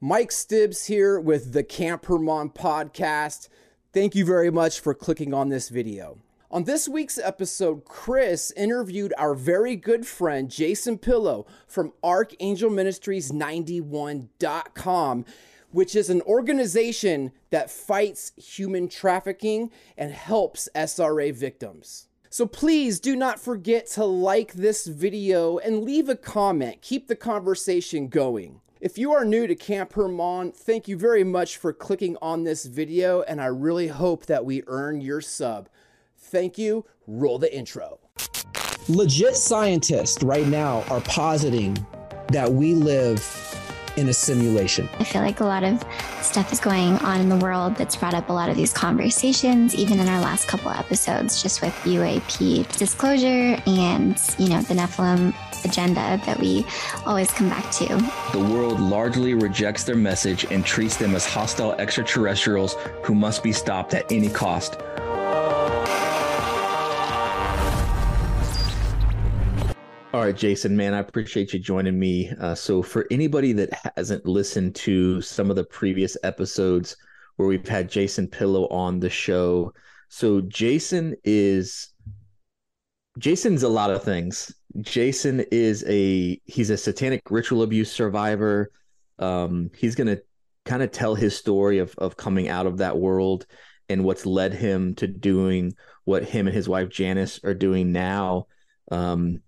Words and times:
Mike 0.00 0.28
Stibs 0.28 0.88
here 0.88 1.18
with 1.18 1.54
the 1.54 1.62
Camp 1.62 2.04
Hermon 2.04 2.50
podcast. 2.50 3.48
Thank 3.94 4.14
you 4.14 4.26
very 4.26 4.50
much 4.50 4.78
for 4.78 4.92
clicking 4.92 5.32
on 5.32 5.48
this 5.48 5.70
video. 5.70 6.18
On 6.50 6.64
this 6.64 6.86
week's 6.86 7.16
episode, 7.16 7.86
Chris 7.86 8.50
interviewed 8.50 9.14
our 9.16 9.34
very 9.34 9.74
good 9.74 10.06
friend 10.06 10.50
Jason 10.50 10.98
Pillow 10.98 11.46
from 11.66 11.94
Archangel 12.04 12.68
Ministries 12.68 13.32
91.com, 13.32 15.24
which 15.70 15.96
is 15.96 16.10
an 16.10 16.20
organization 16.22 17.32
that 17.48 17.70
fights 17.70 18.32
human 18.36 18.88
trafficking 18.88 19.70
and 19.96 20.12
helps 20.12 20.68
SRA 20.74 21.34
victims. 21.34 22.08
So 22.28 22.44
please 22.44 23.00
do 23.00 23.16
not 23.16 23.40
forget 23.40 23.86
to 23.92 24.04
like 24.04 24.52
this 24.52 24.86
video 24.86 25.56
and 25.56 25.84
leave 25.84 26.10
a 26.10 26.16
comment. 26.16 26.82
Keep 26.82 27.08
the 27.08 27.16
conversation 27.16 28.08
going. 28.08 28.60
If 28.86 28.96
you 28.96 29.12
are 29.14 29.24
new 29.24 29.48
to 29.48 29.56
Camp 29.56 29.94
Hermon, 29.94 30.52
thank 30.52 30.86
you 30.86 30.96
very 30.96 31.24
much 31.24 31.56
for 31.56 31.72
clicking 31.72 32.16
on 32.22 32.44
this 32.44 32.66
video, 32.66 33.22
and 33.22 33.40
I 33.40 33.46
really 33.46 33.88
hope 33.88 34.26
that 34.26 34.44
we 34.44 34.62
earn 34.68 35.00
your 35.00 35.20
sub. 35.20 35.68
Thank 36.16 36.56
you. 36.56 36.84
Roll 37.08 37.40
the 37.40 37.52
intro. 37.52 37.98
Legit 38.88 39.34
scientists 39.34 40.22
right 40.22 40.46
now 40.46 40.84
are 40.88 41.00
positing 41.00 41.84
that 42.28 42.52
we 42.52 42.74
live 42.74 43.18
in 43.96 44.08
a 44.08 44.12
simulation. 44.12 44.88
I 44.98 45.04
feel 45.04 45.22
like 45.22 45.40
a 45.40 45.44
lot 45.44 45.64
of 45.64 45.84
stuff 46.20 46.52
is 46.52 46.60
going 46.60 46.94
on 46.98 47.20
in 47.20 47.28
the 47.28 47.36
world 47.36 47.76
that's 47.76 47.96
brought 47.96 48.14
up 48.14 48.28
a 48.28 48.32
lot 48.32 48.48
of 48.48 48.56
these 48.56 48.72
conversations, 48.72 49.74
even 49.74 49.98
in 49.98 50.08
our 50.08 50.20
last 50.20 50.48
couple 50.48 50.70
episodes, 50.70 51.42
just 51.42 51.62
with 51.62 51.72
UAP 51.84 52.76
disclosure 52.78 53.60
and, 53.66 54.20
you 54.38 54.48
know, 54.48 54.60
the 54.62 54.74
Nephilim 54.74 55.34
agenda 55.64 56.20
that 56.24 56.38
we 56.38 56.64
always 57.04 57.30
come 57.30 57.48
back 57.48 57.70
to. 57.72 57.86
The 58.32 58.44
world 58.52 58.78
largely 58.80 59.34
rejects 59.34 59.84
their 59.84 59.96
message 59.96 60.44
and 60.50 60.64
treats 60.64 60.96
them 60.96 61.14
as 61.14 61.26
hostile 61.26 61.72
extraterrestrials 61.72 62.76
who 63.02 63.14
must 63.14 63.42
be 63.42 63.52
stopped 63.52 63.94
at 63.94 64.10
any 64.12 64.28
cost. 64.28 64.76
All 70.16 70.22
right, 70.22 70.34
Jason, 70.34 70.74
man, 70.74 70.94
I 70.94 71.00
appreciate 71.00 71.52
you 71.52 71.58
joining 71.58 71.98
me. 71.98 72.30
Uh, 72.40 72.54
so, 72.54 72.80
for 72.80 73.06
anybody 73.10 73.52
that 73.52 73.92
hasn't 73.98 74.24
listened 74.24 74.74
to 74.76 75.20
some 75.20 75.50
of 75.50 75.56
the 75.56 75.64
previous 75.64 76.16
episodes 76.22 76.96
where 77.36 77.46
we've 77.46 77.68
had 77.68 77.90
Jason 77.90 78.26
Pillow 78.26 78.66
on 78.68 78.98
the 78.98 79.10
show, 79.10 79.74
so 80.08 80.40
Jason 80.40 81.16
is 81.24 81.90
Jason's 83.18 83.62
a 83.62 83.68
lot 83.68 83.90
of 83.90 84.02
things. 84.02 84.54
Jason 84.80 85.44
is 85.52 85.84
a 85.86 86.40
he's 86.46 86.70
a 86.70 86.78
satanic 86.78 87.20
ritual 87.30 87.62
abuse 87.62 87.92
survivor. 87.92 88.72
Um, 89.18 89.70
he's 89.76 89.94
gonna 89.94 90.16
kind 90.64 90.82
of 90.82 90.92
tell 90.92 91.14
his 91.14 91.36
story 91.36 91.76
of 91.76 91.94
of 91.98 92.16
coming 92.16 92.48
out 92.48 92.64
of 92.64 92.78
that 92.78 92.96
world 92.96 93.44
and 93.90 94.02
what's 94.02 94.24
led 94.24 94.54
him 94.54 94.94
to 94.94 95.06
doing 95.06 95.74
what 96.04 96.24
him 96.24 96.46
and 96.46 96.56
his 96.56 96.70
wife 96.70 96.88
Janice 96.88 97.38
are 97.44 97.52
doing 97.52 97.92
now. 97.92 98.46
Um, 98.90 99.42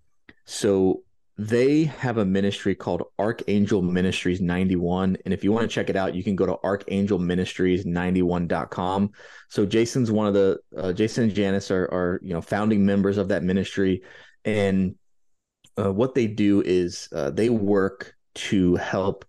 so 0.48 1.02
they 1.36 1.84
have 1.84 2.16
a 2.16 2.24
ministry 2.24 2.74
called 2.74 3.02
Archangel 3.18 3.82
Ministries 3.82 4.40
91. 4.40 5.18
And 5.26 5.34
if 5.34 5.44
you 5.44 5.52
want 5.52 5.70
to 5.70 5.74
check 5.74 5.90
it 5.90 5.96
out, 5.96 6.14
you 6.14 6.24
can 6.24 6.36
go 6.36 6.46
to 6.46 6.54
archangelministries91.com. 6.64 9.10
So 9.50 9.66
Jason's 9.66 10.10
one 10.10 10.26
of 10.26 10.32
the, 10.32 10.58
uh, 10.74 10.94
Jason 10.94 11.24
and 11.24 11.34
Janice 11.34 11.70
are, 11.70 11.84
are, 11.84 12.18
you 12.22 12.32
know, 12.32 12.40
founding 12.40 12.86
members 12.86 13.18
of 13.18 13.28
that 13.28 13.42
ministry. 13.42 14.00
And 14.46 14.94
uh, 15.78 15.92
what 15.92 16.14
they 16.14 16.26
do 16.26 16.62
is 16.62 17.10
uh, 17.14 17.28
they 17.28 17.50
work 17.50 18.14
to 18.36 18.76
help 18.76 19.26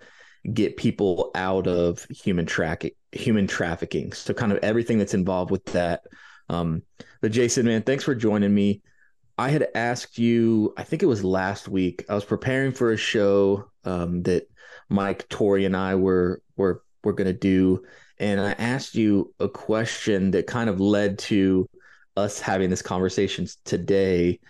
get 0.54 0.78
people 0.78 1.32
out 1.36 1.68
of 1.68 2.08
human 2.10 2.46
track 2.46 2.86
human 3.12 3.46
trafficking. 3.46 4.14
So 4.14 4.34
kind 4.34 4.54
of 4.54 4.60
everything 4.60 5.00
that's 5.00 5.14
involved 5.14 5.52
with 5.52 5.66
that. 5.66 6.04
Um, 6.48 6.84
but 7.22 7.34
Jason, 7.34 7.66
man, 7.66 7.82
thanks 7.82 8.06
for 8.06 8.16
joining 8.16 8.56
me. 8.56 8.84
I 9.40 9.48
had 9.52 9.70
asked 9.74 10.18
you, 10.18 10.74
I 10.76 10.84
think 10.84 11.02
it 11.02 11.06
was 11.06 11.24
last 11.24 11.70
week. 11.70 12.04
I 12.10 12.14
was 12.14 12.26
preparing 12.26 12.74
for 12.74 12.92
a 12.92 12.98
show 12.98 13.72
um, 13.86 14.22
that 14.24 14.50
Mike, 14.90 15.30
Tori, 15.30 15.64
and 15.64 15.78
I 15.78 15.96
were 15.96 16.42
were 16.58 16.84
were 17.06 17.14
going 17.14 17.28
to 17.28 17.34
do, 17.34 17.82
and 18.18 18.42
I 18.42 18.52
asked 18.52 18.96
you 18.96 19.34
a 19.40 19.48
question 19.48 20.32
that 20.32 20.46
kind 20.46 20.70
of 20.70 20.82
led 20.82 21.20
to 21.20 21.70
us 22.18 22.42
having 22.42 22.70
this 22.70 22.82
conversation 22.82 23.48
today 23.64 24.42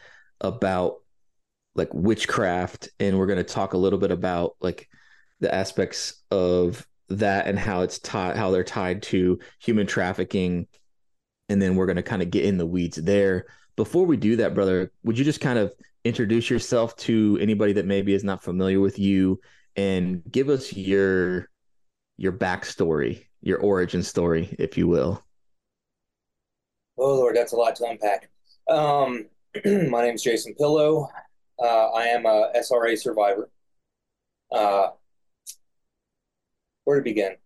about 0.42 0.96
like 1.76 1.94
witchcraft, 1.94 2.90
and 3.00 3.20
we're 3.20 3.28
going 3.28 3.38
to 3.38 3.44
talk 3.44 3.74
a 3.74 3.78
little 3.78 4.00
bit 4.00 4.10
about 4.10 4.56
like 4.60 4.90
the 5.40 5.54
aspects 5.54 6.24
of 6.32 6.88
that 7.10 7.46
and 7.46 7.60
how 7.60 7.82
it's 7.82 8.00
tied, 8.00 8.38
how 8.38 8.50
they're 8.50 8.64
tied 8.64 9.04
to 9.04 9.38
human 9.60 9.86
trafficking, 9.86 10.66
and 11.48 11.62
then 11.62 11.76
we're 11.76 11.86
going 11.86 11.96
to 11.96 12.02
kind 12.02 12.24
of 12.24 12.32
get 12.32 12.44
in 12.44 12.58
the 12.58 12.66
weeds 12.66 12.98
there 12.98 13.46
before 13.80 14.06
we 14.06 14.18
do 14.18 14.36
that, 14.36 14.54
brother, 14.54 14.92
would 15.06 15.18
you 15.18 15.24
just 15.24 15.40
kind 15.40 15.58
of 15.58 15.74
introduce 16.04 16.50
yourself 16.50 16.98
to 16.98 17.38
anybody 17.40 17.72
that 17.72 17.86
maybe 17.86 18.14
is 18.14 18.26
not 18.26 18.44
familiar 18.44 18.82
with 18.82 19.00
you 19.00 19.40
and 19.78 20.22
give 20.30 20.50
us 20.50 20.74
your 20.74 21.48
your 22.18 22.34
backstory, 22.34 23.24
your 23.40 23.58
origin 23.60 24.04
story, 24.04 24.54
if 24.60 24.78
you 24.78 24.86
will? 24.86 25.24
Oh 26.98 27.16
Lord, 27.16 27.38
that's 27.38 27.54
a 27.54 27.56
lot 27.56 27.78
to 27.78 27.86
unpack. 27.86 28.30
Um, 28.68 29.28
my 29.64 30.04
name 30.04 30.16
is 30.16 30.24
Jason 30.24 30.56
Pillow. 30.56 31.08
Uh, 31.58 31.92
I 31.92 32.08
am 32.08 32.26
a 32.26 32.52
SRA 32.58 32.98
survivor. 32.98 33.50
Uh, 34.52 34.88
where 36.84 36.98
to 36.98 37.02
begin? 37.02 37.38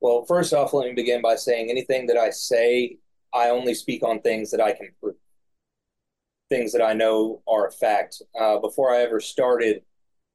Well, 0.00 0.24
first 0.24 0.54
off, 0.54 0.72
let 0.72 0.88
me 0.88 0.94
begin 0.94 1.20
by 1.20 1.36
saying 1.36 1.68
anything 1.68 2.06
that 2.06 2.16
I 2.16 2.30
say, 2.30 2.96
I 3.34 3.50
only 3.50 3.74
speak 3.74 4.02
on 4.02 4.22
things 4.22 4.50
that 4.52 4.62
I 4.62 4.72
can 4.72 4.88
prove 5.02 5.16
things 6.50 6.72
that 6.72 6.82
I 6.82 6.92
know 6.92 7.42
are 7.48 7.68
a 7.68 7.72
fact. 7.72 8.20
Uh, 8.38 8.58
before 8.58 8.92
I 8.94 9.00
ever 9.00 9.20
started 9.20 9.82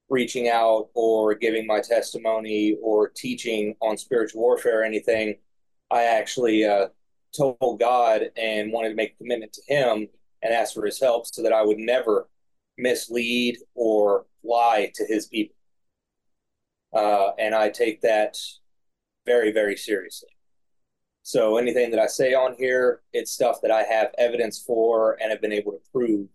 reaching 0.09 0.49
out 0.49 0.89
or 0.95 1.35
giving 1.35 1.67
my 1.67 1.81
testimony 1.81 2.77
or 2.81 3.09
teaching 3.09 3.75
on 3.81 3.97
spiritual 3.97 4.41
warfare 4.41 4.81
or 4.81 4.83
anything, 4.83 5.35
I 5.91 6.03
actually 6.03 6.65
uh, 6.65 6.87
told 7.37 7.79
God 7.79 8.31
and 8.37 8.71
wanted 8.71 8.89
to 8.89 8.95
make 8.95 9.13
a 9.13 9.17
commitment 9.17 9.53
to 9.53 9.61
Him 9.67 10.07
and 10.41 10.53
ask 10.53 10.73
for 10.73 10.85
His 10.85 10.99
help 10.99 11.27
so 11.27 11.43
that 11.43 11.53
I 11.53 11.63
would 11.63 11.77
never 11.77 12.27
mislead 12.77 13.57
or 13.75 14.25
lie 14.43 14.91
to 14.95 15.05
His 15.05 15.27
people. 15.27 15.55
Uh, 16.93 17.31
and 17.37 17.53
I 17.53 17.69
take 17.69 18.01
that 18.01 18.37
very, 19.25 19.51
very 19.51 19.75
seriously. 19.75 20.29
So 21.25 21.57
anything 21.57 21.89
that 21.89 21.99
I 21.99 22.05
say 22.05 22.35
on 22.35 22.53
here, 22.55 23.01
it's 23.11 23.31
stuff 23.31 23.57
that 23.63 23.71
I 23.71 23.81
have 23.81 24.13
evidence 24.19 24.61
for 24.61 25.17
and 25.19 25.31
have 25.31 25.41
been 25.41 25.51
able 25.51 25.71
to 25.71 25.79
prove 25.91 26.27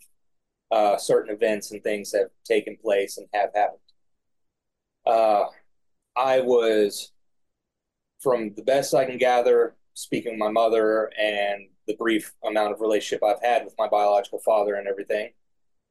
uh, 0.73 0.97
certain 0.97 1.33
events 1.33 1.71
and 1.71 1.81
things 1.81 2.13
have 2.13 2.31
taken 2.45 2.77
place 2.77 3.17
and 3.17 3.29
have 3.33 3.51
happened. 3.55 3.79
Uh, 5.07 5.45
I 6.17 6.41
was, 6.41 7.13
from 8.19 8.53
the 8.55 8.65
best 8.65 8.93
I 8.93 9.05
can 9.05 9.17
gather, 9.17 9.77
speaking 9.95 10.33
with 10.33 10.41
my 10.41 10.51
mother 10.51 11.13
and 11.17 11.69
the 11.87 11.95
brief 11.95 12.35
amount 12.45 12.73
of 12.73 12.81
relationship 12.81 13.23
I've 13.23 13.41
had 13.41 13.65
with 13.65 13.75
my 13.79 13.89
biological 13.89 14.41
father 14.41 14.75
and 14.75 14.89
everything, 14.89 15.31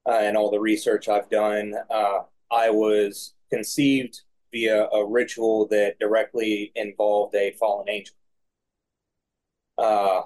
uh, 0.10 0.20
and 0.20 0.36
all 0.36 0.52
the 0.52 0.60
research 0.60 1.08
I've 1.08 1.30
done, 1.30 1.74
uh, 1.90 2.24
I 2.52 2.70
was 2.70 3.34
conceived 3.50 4.24
via 4.52 4.90
a 4.90 5.06
ritual 5.06 5.68
that 5.68 5.98
directly 6.00 6.74
involved 6.76 7.34
a 7.36 7.52
fallen 7.54 7.88
angel. 7.88 8.19
Uh, 9.80 10.24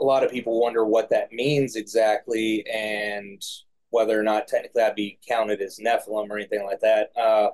a 0.00 0.04
lot 0.04 0.22
of 0.22 0.30
people 0.30 0.60
wonder 0.60 0.84
what 0.84 1.10
that 1.10 1.32
means 1.32 1.76
exactly 1.76 2.64
and 2.72 3.42
whether 3.90 4.18
or 4.18 4.22
not 4.22 4.46
technically 4.46 4.80
that'd 4.80 4.94
be 4.94 5.18
counted 5.26 5.60
as 5.60 5.78
Nephilim 5.78 6.30
or 6.30 6.38
anything 6.38 6.64
like 6.64 6.80
that. 6.80 7.10
Uh, 7.16 7.50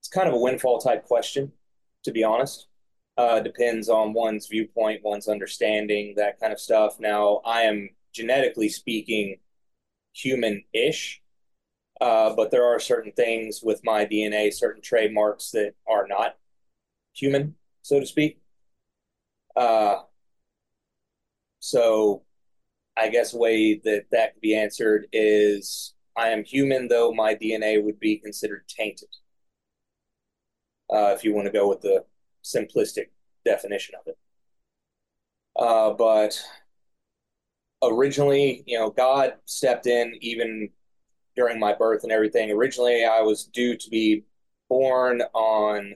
it's 0.00 0.08
kind 0.08 0.28
of 0.28 0.34
a 0.34 0.38
windfall 0.38 0.78
type 0.78 1.04
question, 1.04 1.52
to 2.04 2.10
be 2.10 2.24
honest. 2.24 2.66
Uh, 3.16 3.40
depends 3.40 3.88
on 3.88 4.12
one's 4.12 4.46
viewpoint, 4.46 5.02
one's 5.02 5.28
understanding, 5.28 6.14
that 6.16 6.38
kind 6.40 6.52
of 6.52 6.60
stuff. 6.60 7.00
Now, 7.00 7.40
I 7.44 7.62
am 7.62 7.90
genetically 8.12 8.68
speaking 8.68 9.36
human 10.12 10.64
ish, 10.72 11.22
uh, 12.00 12.34
but 12.34 12.50
there 12.50 12.64
are 12.64 12.80
certain 12.80 13.12
things 13.12 13.62
with 13.62 13.80
my 13.84 14.04
DNA, 14.04 14.52
certain 14.52 14.82
trademarks 14.82 15.50
that 15.52 15.74
are 15.88 16.06
not 16.06 16.36
human, 17.16 17.54
so 17.82 18.00
to 18.00 18.06
speak. 18.06 18.40
Uh, 19.56 20.02
so 21.60 22.22
I 22.96 23.08
guess 23.08 23.34
way 23.34 23.74
that 23.84 24.06
that 24.12 24.34
could 24.34 24.40
be 24.40 24.56
answered 24.56 25.06
is 25.12 25.94
I 26.16 26.28
am 26.28 26.44
human, 26.44 26.88
though 26.88 27.12
my 27.12 27.34
DNA 27.34 27.82
would 27.82 28.00
be 28.00 28.18
considered 28.18 28.66
tainted. 28.68 29.08
Uh, 30.92 31.12
if 31.16 31.24
you 31.24 31.34
want 31.34 31.46
to 31.46 31.52
go 31.52 31.68
with 31.68 31.80
the 31.80 32.04
simplistic 32.44 33.06
definition 33.44 33.96
of 34.00 34.06
it. 34.06 34.18
Uh, 35.58 35.92
but 35.92 36.40
originally, 37.82 38.62
you 38.66 38.78
know, 38.78 38.90
God 38.90 39.34
stepped 39.46 39.86
in 39.86 40.16
even 40.20 40.70
during 41.34 41.58
my 41.58 41.72
birth 41.74 42.02
and 42.02 42.12
everything. 42.12 42.50
Originally, 42.50 43.04
I 43.04 43.20
was 43.20 43.44
due 43.44 43.76
to 43.76 43.90
be 43.90 44.24
born 44.68 45.22
on 45.34 45.94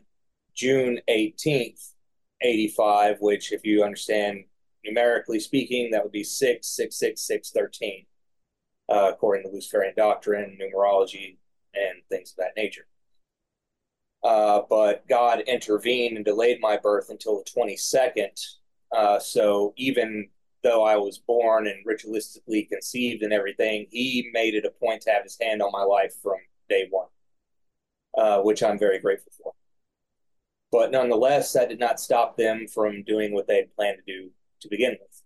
June 0.60 1.00
18th, 1.08 1.94
85, 2.42 3.16
which, 3.22 3.50
if 3.50 3.64
you 3.64 3.82
understand 3.82 4.44
numerically 4.84 5.40
speaking, 5.40 5.90
that 5.90 6.02
would 6.02 6.12
be 6.12 6.22
6, 6.22 6.66
6, 6.66 6.96
6, 6.98 7.20
6, 7.22 7.50
13, 7.50 8.04
uh, 8.92 9.10
according 9.10 9.44
to 9.44 9.48
Luciferian 9.50 9.94
doctrine, 9.96 10.58
numerology, 10.60 11.38
and 11.74 12.02
things 12.10 12.32
of 12.32 12.36
that 12.36 12.60
nature. 12.62 12.86
Uh, 14.22 14.60
but 14.68 15.08
God 15.08 15.40
intervened 15.46 16.16
and 16.16 16.26
delayed 16.26 16.60
my 16.60 16.76
birth 16.76 17.08
until 17.08 17.38
the 17.38 17.50
22nd. 17.58 18.38
Uh, 18.94 19.18
so 19.18 19.72
even 19.78 20.28
though 20.62 20.84
I 20.84 20.96
was 20.96 21.16
born 21.16 21.68
and 21.68 21.86
ritualistically 21.86 22.68
conceived 22.68 23.22
and 23.22 23.32
everything, 23.32 23.86
he 23.90 24.28
made 24.34 24.54
it 24.54 24.66
a 24.66 24.70
point 24.70 25.00
to 25.02 25.10
have 25.10 25.22
his 25.22 25.38
hand 25.40 25.62
on 25.62 25.72
my 25.72 25.84
life 25.84 26.12
from 26.22 26.36
day 26.68 26.86
one, 26.90 27.08
uh, 28.18 28.42
which 28.42 28.62
I'm 28.62 28.78
very 28.78 28.98
grateful 28.98 29.32
for. 29.42 29.54
But 30.72 30.90
nonetheless, 30.92 31.52
that 31.52 31.68
did 31.68 31.80
not 31.80 32.00
stop 32.00 32.36
them 32.36 32.66
from 32.66 33.02
doing 33.02 33.32
what 33.32 33.46
they 33.46 33.56
had 33.56 33.74
planned 33.74 33.98
to 34.06 34.12
do 34.12 34.30
to 34.60 34.68
begin 34.68 34.96
with. 35.00 35.22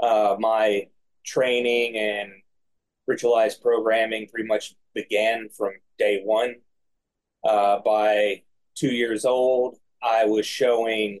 Uh, 0.00 0.36
my 0.38 0.88
training 1.24 1.96
and 1.96 2.30
ritualized 3.10 3.60
programming 3.60 4.28
pretty 4.28 4.46
much 4.46 4.74
began 4.94 5.48
from 5.48 5.72
day 5.98 6.22
one. 6.24 6.56
Uh, 7.44 7.80
by 7.84 8.42
two 8.74 8.94
years 8.94 9.24
old, 9.24 9.76
I 10.02 10.24
was 10.24 10.46
showing 10.46 11.20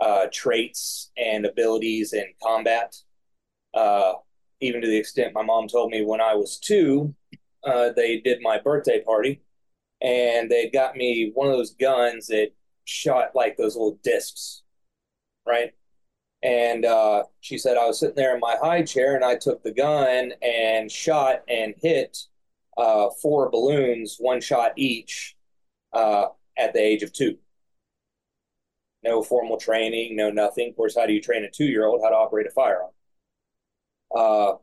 uh, 0.00 0.26
traits 0.32 1.10
and 1.16 1.44
abilities 1.44 2.12
in 2.12 2.26
combat. 2.42 2.96
Uh, 3.74 4.14
even 4.60 4.80
to 4.80 4.86
the 4.86 4.96
extent 4.96 5.34
my 5.34 5.42
mom 5.42 5.68
told 5.68 5.90
me 5.90 6.04
when 6.04 6.20
I 6.20 6.34
was 6.34 6.58
two, 6.58 7.14
uh, 7.64 7.90
they 7.94 8.20
did 8.20 8.40
my 8.40 8.58
birthday 8.58 9.02
party 9.02 9.42
and 10.00 10.50
they 10.50 10.70
got 10.70 10.96
me 10.96 11.32
one 11.34 11.48
of 11.48 11.54
those 11.54 11.74
guns 11.74 12.28
that 12.28 12.50
shot 12.88 13.34
like 13.34 13.56
those 13.56 13.76
little 13.76 13.98
discs, 14.02 14.62
right? 15.46 15.72
And 16.42 16.84
uh, 16.84 17.24
she 17.40 17.58
said 17.58 17.76
I 17.76 17.86
was 17.86 18.00
sitting 18.00 18.16
there 18.16 18.34
in 18.34 18.40
my 18.40 18.56
high 18.62 18.82
chair 18.82 19.16
and 19.16 19.24
I 19.24 19.36
took 19.36 19.62
the 19.62 19.72
gun 19.72 20.32
and 20.40 20.90
shot 20.90 21.42
and 21.48 21.74
hit 21.78 22.16
uh, 22.76 23.08
four 23.20 23.50
balloons, 23.50 24.16
one 24.18 24.40
shot 24.40 24.72
each, 24.76 25.36
uh, 25.92 26.26
at 26.56 26.72
the 26.72 26.80
age 26.80 27.02
of 27.02 27.12
two 27.12 27.38
no 29.02 29.22
formal 29.22 29.56
training, 29.56 30.16
no 30.16 30.30
nothing. 30.30 30.70
Of 30.70 30.76
course, 30.76 30.96
how 30.96 31.06
do 31.06 31.12
you 31.12 31.20
train 31.20 31.44
a 31.44 31.50
two 31.50 31.64
year 31.64 31.86
old 31.86 32.00
how 32.02 32.10
to 32.10 32.16
operate 32.16 32.46
a 32.46 32.50
firearm? 32.50 32.90
Uh, 34.14 34.54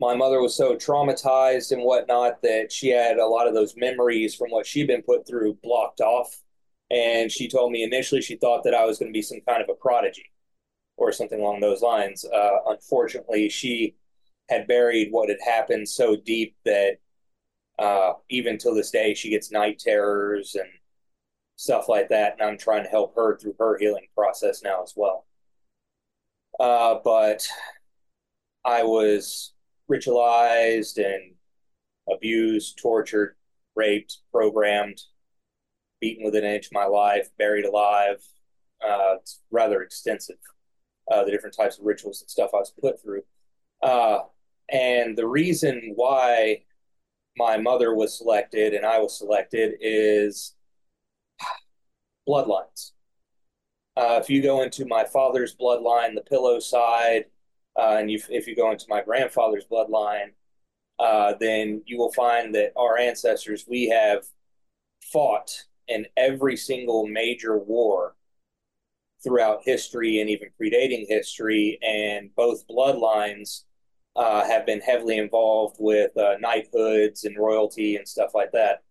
my 0.00 0.14
mother 0.14 0.40
was 0.40 0.54
so 0.54 0.76
traumatized 0.76 1.72
and 1.72 1.82
whatnot 1.82 2.40
that 2.42 2.70
she 2.70 2.88
had 2.88 3.18
a 3.18 3.26
lot 3.26 3.48
of 3.48 3.54
those 3.54 3.76
memories 3.76 4.34
from 4.34 4.50
what 4.50 4.66
she'd 4.66 4.86
been 4.86 5.02
put 5.02 5.26
through 5.26 5.58
blocked 5.62 6.00
off. 6.00 6.42
And 6.90 7.30
she 7.30 7.48
told 7.48 7.72
me 7.72 7.82
initially 7.82 8.22
she 8.22 8.36
thought 8.36 8.64
that 8.64 8.74
I 8.74 8.84
was 8.84 8.98
going 8.98 9.12
to 9.12 9.16
be 9.16 9.22
some 9.22 9.40
kind 9.46 9.62
of 9.62 9.68
a 9.68 9.74
prodigy 9.74 10.30
or 10.96 11.12
something 11.12 11.40
along 11.40 11.60
those 11.60 11.82
lines. 11.82 12.24
Uh, 12.24 12.58
unfortunately, 12.66 13.48
she 13.48 13.94
had 14.48 14.66
buried 14.66 15.08
what 15.10 15.28
had 15.28 15.38
happened 15.44 15.88
so 15.88 16.16
deep 16.16 16.56
that 16.64 16.98
uh, 17.78 18.14
even 18.30 18.58
till 18.58 18.74
this 18.74 18.90
day, 18.90 19.14
she 19.14 19.30
gets 19.30 19.52
night 19.52 19.78
terrors 19.78 20.54
and 20.54 20.68
stuff 21.56 21.88
like 21.88 22.08
that. 22.08 22.32
And 22.32 22.42
I'm 22.42 22.58
trying 22.58 22.84
to 22.84 22.90
help 22.90 23.14
her 23.14 23.36
through 23.36 23.54
her 23.58 23.78
healing 23.78 24.06
process 24.14 24.62
now 24.62 24.82
as 24.82 24.94
well. 24.96 25.26
Uh, 26.58 26.96
but 27.04 27.46
I 28.64 28.82
was 28.82 29.52
ritualized 29.90 30.98
and 30.98 31.34
abused, 32.10 32.78
tortured, 32.78 33.36
raped, 33.76 34.18
programmed, 34.32 35.00
beaten 36.00 36.24
within 36.24 36.44
an 36.44 36.54
inch 36.54 36.66
of 36.66 36.72
my 36.72 36.86
life, 36.86 37.28
buried 37.38 37.64
alive. 37.64 38.22
Uh, 38.82 39.16
it's 39.20 39.40
rather 39.50 39.82
extensive, 39.82 40.38
uh, 41.10 41.24
the 41.24 41.30
different 41.30 41.56
types 41.56 41.78
of 41.78 41.84
rituals 41.84 42.20
and 42.20 42.30
stuff 42.30 42.50
I 42.54 42.58
was 42.58 42.72
put 42.80 43.00
through. 43.02 43.22
Uh, 43.82 44.20
and 44.70 45.16
the 45.16 45.26
reason 45.26 45.92
why 45.94 46.62
my 47.36 47.56
mother 47.56 47.94
was 47.94 48.16
selected 48.18 48.74
and 48.74 48.84
I 48.84 48.98
was 48.98 49.16
selected 49.16 49.74
is 49.80 50.54
bloodlines. 52.28 52.92
Uh, 53.96 54.20
if 54.22 54.30
you 54.30 54.42
go 54.42 54.62
into 54.62 54.86
my 54.86 55.04
father's 55.04 55.56
bloodline, 55.56 56.14
the 56.14 56.20
pillow 56.20 56.60
side, 56.60 57.24
uh, 57.76 57.96
and 57.98 58.10
you, 58.10 58.20
if 58.28 58.46
you 58.46 58.54
go 58.54 58.70
into 58.70 58.86
my 58.88 59.02
grandfather's 59.02 59.64
bloodline, 59.64 60.30
uh, 60.98 61.34
then 61.40 61.82
you 61.86 61.96
will 61.96 62.12
find 62.12 62.54
that 62.54 62.72
our 62.76 62.98
ancestors, 62.98 63.64
we 63.68 63.88
have 63.88 64.24
fought 65.12 65.64
in 65.88 66.06
every 66.16 66.56
single 66.56 67.06
major 67.06 67.58
war 67.58 68.14
throughout 69.22 69.60
history 69.64 70.20
and 70.20 70.30
even 70.30 70.48
predating 70.60 71.06
history, 71.08 71.78
and 71.82 72.34
both 72.36 72.66
bloodlines 72.68 73.64
uh, 74.16 74.44
have 74.44 74.66
been 74.66 74.80
heavily 74.80 75.18
involved 75.18 75.76
with 75.78 76.16
uh, 76.16 76.36
knighthoods 76.40 77.24
and 77.24 77.36
royalty 77.36 77.96
and 77.96 78.06
stuff 78.06 78.30
like 78.34 78.52
that. 78.52 78.82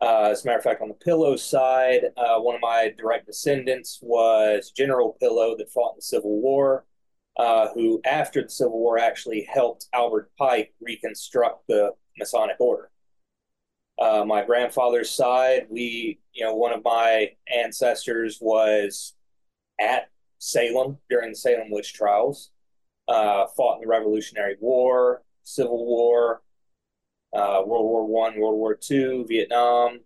Uh, 0.00 0.28
as 0.30 0.44
a 0.44 0.46
matter 0.46 0.58
of 0.58 0.64
fact, 0.64 0.82
on 0.82 0.88
the 0.88 0.94
Pillow 0.94 1.36
side, 1.36 2.02
uh, 2.16 2.38
one 2.38 2.54
of 2.54 2.60
my 2.60 2.92
direct 2.98 3.26
descendants 3.26 3.98
was 4.02 4.70
General 4.70 5.16
Pillow 5.20 5.56
that 5.56 5.70
fought 5.70 5.92
in 5.92 5.98
the 5.98 6.02
Civil 6.02 6.40
War, 6.40 6.84
uh, 7.38 7.68
who, 7.74 8.00
after 8.04 8.42
the 8.42 8.50
Civil 8.50 8.78
War, 8.78 8.98
actually 8.98 9.48
helped 9.50 9.86
Albert 9.94 10.30
Pike 10.36 10.74
reconstruct 10.80 11.66
the 11.68 11.92
Masonic 12.18 12.56
Order. 12.58 12.90
Uh, 13.98 14.24
my 14.24 14.44
grandfather's 14.44 15.10
side, 15.10 15.66
we, 15.70 16.18
you 16.32 16.44
know, 16.44 16.54
one 16.54 16.72
of 16.72 16.84
my 16.84 17.30
ancestors 17.52 18.38
was 18.40 19.14
at 19.80 20.10
Salem 20.38 20.98
during 21.08 21.30
the 21.30 21.36
Salem 21.36 21.70
witch 21.70 21.94
trials, 21.94 22.50
uh, 23.08 23.46
fought 23.56 23.76
in 23.76 23.82
the 23.82 23.86
Revolutionary 23.86 24.56
War, 24.60 25.22
Civil 25.44 25.86
War, 25.86 26.42
uh, 27.32 27.62
World 27.64 27.86
War 27.86 28.06
One, 28.06 28.38
World 28.38 28.56
War 28.56 28.74
Two, 28.74 29.24
Vietnam, 29.28 30.00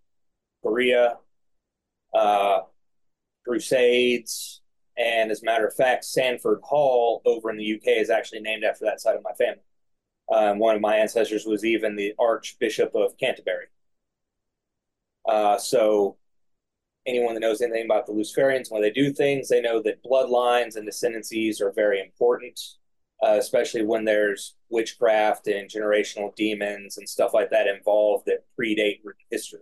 Korea, 0.63 1.19
uh, 2.15 2.61
Crusades, 3.47 4.61
and 4.99 5.31
as 5.31 5.43
a 5.43 5.45
matter 5.45 5.67
of 5.67 5.75
fact, 5.75 6.05
Sandford 6.05 6.61
Hall 6.63 7.23
over 7.25 7.51
in 7.51 7.57
the 7.57 7.75
UK 7.77 7.99
is 7.99 8.11
actually 8.11 8.41
named 8.41 8.65
after 8.65 8.85
that 8.85 9.01
side 9.01 9.15
of 9.17 9.23
my 9.23 9.33
family. 9.33 9.63
Um, 10.31 10.59
one 10.59 10.75
of 10.75 10.83
my 10.83 10.97
ancestors 10.97 11.47
was 11.47 11.65
even 11.65 11.97
the 11.97 12.15
Archbishop 12.19 12.95
of 12.95 13.17
Canterbury. 13.17 13.67
Uh, 15.27 15.59
so, 15.59 16.17
anyone 17.07 17.35
that 17.35 17.41
knows 17.41 17.61
anything 17.61 17.85
about 17.85 18.07
the 18.07 18.13
Luciferians, 18.13 18.71
when 18.71 18.83
they 18.83 18.91
do 18.91 19.13
things, 19.13 19.49
they 19.49 19.61
know 19.61 19.81
that 19.83 20.03
bloodlines 20.05 20.77
and 20.77 20.89
descendancies 20.89 21.61
are 21.61 21.73
very 21.73 22.01
important 22.01 22.59
uh, 23.23 23.37
especially 23.39 23.85
when 23.85 24.05
there's 24.05 24.55
witchcraft 24.69 25.49
and 25.49 25.69
generational 25.69 26.35
demons 26.37 26.99
and 26.99 27.09
stuff 27.09 27.35
like 27.35 27.51
that 27.51 27.67
involved 27.67 28.27
that 28.27 28.45
predate 28.59 29.01
history. 29.31 29.61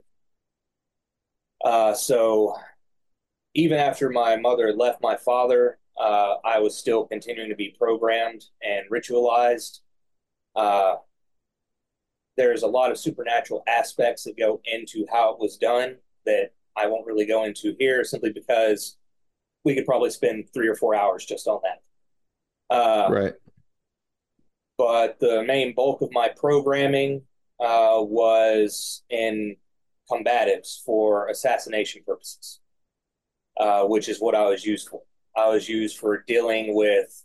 Uh, 1.64 1.94
so 1.94 2.54
even 3.54 3.78
after 3.78 4.10
my 4.10 4.36
mother 4.36 4.72
left 4.74 5.00
my 5.00 5.16
father, 5.16 5.78
uh, 5.98 6.34
I 6.44 6.58
was 6.58 6.76
still 6.76 7.06
continuing 7.06 7.48
to 7.48 7.56
be 7.56 7.74
programmed 7.78 8.44
and 8.62 8.84
ritualized. 8.90 9.80
Uh, 10.54 10.96
there's 12.36 12.62
a 12.62 12.66
lot 12.66 12.90
of 12.90 12.98
supernatural 12.98 13.62
aspects 13.66 14.24
that 14.24 14.38
go 14.38 14.60
into 14.64 15.06
how 15.10 15.32
it 15.32 15.38
was 15.38 15.56
done 15.56 15.96
that 16.24 16.52
I 16.76 16.86
won't 16.86 17.06
really 17.06 17.26
go 17.26 17.44
into 17.44 17.74
here 17.78 18.04
simply 18.04 18.32
because 18.32 18.96
we 19.64 19.74
could 19.74 19.86
probably 19.86 20.10
spend 20.10 20.44
three 20.52 20.68
or 20.68 20.76
four 20.76 20.94
hours 20.94 21.24
just 21.24 21.48
on 21.48 21.60
that. 21.62 22.74
Uh, 22.74 23.08
right 23.10 23.34
but 24.78 25.18
the 25.20 25.42
main 25.42 25.74
bulk 25.74 26.02
of 26.02 26.12
my 26.12 26.28
programming 26.28 27.22
uh, 27.60 27.98
was 28.00 29.02
in 29.08 29.56
combatives 30.10 30.82
for 30.84 31.28
assassination 31.28 32.02
purposes, 32.06 32.60
uh, 33.58 33.84
which 33.84 34.08
is 34.08 34.20
what 34.20 34.34
I 34.34 34.44
was 34.44 34.64
used 34.64 34.88
for. 34.88 35.02
I 35.36 35.48
was 35.48 35.68
used 35.68 35.98
for 35.98 36.24
dealing 36.26 36.74
with 36.74 37.24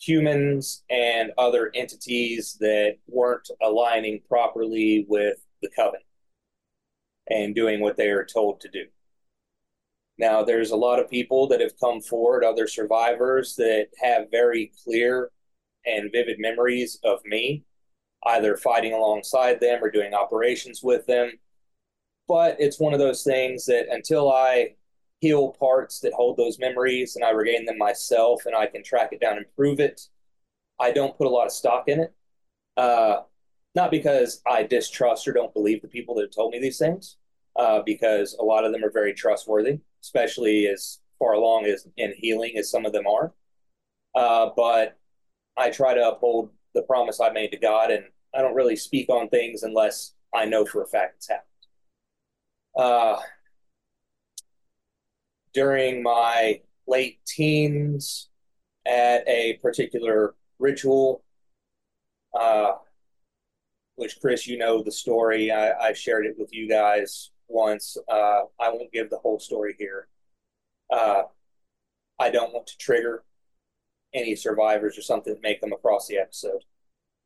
humans 0.00 0.84
and 0.90 1.32
other 1.38 1.70
entities 1.74 2.56
that 2.60 2.96
weren't 3.06 3.48
aligning 3.62 4.20
properly 4.28 5.06
with 5.08 5.38
the 5.62 5.70
covenant 5.74 6.04
and 7.28 7.54
doing 7.54 7.80
what 7.80 7.96
they 7.96 8.10
are 8.10 8.24
told 8.24 8.60
to 8.60 8.68
do. 8.68 8.84
Now, 10.18 10.44
there's 10.44 10.70
a 10.70 10.76
lot 10.76 11.00
of 11.00 11.10
people 11.10 11.48
that 11.48 11.60
have 11.60 11.78
come 11.80 12.00
forward, 12.00 12.44
other 12.44 12.68
survivors 12.68 13.56
that 13.56 13.88
have 14.00 14.30
very 14.30 14.72
clear 14.84 15.30
and 15.86 16.12
vivid 16.12 16.38
memories 16.38 16.98
of 17.02 17.18
me, 17.24 17.64
either 18.26 18.56
fighting 18.56 18.92
alongside 18.92 19.60
them 19.60 19.82
or 19.82 19.90
doing 19.90 20.14
operations 20.14 20.82
with 20.82 21.06
them. 21.06 21.32
But 22.28 22.56
it's 22.58 22.80
one 22.80 22.92
of 22.92 23.00
those 23.00 23.24
things 23.24 23.66
that 23.66 23.86
until 23.90 24.30
I 24.30 24.76
heal 25.24 25.52
parts 25.58 26.00
that 26.00 26.12
hold 26.12 26.36
those 26.36 26.58
memories 26.58 27.16
and 27.16 27.24
I 27.24 27.30
regain 27.30 27.64
them 27.64 27.78
myself 27.78 28.44
and 28.44 28.54
I 28.54 28.66
can 28.66 28.84
track 28.84 29.08
it 29.12 29.22
down 29.22 29.38
and 29.38 29.46
prove 29.56 29.80
it, 29.80 30.02
I 30.78 30.90
don't 30.90 31.16
put 31.16 31.26
a 31.26 31.30
lot 31.30 31.46
of 31.46 31.52
stock 31.52 31.88
in 31.88 32.00
it. 32.00 32.12
Uh, 32.76 33.22
not 33.74 33.90
because 33.90 34.42
I 34.46 34.64
distrust 34.64 35.26
or 35.26 35.32
don't 35.32 35.54
believe 35.54 35.80
the 35.80 35.88
people 35.88 36.14
that 36.16 36.24
have 36.24 36.30
told 36.30 36.52
me 36.52 36.60
these 36.60 36.76
things, 36.78 37.16
uh, 37.56 37.80
because 37.86 38.36
a 38.38 38.44
lot 38.44 38.66
of 38.66 38.72
them 38.72 38.84
are 38.84 38.90
very 38.90 39.14
trustworthy, 39.14 39.78
especially 40.02 40.66
as 40.66 40.98
far 41.18 41.32
along 41.32 41.64
as 41.64 41.88
in 41.96 42.12
healing 42.18 42.58
as 42.58 42.70
some 42.70 42.84
of 42.84 42.92
them 42.92 43.06
are. 43.06 43.32
Uh, 44.14 44.50
but 44.54 44.98
I 45.56 45.70
try 45.70 45.94
to 45.94 46.08
uphold 46.08 46.50
the 46.74 46.82
promise 46.82 47.18
I 47.18 47.30
made 47.30 47.50
to 47.52 47.56
God, 47.56 47.90
and 47.90 48.04
I 48.34 48.42
don't 48.42 48.54
really 48.54 48.76
speak 48.76 49.08
on 49.08 49.30
things 49.30 49.62
unless 49.62 50.12
I 50.34 50.44
know 50.44 50.66
for 50.66 50.82
a 50.82 50.86
fact 50.86 51.14
it's 51.16 51.28
happened. 51.28 51.48
Uh, 52.76 53.16
during 55.54 56.02
my 56.02 56.60
late 56.86 57.20
teens, 57.26 58.28
at 58.86 59.26
a 59.28 59.58
particular 59.62 60.34
ritual, 60.58 61.22
uh, 62.38 62.72
which 63.96 64.20
Chris, 64.20 64.46
you 64.46 64.58
know 64.58 64.82
the 64.82 64.92
story. 64.92 65.50
I, 65.50 65.72
I 65.72 65.92
shared 65.92 66.26
it 66.26 66.36
with 66.38 66.52
you 66.52 66.68
guys 66.68 67.30
once. 67.48 67.96
Uh, 68.08 68.42
I 68.60 68.68
won't 68.70 68.92
give 68.92 69.10
the 69.10 69.18
whole 69.18 69.38
story 69.38 69.74
here. 69.78 70.08
Uh, 70.92 71.22
I 72.18 72.30
don't 72.30 72.52
want 72.52 72.66
to 72.68 72.78
trigger 72.78 73.24
any 74.12 74.36
survivors 74.36 74.98
or 74.98 75.02
something 75.02 75.32
that 75.32 75.42
may 75.42 75.56
come 75.56 75.72
across 75.72 76.06
the 76.06 76.18
episode. 76.18 76.64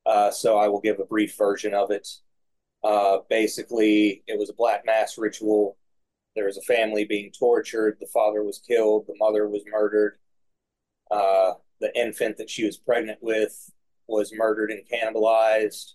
Uh, 0.06 0.30
so 0.30 0.58
I 0.58 0.68
will 0.68 0.80
give 0.80 1.00
a 1.00 1.04
brief 1.04 1.36
version 1.36 1.74
of 1.74 1.90
it. 1.90 2.08
Uh, 2.84 3.18
basically, 3.28 4.22
it 4.26 4.38
was 4.38 4.48
a 4.48 4.54
black 4.54 4.86
mass 4.86 5.18
ritual. 5.18 5.76
There 6.38 6.46
was 6.46 6.56
a 6.56 6.62
family 6.62 7.04
being 7.04 7.32
tortured. 7.36 7.96
The 7.98 8.06
father 8.06 8.44
was 8.44 8.60
killed. 8.60 9.08
The 9.08 9.16
mother 9.18 9.48
was 9.48 9.64
murdered. 9.68 10.18
Uh, 11.10 11.54
the 11.80 11.92
infant 11.98 12.36
that 12.36 12.48
she 12.48 12.64
was 12.64 12.76
pregnant 12.76 13.18
with 13.20 13.72
was 14.06 14.32
murdered 14.32 14.70
and 14.70 14.84
cannibalized. 14.88 15.94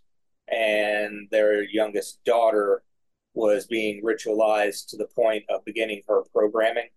And 0.50 1.30
their 1.32 1.64
youngest 1.64 2.22
daughter 2.26 2.84
was 3.34 3.68
being 3.68 4.04
ritualized 4.04 4.88
to 4.88 4.98
the 4.98 5.08
point 5.16 5.46
of 5.48 5.64
beginning 5.64 6.02
her 6.10 6.24
programming. 6.34 6.90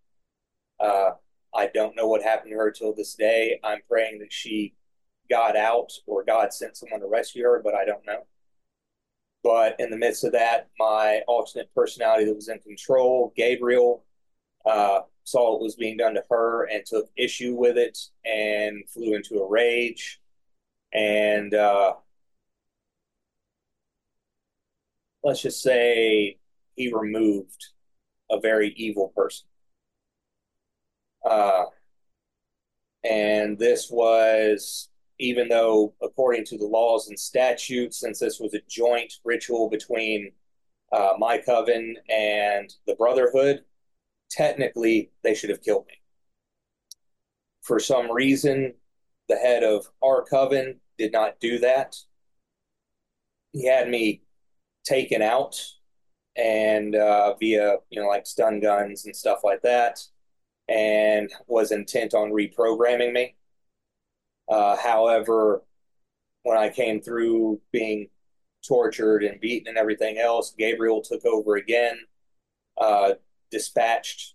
Uh, 0.80 1.10
I 1.54 1.68
don't 1.72 1.94
know 1.94 2.08
what 2.08 2.24
happened 2.24 2.50
to 2.50 2.58
her 2.58 2.72
till 2.72 2.96
this 2.96 3.14
day. 3.14 3.60
I'm 3.62 3.78
praying 3.88 4.18
that 4.18 4.32
she 4.32 4.74
got 5.30 5.56
out 5.56 5.92
or 6.08 6.24
God 6.24 6.52
sent 6.52 6.76
someone 6.76 6.98
to 6.98 7.06
rescue 7.06 7.44
her, 7.44 7.60
but 7.62 7.76
I 7.76 7.84
don't 7.84 8.04
know. 8.04 8.26
But 9.46 9.76
in 9.78 9.90
the 9.90 9.96
midst 9.96 10.24
of 10.24 10.32
that, 10.32 10.70
my 10.76 11.20
alternate 11.28 11.72
personality 11.72 12.24
that 12.24 12.34
was 12.34 12.48
in 12.48 12.58
control, 12.58 13.32
Gabriel, 13.36 14.04
uh, 14.64 15.02
saw 15.22 15.52
what 15.52 15.60
was 15.60 15.76
being 15.76 15.96
done 15.96 16.14
to 16.14 16.22
her 16.28 16.64
and 16.64 16.84
took 16.84 17.08
issue 17.16 17.54
with 17.54 17.78
it 17.78 17.96
and 18.24 18.82
flew 18.90 19.14
into 19.14 19.36
a 19.36 19.48
rage. 19.48 20.20
And 20.92 21.54
uh, 21.54 21.94
let's 25.22 25.42
just 25.42 25.62
say 25.62 26.38
he 26.74 26.92
removed 26.92 27.66
a 28.28 28.40
very 28.40 28.70
evil 28.70 29.12
person. 29.14 29.46
Uh, 31.24 31.66
and 33.08 33.60
this 33.60 33.92
was, 33.92 34.88
even 35.18 35.48
though 35.48 35.94
according 36.02 36.44
to 36.46 36.58
the 36.58 36.66
laws 36.66 37.08
and 37.08 37.18
statutes, 37.18 38.00
since 38.00 38.18
this 38.18 38.38
was 38.40 38.54
a 38.54 38.60
joint 38.68 39.14
ritual 39.24 39.68
between 39.68 40.32
uh, 40.92 41.12
my 41.18 41.38
coven 41.38 41.96
and 42.08 42.74
the 42.86 42.94
Brotherhood, 42.94 43.64
technically 44.30 45.10
they 45.22 45.34
should 45.34 45.50
have 45.50 45.62
killed 45.62 45.86
me. 45.86 45.94
For 47.62 47.80
some 47.80 48.10
reason, 48.12 48.74
the 49.28 49.36
head 49.36 49.64
of 49.64 49.86
our 50.02 50.24
coven 50.24 50.80
did 50.98 51.12
not 51.12 51.40
do 51.40 51.58
that. 51.58 51.96
He 53.52 53.66
had 53.66 53.88
me 53.88 54.22
taken 54.84 55.22
out 55.22 55.60
and 56.36 56.94
uh, 56.94 57.34
via, 57.36 57.78
you 57.90 58.00
know, 58.00 58.08
like 58.08 58.26
stun 58.26 58.60
guns 58.60 59.06
and 59.06 59.16
stuff 59.16 59.40
like 59.42 59.62
that 59.62 60.00
and 60.68 61.30
was 61.46 61.72
intent 61.72 62.14
on 62.14 62.30
reprogramming 62.30 63.12
me. 63.12 63.36
Uh, 64.48 64.76
however, 64.76 65.62
when 66.42 66.56
I 66.56 66.68
came 66.68 67.00
through 67.00 67.60
being 67.72 68.08
tortured 68.66 69.24
and 69.24 69.40
beaten 69.40 69.68
and 69.68 69.78
everything 69.78 70.18
else, 70.18 70.54
Gabriel 70.56 71.02
took 71.02 71.24
over 71.24 71.56
again, 71.56 71.98
uh, 72.80 73.14
dispatched 73.50 74.34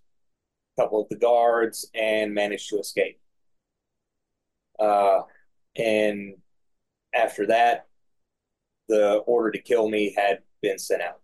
a 0.77 0.82
couple 0.82 1.01
of 1.01 1.10
the 1.10 1.15
guards, 1.15 1.89
and 1.94 2.34
managed 2.34 2.70
to 2.70 2.80
escape. 2.80 3.20
Uh, 4.80 5.22
and 5.75 6.36
after 7.13 7.46
that, 7.48 7.88
the 8.88 9.18
order 9.25 9.51
to 9.51 9.60
kill 9.62 9.89
me 9.89 10.13
had 10.15 10.39
been 10.62 10.80
sent 10.80 11.01
out. 11.01 11.22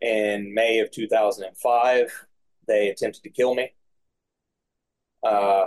In 0.00 0.52
May 0.52 0.80
of 0.80 0.90
2005, 0.90 2.26
they 2.66 2.88
attempted 2.88 3.22
to 3.22 3.30
kill 3.30 3.54
me. 3.54 3.72
Uh, 5.22 5.66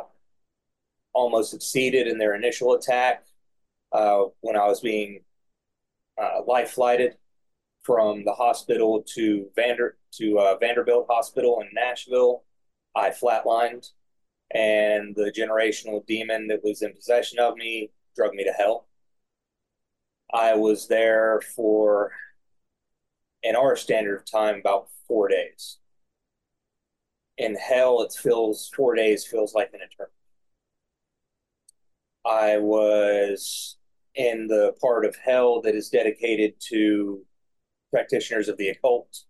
almost 1.13 1.51
succeeded 1.51 2.07
in 2.07 2.17
their 2.17 2.35
initial 2.35 2.73
attack 2.73 3.25
uh, 3.91 4.23
when 4.41 4.55
I 4.55 4.67
was 4.67 4.79
being 4.79 5.21
uh, 6.21 6.41
life 6.47 6.71
flighted 6.71 7.17
from 7.81 8.23
the 8.25 8.33
hospital 8.33 9.03
to 9.15 9.47
Vander 9.55 9.97
to 10.11 10.39
uh, 10.39 10.57
Vanderbilt 10.59 11.07
Hospital 11.09 11.61
in 11.61 11.69
Nashville. 11.73 12.43
I 12.95 13.09
flatlined, 13.11 13.91
and 14.53 15.15
the 15.15 15.31
generational 15.31 16.05
demon 16.05 16.47
that 16.47 16.63
was 16.63 16.81
in 16.81 16.93
possession 16.93 17.39
of 17.39 17.55
me 17.55 17.91
drug 18.15 18.33
me 18.33 18.43
to 18.43 18.51
hell. 18.51 18.87
I 20.33 20.55
was 20.55 20.87
there 20.87 21.41
for, 21.55 22.11
in 23.43 23.55
our 23.55 23.75
standard 23.75 24.17
of 24.17 24.25
time, 24.25 24.59
about 24.59 24.89
four 25.07 25.27
days 25.27 25.77
in 27.39 27.55
hell 27.55 28.01
it 28.01 28.13
feels 28.13 28.69
four 28.75 28.93
days 28.93 29.25
feels 29.25 29.55
like 29.55 29.69
an 29.73 29.79
eternity 29.79 30.13
i 32.25 32.57
was 32.57 33.77
in 34.15 34.47
the 34.47 34.73
part 34.81 35.05
of 35.05 35.15
hell 35.15 35.61
that 35.61 35.75
is 35.75 35.89
dedicated 35.89 36.53
to 36.59 37.23
practitioners 37.91 38.47
of 38.47 38.57
the 38.57 38.69
occult 38.69 39.23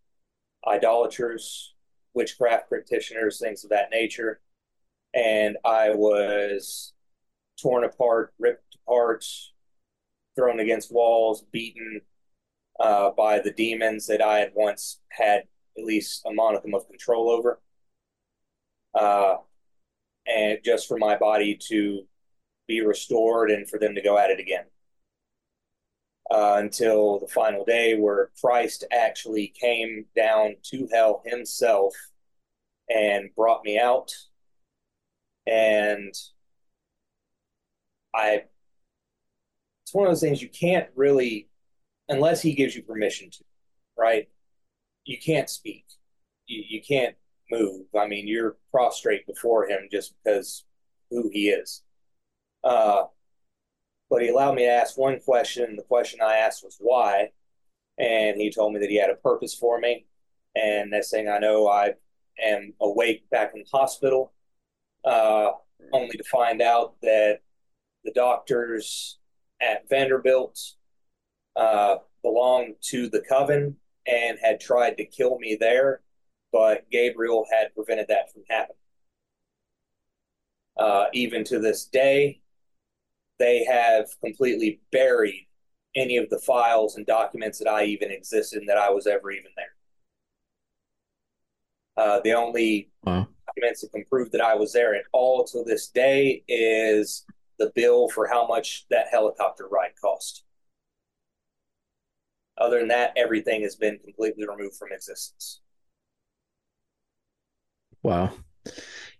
idolaters 0.68 1.74
witchcraft 2.14 2.70
practitioners 2.70 3.40
things 3.40 3.64
of 3.64 3.70
that 3.70 3.90
nature. 3.92 4.42
And 5.14 5.58
i 5.66 5.90
was 5.90 6.94
torn 7.62 7.84
apart 7.84 8.34
ripped 8.40 8.78
apart 8.84 9.26
thrown 10.36 10.60
against 10.60 10.94
walls 10.94 11.44
beaten 11.52 12.02
uh, 12.80 13.12
by 13.12 13.40
the 13.40 13.52
demons 13.52 14.08
that 14.08 14.22
i 14.22 14.40
had 14.40 14.52
once 14.56 15.00
had 15.10 15.44
at 15.78 15.84
least 15.86 16.26
a 16.26 16.34
modicum 16.34 16.74
of 16.74 16.88
control 16.88 17.30
over. 17.30 17.62
Uh, 18.94 19.36
and 20.28 20.60
just 20.64 20.88
for 20.88 20.98
my 20.98 21.18
body 21.18 21.58
to 21.70 22.02
be 22.70 22.80
restored 22.82 23.52
and 23.52 23.70
for 23.70 23.78
them 23.78 23.96
to 23.96 24.02
go 24.02 24.18
at 24.18 24.30
it 24.30 24.40
again. 24.40 24.64
Uh, 26.32 26.58
until 26.60 27.20
the 27.20 27.28
final 27.28 27.66
day 27.66 27.98
where 27.98 28.30
Christ 28.40 28.86
actually 28.92 29.52
came 29.60 30.06
down 30.16 30.56
to 30.66 30.88
hell 30.92 31.24
himself 31.26 31.96
and 32.88 33.32
brought 33.36 33.66
me 33.66 33.80
out. 33.80 34.12
And 35.48 36.14
I, 38.14 38.44
it's 39.84 39.94
one 39.94 40.06
of 40.06 40.12
those 40.12 40.22
things 40.22 40.42
you 40.42 40.50
can't 40.50 40.88
really, 40.96 41.50
unless 42.10 42.44
he 42.44 42.54
gives 42.54 42.76
you 42.76 42.84
permission 42.84 43.32
to, 43.32 43.44
right? 43.98 44.30
You 45.06 45.18
can't 45.18 45.50
speak. 45.50 45.86
You, 46.46 46.64
you 46.68 46.82
can't 46.88 47.16
move. 47.50 47.88
I 48.00 48.06
mean, 48.06 48.28
you're 48.28 48.58
prostrate 48.72 49.26
before 49.26 49.68
him 49.68 49.88
just 49.92 50.14
because 50.24 50.66
who 51.10 51.32
he 51.34 51.50
is. 51.50 51.82
Uh, 52.64 53.04
but 54.10 54.22
he 54.22 54.30
allowed 54.30 54.56
me 54.56 54.64
to 54.64 54.70
ask 54.70 54.98
one 54.98 55.20
question. 55.20 55.76
The 55.76 55.84
question 55.84 56.20
I 56.22 56.38
asked 56.38 56.64
was 56.64 56.78
why, 56.80 57.32
and 57.98 58.38
he 58.38 58.52
told 58.52 58.74
me 58.74 58.80
that 58.80 58.90
he 58.90 58.98
had 58.98 59.10
a 59.10 59.16
purpose 59.16 59.54
for 59.54 59.80
me. 59.80 60.06
And 60.56 60.92
next 60.92 61.12
thing 61.12 61.30
I 61.30 61.38
know, 61.38 61.68
I 61.68 61.94
am 62.44 62.74
awake 62.82 63.30
back 63.30 63.52
in 63.54 63.62
the 63.62 63.78
hospital, 63.78 64.34
uh, 65.06 65.52
only 65.94 66.18
to 66.18 66.24
find 66.24 66.62
out 66.62 66.96
that 67.02 67.42
the 68.04 68.12
doctors 68.12 69.20
at 69.62 69.88
Vanderbilt 69.90 70.60
uh, 71.56 71.98
belonged 72.24 72.76
to 72.82 73.10
the 73.10 73.22
coven 73.22 73.76
and 74.08 74.40
had 74.42 74.60
tried 74.60 74.98
to 74.98 75.06
kill 75.06 75.38
me 75.38 75.56
there 75.60 76.02
but 76.52 76.90
Gabriel 76.90 77.46
had 77.52 77.74
prevented 77.76 78.08
that 78.08 78.32
from 78.32 78.44
happening. 78.50 78.76
Uh, 80.78 81.06
even 81.14 81.44
to 81.44 81.60
this 81.60 81.86
day, 81.86 82.42
they 83.40 83.64
have 83.66 84.08
completely 84.24 84.82
buried 84.92 85.48
any 85.96 86.18
of 86.18 86.30
the 86.30 86.40
files 86.40 86.96
and 86.96 87.06
documents 87.06 87.58
that 87.60 87.68
I 87.68 87.86
even 87.86 88.12
existed 88.12 88.60
and 88.60 88.70
that 88.70 88.78
I 88.78 88.90
was 88.90 89.08
ever 89.08 89.32
even 89.32 89.52
there. 89.56 89.66
Uh, 91.98 92.20
the 92.24 92.34
only 92.34 92.90
wow. 93.04 93.28
documents 93.48 93.82
that 93.82 93.92
can 93.92 94.06
prove 94.06 94.32
that 94.32 94.42
I 94.42 94.56
was 94.56 94.72
there 94.72 94.96
at 94.96 95.06
all 95.12 95.44
to 95.46 95.64
this 95.66 95.88
day 95.90 96.44
is 96.48 97.26
the 97.58 97.72
bill 97.76 98.08
for 98.10 98.28
how 98.28 98.48
much 98.48 98.86
that 98.90 99.08
helicopter 99.12 99.68
ride 99.68 99.92
cost. 100.00 100.44
Other 102.58 102.80
than 102.80 102.90
that, 102.90 103.14
everything 103.16 103.64
has 103.64 103.76
been 103.76 103.98
completely 104.00 104.46
removed 104.48 104.76
from 104.76 104.92
existence. 104.92 105.62
Wow. 108.04 108.32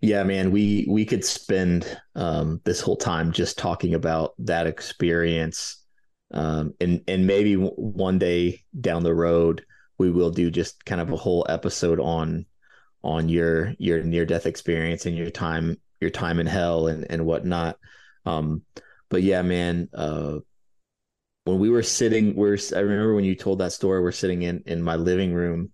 Yeah, 0.00 0.22
man, 0.22 0.50
we 0.50 0.86
we 0.88 1.04
could 1.04 1.24
spend 1.24 2.00
um, 2.14 2.60
this 2.64 2.80
whole 2.80 2.96
time 2.96 3.32
just 3.32 3.58
talking 3.58 3.94
about 3.94 4.34
that 4.38 4.66
experience, 4.66 5.84
um, 6.32 6.72
and 6.80 7.02
and 7.06 7.26
maybe 7.26 7.54
one 7.54 8.18
day 8.18 8.62
down 8.80 9.02
the 9.02 9.14
road 9.14 9.64
we 10.00 10.10
will 10.10 10.30
do 10.30 10.50
just 10.50 10.82
kind 10.86 10.98
of 10.98 11.12
a 11.12 11.16
whole 11.16 11.44
episode 11.50 12.00
on 12.00 12.46
on 13.04 13.28
your 13.28 13.74
your 13.78 14.02
near 14.02 14.24
death 14.24 14.46
experience 14.46 15.04
and 15.04 15.14
your 15.14 15.30
time 15.30 15.76
your 16.00 16.08
time 16.08 16.40
in 16.40 16.46
hell 16.46 16.88
and 16.88 17.06
and 17.10 17.26
whatnot. 17.26 17.76
Um, 18.24 18.62
but 19.10 19.22
yeah, 19.22 19.42
man, 19.42 19.90
uh, 19.92 20.38
when 21.44 21.58
we 21.58 21.68
were 21.68 21.82
sitting, 21.82 22.34
we're 22.34 22.56
I 22.74 22.78
remember 22.80 23.14
when 23.14 23.24
you 23.24 23.34
told 23.34 23.58
that 23.58 23.72
story. 23.72 24.00
We're 24.00 24.12
sitting 24.12 24.40
in 24.42 24.62
in 24.64 24.82
my 24.82 24.96
living 24.96 25.34
room 25.34 25.70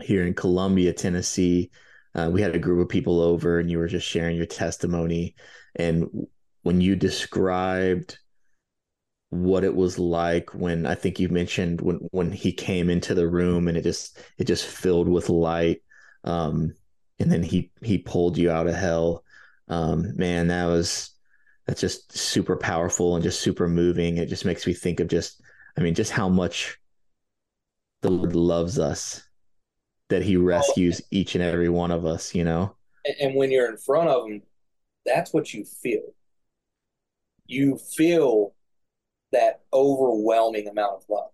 here 0.00 0.26
in 0.26 0.32
Columbia, 0.32 0.94
Tennessee. 0.94 1.70
Uh, 2.14 2.30
we 2.32 2.42
had 2.42 2.54
a 2.54 2.58
group 2.58 2.80
of 2.80 2.88
people 2.88 3.20
over, 3.20 3.58
and 3.58 3.70
you 3.70 3.78
were 3.78 3.88
just 3.88 4.06
sharing 4.06 4.36
your 4.36 4.46
testimony. 4.46 5.34
And 5.76 6.26
when 6.62 6.80
you 6.80 6.96
described 6.96 8.18
what 9.30 9.62
it 9.62 9.74
was 9.74 9.98
like 9.98 10.52
when 10.54 10.86
I 10.86 10.96
think 10.96 11.20
you 11.20 11.28
mentioned 11.28 11.80
when 11.80 11.96
when 12.10 12.32
he 12.32 12.52
came 12.52 12.90
into 12.90 13.14
the 13.14 13.28
room 13.28 13.68
and 13.68 13.76
it 13.78 13.82
just 13.82 14.18
it 14.38 14.44
just 14.44 14.66
filled 14.66 15.08
with 15.08 15.28
light 15.28 15.82
um 16.24 16.74
and 17.20 17.30
then 17.30 17.42
he 17.44 17.70
he 17.80 17.98
pulled 17.98 18.36
you 18.36 18.50
out 18.50 18.66
of 18.66 18.74
hell. 18.74 19.24
Um 19.68 20.16
man 20.16 20.48
that 20.48 20.66
was 20.66 21.14
that's 21.66 21.80
just 21.80 22.16
super 22.16 22.56
powerful 22.56 23.14
and 23.14 23.22
just 23.22 23.40
super 23.40 23.68
moving. 23.68 24.16
It 24.16 24.26
just 24.26 24.44
makes 24.44 24.66
me 24.66 24.74
think 24.74 24.98
of 24.98 25.06
just 25.06 25.40
I 25.78 25.80
mean 25.80 25.94
just 25.94 26.10
how 26.10 26.28
much 26.28 26.76
the 28.02 28.10
Lord 28.10 28.34
loves 28.34 28.80
us 28.80 29.22
that 30.10 30.22
he 30.22 30.36
rescues 30.36 31.00
each 31.10 31.34
and 31.34 31.42
every 31.42 31.68
one 31.68 31.90
of 31.90 32.04
us 32.04 32.34
you 32.34 32.44
know 32.44 32.74
and 33.20 33.34
when 33.34 33.50
you're 33.50 33.70
in 33.70 33.78
front 33.78 34.08
of 34.08 34.26
him 34.28 34.42
that's 35.06 35.32
what 35.32 35.54
you 35.54 35.64
feel 35.64 36.02
you 37.50 37.76
feel 37.76 38.54
that 39.32 39.62
overwhelming 39.72 40.68
amount 40.68 41.02
of 41.02 41.04
love. 41.08 41.30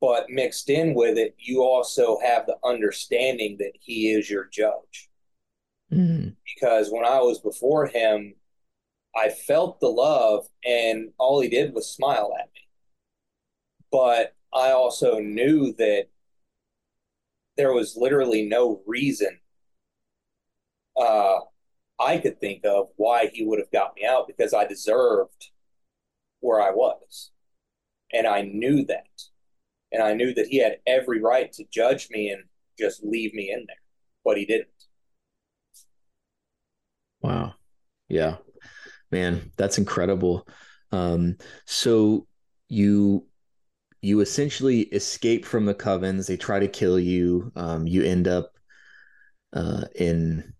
But 0.00 0.30
mixed 0.30 0.68
in 0.68 0.94
with 0.94 1.16
it, 1.16 1.34
you 1.38 1.62
also 1.62 2.18
have 2.22 2.46
the 2.46 2.56
understanding 2.64 3.56
that 3.58 3.72
he 3.80 4.10
is 4.10 4.28
your 4.28 4.48
judge. 4.52 5.08
Mm-hmm. 5.92 6.30
Because 6.54 6.90
when 6.90 7.04
I 7.04 7.20
was 7.20 7.38
before 7.38 7.86
him, 7.86 8.34
I 9.14 9.28
felt 9.28 9.78
the 9.78 9.88
love, 9.88 10.46
and 10.64 11.10
all 11.18 11.40
he 11.40 11.48
did 11.48 11.74
was 11.74 11.88
smile 11.88 12.32
at 12.38 12.46
me. 12.54 12.66
But 13.90 14.34
I 14.52 14.70
also 14.70 15.18
knew 15.18 15.72
that 15.74 16.08
there 17.56 17.72
was 17.72 17.96
literally 17.96 18.46
no 18.46 18.82
reason 18.86 19.38
uh, 20.96 21.38
I 22.00 22.18
could 22.18 22.40
think 22.40 22.64
of 22.64 22.88
why 22.96 23.30
he 23.32 23.44
would 23.44 23.58
have 23.58 23.70
got 23.70 23.94
me 23.96 24.04
out 24.04 24.26
because 24.26 24.52
I 24.52 24.66
deserved 24.66 25.50
where 26.40 26.60
I 26.60 26.70
was. 26.70 27.30
And 28.12 28.26
I 28.26 28.42
knew 28.42 28.84
that. 28.86 29.06
And 29.90 30.02
I 30.02 30.14
knew 30.14 30.34
that 30.34 30.46
he 30.46 30.58
had 30.58 30.78
every 30.86 31.20
right 31.20 31.52
to 31.52 31.64
judge 31.72 32.08
me 32.10 32.30
and 32.30 32.42
just 32.78 33.04
leave 33.04 33.34
me 33.34 33.50
in 33.50 33.64
there, 33.66 33.76
but 34.24 34.36
he 34.36 34.46
didn't. 34.46 34.68
Wow. 37.20 37.54
Yeah. 38.08 38.36
Man, 39.10 39.52
that's 39.56 39.78
incredible. 39.78 40.46
Um, 40.90 41.36
so 41.66 42.26
you 42.68 43.26
you 44.02 44.20
essentially 44.20 44.80
escape 44.82 45.44
from 45.44 45.64
the 45.64 45.74
covens. 45.74 46.26
They 46.26 46.36
try 46.36 46.58
to 46.58 46.68
kill 46.68 46.98
you. 46.98 47.52
Um, 47.56 47.86
you 47.86 48.02
end 48.02 48.28
up 48.28 48.52
uh, 49.52 49.84
in 49.94 50.52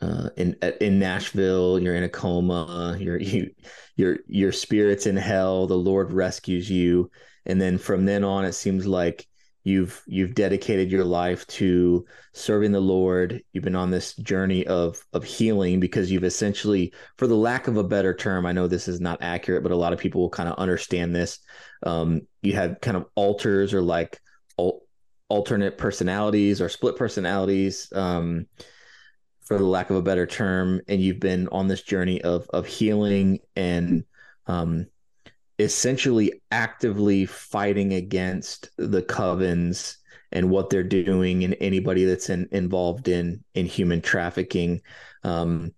uh, 0.00 0.30
in 0.36 0.56
in 0.80 0.98
Nashville, 0.98 1.78
you're 1.78 1.94
in 1.94 2.04
a 2.04 2.08
coma, 2.08 2.96
you're 2.98 3.20
you 3.20 3.50
your 3.96 4.18
your 4.28 4.52
spirit's 4.52 5.06
in 5.06 5.16
hell, 5.16 5.66
the 5.66 5.76
Lord 5.76 6.12
rescues 6.12 6.70
you, 6.70 7.10
and 7.46 7.60
then 7.60 7.78
from 7.78 8.04
then 8.04 8.24
on, 8.24 8.44
it 8.44 8.52
seems 8.52 8.86
like 8.86 9.26
you've 9.64 10.02
you've 10.06 10.34
dedicated 10.34 10.90
your 10.90 11.04
life 11.04 11.46
to 11.46 12.04
serving 12.32 12.72
the 12.72 12.80
Lord. 12.80 13.42
You've 13.52 13.64
been 13.64 13.76
on 13.76 13.90
this 13.90 14.14
journey 14.16 14.66
of 14.66 15.04
of 15.12 15.24
healing 15.24 15.80
because 15.80 16.10
you've 16.10 16.24
essentially, 16.24 16.92
for 17.16 17.26
the 17.26 17.34
lack 17.34 17.68
of 17.68 17.76
a 17.76 17.84
better 17.84 18.14
term, 18.14 18.46
I 18.46 18.52
know 18.52 18.66
this 18.66 18.88
is 18.88 19.00
not 19.00 19.22
accurate, 19.22 19.62
but 19.62 19.72
a 19.72 19.76
lot 19.76 19.92
of 19.92 19.98
people 19.98 20.20
will 20.20 20.30
kind 20.30 20.48
of 20.48 20.58
understand 20.58 21.14
this. 21.14 21.38
Um, 21.84 22.22
you 22.42 22.54
had 22.54 22.80
kind 22.80 22.96
of 22.96 23.06
alters 23.14 23.74
or 23.74 23.82
like 23.82 24.20
al- 24.58 24.82
alternate 25.28 25.78
personalities 25.78 26.60
or 26.60 26.68
split 26.68 26.96
personalities. 26.96 27.92
Um, 27.92 28.46
for 29.42 29.58
the 29.58 29.64
lack 29.64 29.90
of 29.90 29.96
a 29.96 30.02
better 30.02 30.26
term, 30.26 30.80
and 30.86 31.00
you've 31.00 31.18
been 31.18 31.48
on 31.48 31.66
this 31.66 31.82
journey 31.82 32.22
of 32.22 32.48
of 32.50 32.66
healing 32.66 33.40
and 33.56 34.04
um, 34.46 34.86
essentially 35.60 36.32
actively 36.50 37.26
fighting 37.26 37.92
against 37.92 38.70
the 38.76 39.02
covens 39.02 39.96
and 40.32 40.50
what 40.50 40.70
they're 40.70 40.82
doing 40.82 41.44
and 41.44 41.56
anybody 41.60 42.04
that's 42.04 42.30
in, 42.30 42.48
involved 42.52 43.08
in 43.08 43.42
in 43.54 43.66
human 43.66 44.00
trafficking. 44.00 44.80
Um, 45.24 45.74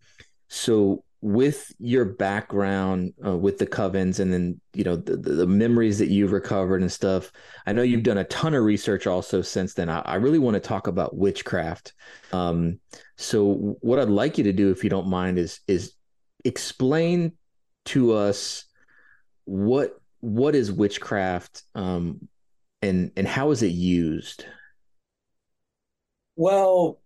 so 0.48 1.04
with 1.22 1.72
your 1.78 2.04
background 2.04 3.14
uh, 3.24 3.36
with 3.36 3.56
the 3.56 3.66
covens 3.66 4.18
and 4.18 4.32
then 4.32 4.60
you 4.74 4.82
know 4.82 4.96
the, 4.96 5.16
the, 5.16 5.46
memories 5.46 5.96
that 6.00 6.08
you've 6.08 6.32
recovered 6.32 6.82
and 6.82 6.90
stuff 6.90 7.30
i 7.64 7.72
know 7.72 7.82
you've 7.82 8.02
done 8.02 8.18
a 8.18 8.24
ton 8.24 8.52
of 8.52 8.64
research 8.64 9.06
also 9.06 9.40
since 9.40 9.72
then 9.72 9.88
i, 9.88 10.00
I 10.00 10.16
really 10.16 10.40
want 10.40 10.54
to 10.54 10.60
talk 10.60 10.88
about 10.88 11.16
witchcraft 11.16 11.92
um, 12.32 12.80
so 13.16 13.76
what 13.82 14.00
i'd 14.00 14.08
like 14.08 14.36
you 14.36 14.42
to 14.44 14.52
do 14.52 14.72
if 14.72 14.82
you 14.82 14.90
don't 14.90 15.06
mind 15.06 15.38
is 15.38 15.60
is 15.68 15.92
explain 16.44 17.34
to 17.84 18.14
us 18.14 18.64
what 19.44 20.00
what 20.20 20.54
is 20.54 20.70
witchcraft 20.72 21.62
um, 21.74 22.28
and 22.80 23.10
and 23.16 23.26
how 23.26 23.50
is 23.50 23.62
it 23.62 23.72
used 23.72 24.44
well 26.36 27.00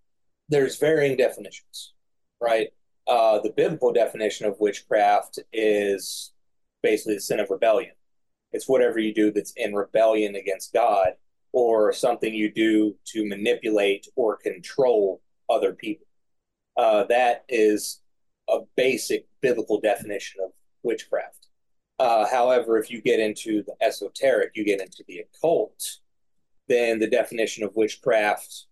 there's 0.49 0.79
varying 0.79 1.17
definitions 1.17 1.93
right 2.41 2.69
uh, 3.07 3.39
the 3.41 3.53
biblical 3.57 3.93
definition 3.93 4.47
of 4.47 4.59
witchcraft 4.59 5.39
is 5.53 6.33
basically 6.83 7.15
the 7.15 7.21
sin 7.21 7.41
of 7.41 7.51
rebellion. 7.51 7.93
It's 8.53 8.69
whatever 8.69 8.99
you 8.99 9.15
do 9.15 9.31
that's 9.31 9.53
in 9.57 9.75
rebellion 9.75 10.35
against 10.35 10.73
God 10.73 11.11
or 11.53 11.93
something 11.93 12.35
you 12.35 12.53
do 12.53 12.97
to 13.07 13.27
manipulate 13.27 14.07
or 14.17 14.37
control 14.37 15.21
other 15.49 15.73
people. 15.73 16.07
Uh, 16.77 17.05
that 17.05 17.45
is 17.49 18.01
a 18.49 18.59
basic 18.77 19.27
biblical 19.41 19.81
definition 19.81 20.41
of 20.45 20.51
witchcraft. 20.83 21.46
Uh, 21.99 22.27
however, 22.27 22.79
if 22.79 22.91
you 22.91 23.01
get 23.01 23.21
into 23.21 23.63
the 23.63 23.75
esoteric, 23.81 24.53
you 24.55 24.65
get 24.65 24.81
into 24.81 25.03
the 25.09 25.21
occult, 25.21 25.99
then 26.69 26.99
the 26.99 27.09
definition 27.09 27.65
of 27.65 27.75
witchcraft 27.75 28.67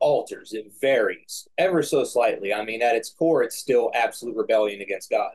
alters, 0.00 0.52
it 0.52 0.72
varies 0.80 1.46
ever 1.58 1.82
so 1.82 2.04
slightly. 2.04 2.52
I 2.52 2.64
mean, 2.64 2.82
at 2.82 2.96
its 2.96 3.10
core, 3.10 3.42
it's 3.42 3.56
still 3.58 3.90
absolute 3.94 4.36
rebellion 4.36 4.80
against 4.80 5.10
God. 5.10 5.32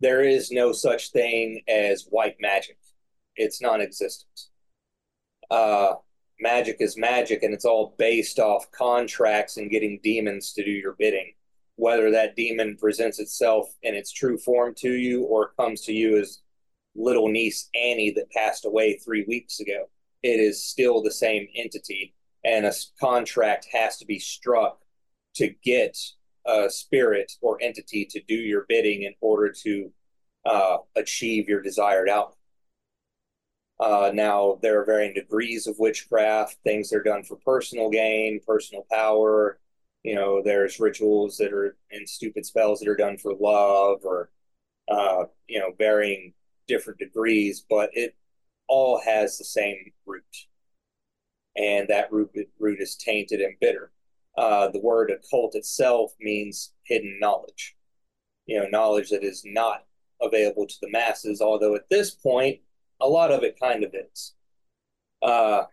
There 0.00 0.22
is 0.22 0.50
no 0.50 0.72
such 0.72 1.10
thing 1.10 1.62
as 1.68 2.06
white 2.10 2.36
magic, 2.40 2.78
it's 3.36 3.60
non 3.60 3.80
existent. 3.80 4.48
Uh, 5.50 5.94
magic 6.40 6.76
is 6.80 6.96
magic, 6.96 7.42
and 7.42 7.52
it's 7.52 7.64
all 7.64 7.94
based 7.98 8.38
off 8.38 8.70
contracts 8.70 9.56
and 9.56 9.70
getting 9.70 10.00
demons 10.02 10.52
to 10.52 10.64
do 10.64 10.70
your 10.70 10.94
bidding. 10.98 11.32
Whether 11.76 12.12
that 12.12 12.36
demon 12.36 12.76
presents 12.76 13.18
itself 13.18 13.74
in 13.82 13.96
its 13.96 14.12
true 14.12 14.38
form 14.38 14.74
to 14.78 14.92
you 14.92 15.24
or 15.24 15.50
comes 15.58 15.80
to 15.82 15.92
you 15.92 16.18
as 16.18 16.40
little 16.94 17.28
niece 17.28 17.68
Annie 17.74 18.12
that 18.12 18.30
passed 18.30 18.64
away 18.64 18.98
three 18.98 19.24
weeks 19.26 19.60
ago, 19.60 19.88
it 20.22 20.40
is 20.40 20.64
still 20.64 21.02
the 21.02 21.10
same 21.10 21.48
entity 21.54 22.14
and 22.44 22.66
a 22.66 22.72
contract 23.00 23.66
has 23.72 23.96
to 23.98 24.06
be 24.06 24.18
struck 24.18 24.80
to 25.34 25.54
get 25.64 25.98
a 26.46 26.68
spirit 26.68 27.32
or 27.40 27.58
entity 27.60 28.04
to 28.04 28.20
do 28.28 28.34
your 28.34 28.66
bidding 28.68 29.02
in 29.02 29.14
order 29.20 29.50
to 29.50 29.90
uh, 30.44 30.76
achieve 30.94 31.48
your 31.48 31.62
desired 31.62 32.08
outcome. 32.08 32.36
Uh, 33.80 34.10
now, 34.14 34.58
there 34.62 34.80
are 34.80 34.84
varying 34.84 35.14
degrees 35.14 35.66
of 35.66 35.78
witchcraft, 35.78 36.58
things 36.62 36.90
that 36.90 36.98
are 36.98 37.02
done 37.02 37.24
for 37.24 37.36
personal 37.36 37.90
gain, 37.90 38.40
personal 38.46 38.86
power. 38.92 39.58
You 40.04 40.14
know, 40.14 40.42
there's 40.42 40.78
rituals 40.78 41.38
that 41.38 41.52
are 41.52 41.76
and 41.90 42.08
stupid 42.08 42.46
spells 42.46 42.80
that 42.80 42.88
are 42.88 42.96
done 42.96 43.16
for 43.16 43.34
love 43.34 44.00
or, 44.04 44.30
uh, 44.88 45.24
you 45.48 45.58
know, 45.58 45.72
varying 45.76 46.34
different 46.66 46.98
degrees, 46.98 47.64
but 47.68 47.90
it 47.92 48.16
all 48.68 49.00
has 49.04 49.38
the 49.38 49.44
same 49.44 49.92
root 50.06 50.24
and 51.56 51.88
that 51.88 52.12
root, 52.12 52.30
root 52.58 52.80
is 52.80 52.96
tainted 52.96 53.40
and 53.40 53.54
bitter. 53.60 53.90
Uh, 54.36 54.68
the 54.68 54.80
word 54.80 55.10
occult 55.10 55.54
itself 55.54 56.12
means 56.20 56.72
hidden 56.84 57.18
knowledge, 57.20 57.76
you 58.46 58.58
know, 58.58 58.66
knowledge 58.68 59.10
that 59.10 59.22
is 59.22 59.42
not 59.44 59.84
available 60.20 60.66
to 60.66 60.74
the 60.80 60.90
masses. 60.90 61.40
Although 61.40 61.76
at 61.76 61.88
this 61.88 62.10
point, 62.10 62.60
a 63.00 63.08
lot 63.08 63.30
of 63.30 63.44
it 63.44 63.58
kind 63.60 63.84
of 63.84 63.94
is. 63.94 64.34
Uh, 65.22 65.64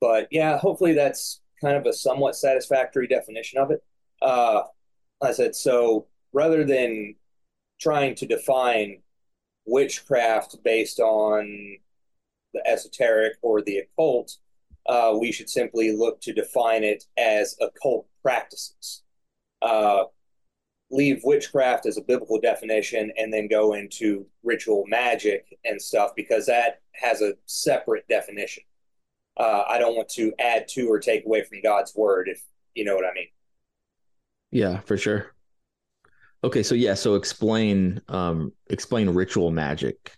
but 0.00 0.28
yeah, 0.30 0.58
hopefully 0.58 0.92
that's 0.92 1.40
kind 1.60 1.76
of 1.76 1.86
a 1.86 1.92
somewhat 1.92 2.36
satisfactory 2.36 3.06
definition 3.06 3.58
of 3.58 3.70
it. 3.70 3.82
Uh, 4.20 4.62
I 5.22 5.32
said 5.32 5.54
so. 5.54 6.06
Rather 6.34 6.64
than 6.64 7.14
trying 7.82 8.14
to 8.14 8.26
define 8.26 8.98
witchcraft 9.66 10.56
based 10.62 11.00
on 11.00 11.76
the 12.54 12.66
esoteric 12.66 13.34
or 13.42 13.60
the 13.62 13.78
occult, 13.78 14.36
uh, 14.86 15.16
we 15.18 15.32
should 15.32 15.48
simply 15.48 15.96
look 15.96 16.20
to 16.20 16.32
define 16.32 16.84
it 16.84 17.04
as 17.18 17.56
occult 17.60 18.06
practices. 18.22 19.02
Uh, 19.60 20.04
leave 20.90 21.22
witchcraft 21.24 21.86
as 21.86 21.96
a 21.96 22.02
biblical 22.02 22.38
definition 22.38 23.10
and 23.16 23.32
then 23.32 23.48
go 23.48 23.72
into 23.72 24.26
ritual 24.42 24.84
magic 24.86 25.58
and 25.64 25.80
stuff 25.80 26.10
because 26.14 26.46
that 26.46 26.82
has 26.92 27.22
a 27.22 27.32
separate 27.46 28.06
definition. 28.08 28.62
Uh, 29.36 29.62
I 29.66 29.78
don't 29.78 29.96
want 29.96 30.10
to 30.10 30.32
add 30.38 30.68
to 30.68 30.88
or 30.88 31.00
take 31.00 31.24
away 31.24 31.42
from 31.44 31.62
God's 31.62 31.94
word, 31.96 32.28
if 32.28 32.42
you 32.74 32.84
know 32.84 32.94
what 32.94 33.06
I 33.06 33.14
mean. 33.14 33.28
Yeah, 34.50 34.80
for 34.80 34.98
sure. 34.98 35.31
Okay, 36.44 36.62
so 36.62 36.74
yeah, 36.74 36.94
so 36.94 37.14
explain 37.14 38.00
um 38.08 38.52
explain 38.68 39.08
ritual 39.10 39.50
magic. 39.50 40.16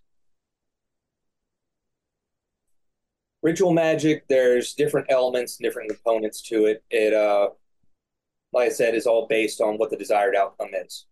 Ritual 3.43 3.75
magic, 3.75 4.27
there's 4.29 4.73
different 4.73 5.09
elements, 5.11 5.59
different 5.59 5.91
components 5.91 6.41
to 6.43 6.65
it. 6.67 6.83
It 6.91 7.13
uh 7.13 7.51
like 8.55 8.69
I 8.69 8.73
said, 8.73 8.95
is 8.95 9.07
all 9.07 9.27
based 9.27 9.61
on 9.61 9.77
what 9.77 9.91
the 9.91 9.97
desired 9.97 10.37
outcome 10.37 10.71
is. 10.73 11.07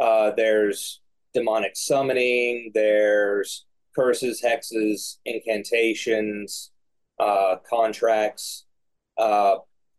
Uh, 0.00 0.30
there's 0.34 1.00
demonic 1.34 1.76
summoning, 1.76 2.70
there's 2.74 3.66
curses, 3.94 4.42
hexes, 4.42 5.18
incantations, 5.26 6.70
uh, 7.18 7.56
contracts. 7.68 8.64
Uh, 9.18 9.56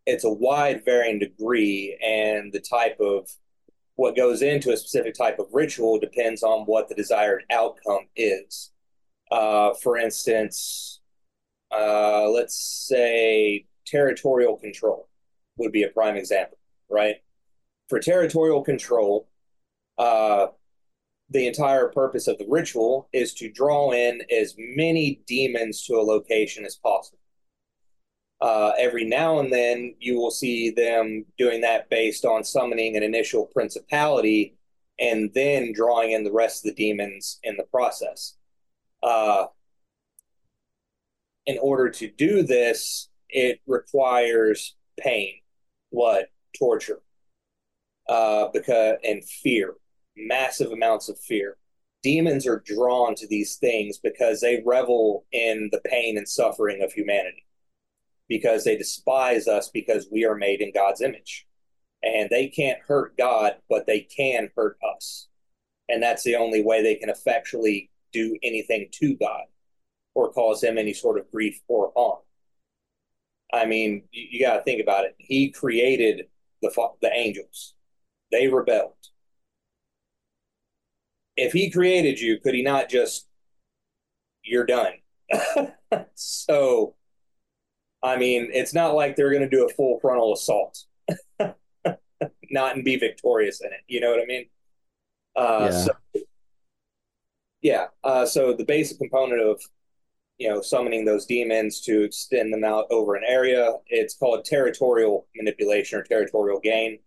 it's 0.08 0.24
a 0.24 0.30
wide 0.30 0.84
varying 0.84 1.19
degree, 1.19 1.95
and 2.04 2.52
the 2.52 2.60
type 2.60 2.97
of 3.00 3.30
what 4.02 4.16
goes 4.16 4.42
into 4.42 4.72
a 4.72 4.78
specific 4.78 5.14
type 5.14 5.38
of 5.38 5.46
ritual 5.54 6.00
depends 6.00 6.42
on 6.42 6.62
what 6.66 6.90
the 6.90 6.96
desired 6.96 7.44
outcome 7.52 8.08
is. 8.16 8.72
Uh, 9.32 9.76
for 9.76 9.96
instance, 9.96 11.02
uh, 11.72 12.28
let's 12.28 12.88
say 12.90 13.68
territorial 13.86 14.58
control 14.58 15.08
would 15.58 15.72
be 15.72 15.84
a 15.84 15.88
prime 15.90 16.18
example, 16.18 16.58
right? 16.90 17.18
For 17.90 18.00
territorial 18.00 18.64
control, 18.64 19.30
uh, 20.00 20.48
the 21.30 21.46
entire 21.46 21.90
purpose 21.90 22.28
of 22.28 22.40
the 22.40 22.48
ritual 22.50 23.08
is 23.14 23.36
to 23.36 23.52
draw 23.52 23.92
in 23.92 24.24
as 24.36 24.56
many 24.58 25.22
demons 25.28 25.86
to 25.86 25.94
a 25.94 26.02
location 26.02 26.66
as 26.66 26.76
possible. 26.76 27.20
Uh, 28.41 28.71
every 28.80 29.06
now 29.06 29.39
and 29.39 29.54
then, 29.54 29.95
you 29.99 30.17
will 30.17 30.32
see 30.32 30.71
them 30.71 31.25
doing 31.38 31.62
that 31.62 31.89
based 31.89 32.25
on 32.25 32.43
summoning 32.43 32.97
an 32.97 33.04
initial 33.04 33.45
principality 33.45 34.56
and 34.99 35.32
then 35.34 35.73
drawing 35.73 36.12
in 36.12 36.23
the 36.23 36.32
rest 36.32 36.65
of 36.65 36.75
the 36.75 36.84
demons 36.84 37.39
in 37.43 37.56
the 37.58 37.63
process. 37.63 38.36
Uh, 39.04 39.45
in 41.45 41.58
order 41.60 41.89
to 41.89 42.10
do 42.10 42.43
this, 42.43 43.10
it 43.30 43.60
requires 43.67 44.75
pain 44.99 45.34
blood, 45.91 46.25
torture, 46.58 47.01
uh, 48.08 48.47
because 48.54 48.97
and 49.04 49.23
fear, 49.25 49.75
massive 50.15 50.71
amounts 50.71 51.10
of 51.10 51.19
fear. 51.19 51.58
Demons 52.04 52.47
are 52.47 52.63
drawn 52.65 53.13
to 53.15 53.27
these 53.27 53.58
things 53.58 53.97
because 53.97 54.39
they 54.41 54.63
revel 54.65 55.25
in 55.32 55.69
the 55.71 55.82
pain 55.86 56.17
and 56.17 56.27
suffering 56.27 56.82
of 56.82 56.93
humanity, 56.93 57.45
because 58.32 58.63
they 58.63 58.78
despise 58.78 59.46
us 59.46 59.70
because 59.74 60.08
we 60.10 60.24
are 60.24 60.36
made 60.36 60.62
in 60.62 60.72
God's 60.72 61.02
image, 61.02 61.46
and 62.02 62.30
they 62.30 62.48
can't 62.48 62.80
hurt 62.80 63.17
God, 63.17 63.56
but 63.70 63.86
they 63.86 64.00
can 64.00 64.50
hurt 64.56 64.78
us, 64.96 65.28
and 65.89 66.02
that's 66.02 66.24
the 66.24 66.38
only 66.38 66.63
way 66.63 66.82
they 66.82 66.96
can 66.96 67.10
effectually 67.10 67.91
do 68.13 68.38
anything 68.41 68.88
to 68.89 69.17
God 69.17 69.44
or 70.15 70.32
cause 70.32 70.63
him 70.63 70.78
any 70.78 70.94
sort 70.94 71.20
of 71.20 71.30
grief 71.30 71.60
or 71.67 71.91
harm. 71.94 72.20
I 73.52 73.65
mean, 73.65 74.04
you, 74.13 74.28
you 74.32 74.39
got 74.39 74.56
to 74.56 74.63
think 74.63 74.82
about 74.82 75.04
it. 75.04 75.13
He 75.17 75.50
created 75.50 76.28
the 76.62 76.72
the 77.02 77.12
angels. 77.13 77.74
They 78.32 78.48
rebelled. 78.48 78.94
If 81.36 81.52
he 81.52 81.70
created 81.70 82.22
you, 82.22 82.39
could 82.39 82.54
he 82.54 82.63
not 82.63 82.88
just 82.88 83.28
you're 84.41 84.65
done? 84.65 84.94
so, 86.15 86.96
I 88.04 88.18
mean, 88.18 88.50
it's 88.52 88.74
not 88.74 88.96
like 88.96 89.16
they're 89.16 89.30
going 89.30 89.44
to 89.44 89.50
do 89.50 89.66
a 89.66 89.70
full 89.70 90.00
frontal 90.00 90.34
assault, 90.34 90.86
not 91.40 92.76
and 92.76 92.84
be 92.84 92.98
victorious 92.98 93.62
in 93.62 93.68
it. 93.68 93.82
You 93.88 94.02
know 94.02 94.12
what 94.12 94.22
I 94.22 94.26
mean? 94.26 94.46
Uh, 95.36 95.70
yeah. 95.72 95.86
So, 95.86 95.92
yeah. 97.62 97.88
Uh, 98.04 98.26
so 98.26 98.54
the 98.54 98.66
basic 98.66 98.98
component 98.98 99.42
of 99.42 99.62
you 100.42 100.50
know, 100.50 100.60
summoning 100.60 101.06
those 101.06 101.28
demons 101.28 101.82
to 101.82 102.02
extend 102.02 102.52
them 102.52 102.64
out 102.64 102.88
over 102.90 103.14
an 103.14 103.22
area. 103.28 103.74
It's 103.86 104.16
called 104.16 104.44
territorial 104.44 105.28
manipulation 105.36 106.00
or 106.00 106.04
territorial 106.04 106.60
gain. 106.60 106.98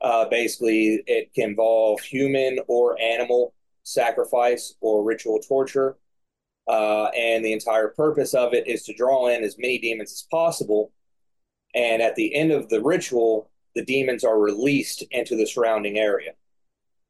Uh, 0.00 0.24
basically, 0.28 1.00
it 1.06 1.32
can 1.32 1.50
involve 1.50 2.00
human 2.00 2.58
or 2.66 3.00
animal 3.00 3.54
sacrifice 3.84 4.74
or 4.80 5.04
ritual 5.04 5.38
torture. 5.38 5.98
Uh, 6.68 7.06
and 7.16 7.44
the 7.44 7.52
entire 7.52 7.88
purpose 7.88 8.34
of 8.34 8.54
it 8.54 8.66
is 8.66 8.84
to 8.84 8.94
draw 8.94 9.28
in 9.28 9.42
as 9.42 9.58
many 9.58 9.78
demons 9.78 10.12
as 10.12 10.26
possible. 10.30 10.92
And 11.74 12.00
at 12.02 12.16
the 12.16 12.34
end 12.34 12.52
of 12.52 12.68
the 12.68 12.82
ritual, 12.82 13.50
the 13.74 13.84
demons 13.84 14.24
are 14.24 14.38
released 14.38 15.04
into 15.10 15.36
the 15.36 15.46
surrounding 15.46 15.98
area 15.98 16.32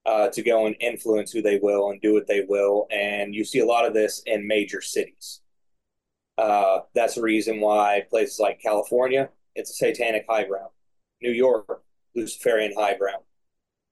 uh, 0.07 0.29
to 0.29 0.43
go 0.43 0.67
and 0.67 0.77
influence 0.81 1.31
who 1.31 1.43
they 1.43 1.59
will 1.59 1.91
and 1.91 2.01
do 2.01 2.15
what 2.15 2.27
they 2.27 2.45
will. 2.49 2.87
And 2.91 3.35
you 3.35 3.45
see 3.45 3.59
a 3.59 3.67
lot 3.67 3.87
of 3.87 3.95
this 3.95 4.23
in 4.27 4.47
major 4.47 4.81
cities. 4.81 5.41
Uh, 6.39 6.81
that's 6.95 7.17
the 7.17 7.23
reason 7.23 7.61
why 7.61 8.07
places 8.09 8.39
like 8.39 8.63
California, 8.63 9.29
it's 9.55 9.71
a 9.71 9.75
satanic 9.75 10.25
high 10.29 10.45
ground. 10.45 10.71
New 11.21 11.33
York, 11.33 11.83
Luciferian 12.15 12.73
high 12.77 12.97
ground. 12.97 13.23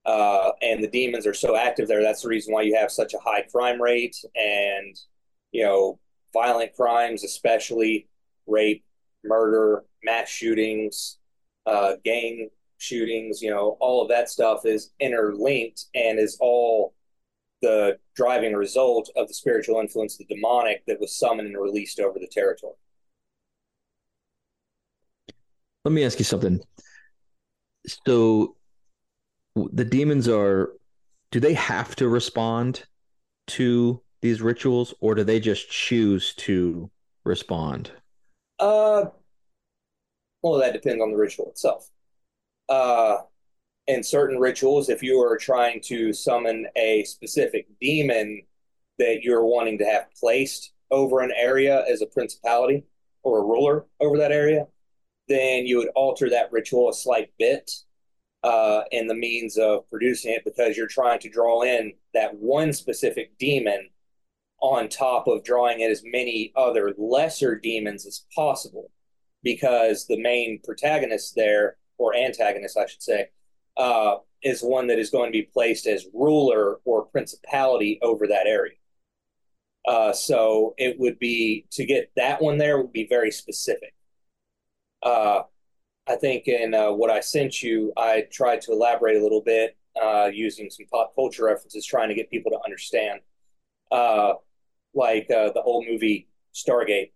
Uh, 0.06 0.52
and 0.62 0.82
the 0.82 0.88
demons 0.88 1.26
are 1.26 1.34
so 1.34 1.56
active 1.56 1.88
there. 1.88 2.02
That's 2.02 2.22
the 2.22 2.28
reason 2.28 2.54
why 2.54 2.62
you 2.62 2.74
have 2.74 2.90
such 2.90 3.12
a 3.12 3.18
high 3.18 3.42
crime 3.42 3.80
rate 3.80 4.16
and, 4.34 4.98
you 5.52 5.64
know, 5.64 5.98
violent 6.32 6.74
crimes, 6.74 7.24
especially 7.24 8.08
rape, 8.46 8.84
murder, 9.24 9.84
mass 10.04 10.28
shootings, 10.28 11.18
uh, 11.66 11.92
gang 12.04 12.50
shootings, 12.78 13.42
you 13.42 13.50
know, 13.50 13.76
all 13.80 14.02
of 14.02 14.08
that 14.08 14.28
stuff 14.28 14.64
is 14.64 14.92
interlinked 15.00 15.86
and 15.94 16.18
is 16.18 16.36
all 16.40 16.94
the 17.60 17.98
driving 18.14 18.54
result 18.54 19.10
of 19.16 19.26
the 19.26 19.34
spiritual 19.34 19.80
influence, 19.80 20.16
the 20.16 20.24
demonic 20.26 20.84
that 20.86 21.00
was 21.00 21.16
summoned 21.16 21.48
and 21.48 21.60
released 21.60 21.98
over 21.98 22.18
the 22.18 22.28
territory. 22.30 22.74
Let 25.84 25.92
me 25.92 26.04
ask 26.04 26.18
you 26.18 26.24
something. 26.24 26.60
So 28.04 28.56
the 29.54 29.84
demons 29.84 30.28
are 30.28 30.72
do 31.30 31.40
they 31.40 31.54
have 31.54 31.96
to 31.96 32.08
respond 32.08 32.84
to 33.48 34.00
these 34.20 34.42
rituals 34.42 34.94
or 35.00 35.14
do 35.14 35.24
they 35.24 35.40
just 35.40 35.70
choose 35.70 36.34
to 36.34 36.90
respond? 37.24 37.92
Uh 38.58 39.06
well 40.42 40.58
that 40.58 40.72
depends 40.72 41.02
on 41.02 41.10
the 41.10 41.16
ritual 41.16 41.48
itself. 41.50 41.90
Uh 42.68 43.18
in 43.86 44.02
certain 44.02 44.38
rituals, 44.38 44.88
if 44.90 45.02
you 45.02 45.18
are 45.20 45.38
trying 45.38 45.80
to 45.82 46.12
summon 46.12 46.66
a 46.76 47.04
specific 47.04 47.66
demon 47.80 48.42
that 48.98 49.22
you're 49.22 49.44
wanting 49.44 49.78
to 49.78 49.84
have 49.84 50.06
placed 50.18 50.72
over 50.90 51.20
an 51.20 51.32
area 51.36 51.84
as 51.90 52.02
a 52.02 52.06
principality 52.06 52.84
or 53.22 53.38
a 53.38 53.44
ruler 53.44 53.86
over 54.00 54.18
that 54.18 54.32
area, 54.32 54.66
then 55.28 55.66
you 55.66 55.78
would 55.78 55.88
alter 55.96 56.30
that 56.30 56.52
ritual 56.52 56.88
a 56.90 56.94
slight 56.94 57.30
bit 57.38 57.70
uh, 58.44 58.82
in 58.92 59.06
the 59.06 59.14
means 59.14 59.58
of 59.58 59.88
producing 59.90 60.32
it 60.32 60.44
because 60.44 60.76
you're 60.76 60.86
trying 60.86 61.18
to 61.20 61.28
draw 61.30 61.62
in 61.62 61.92
that 62.14 62.34
one 62.36 62.72
specific 62.72 63.36
demon 63.38 63.88
on 64.60 64.88
top 64.88 65.26
of 65.28 65.44
drawing 65.44 65.80
in 65.80 65.90
as 65.90 66.02
many 66.04 66.52
other 66.56 66.94
lesser 66.98 67.56
demons 67.56 68.06
as 68.06 68.24
possible 68.34 68.90
because 69.42 70.06
the 70.06 70.20
main 70.20 70.60
protagonist 70.64 71.34
there 71.36 71.76
or 71.98 72.14
antagonist 72.14 72.76
i 72.76 72.86
should 72.86 73.02
say 73.02 73.28
uh, 73.76 74.16
is 74.42 74.60
one 74.62 74.86
that 74.88 74.98
is 74.98 75.10
going 75.10 75.28
to 75.32 75.38
be 75.38 75.42
placed 75.52 75.86
as 75.86 76.06
ruler 76.14 76.78
or 76.84 77.06
principality 77.06 77.98
over 78.02 78.26
that 78.26 78.46
area. 78.46 78.74
Uh, 79.86 80.12
so 80.12 80.74
it 80.76 80.98
would 80.98 81.18
be 81.18 81.66
to 81.70 81.86
get 81.86 82.10
that 82.16 82.42
one 82.42 82.58
there 82.58 82.78
would 82.78 82.92
be 82.92 83.06
very 83.08 83.30
specific. 83.30 83.94
Uh, 85.02 85.42
I 86.08 86.16
think 86.16 86.48
in 86.48 86.74
uh, 86.74 86.92
what 86.92 87.10
I 87.10 87.20
sent 87.20 87.62
you, 87.62 87.92
I 87.96 88.26
tried 88.32 88.62
to 88.62 88.72
elaborate 88.72 89.16
a 89.16 89.22
little 89.22 89.42
bit 89.42 89.76
uh, 90.00 90.30
using 90.32 90.70
some 90.70 90.86
pop 90.92 91.14
culture 91.14 91.44
references, 91.44 91.86
trying 91.86 92.08
to 92.08 92.14
get 92.14 92.30
people 92.30 92.50
to 92.52 92.60
understand. 92.64 93.20
uh, 93.92 94.34
like 94.94 95.30
uh, 95.30 95.50
the 95.52 95.62
old 95.62 95.86
movie 95.88 96.28
Stargate, 96.54 97.12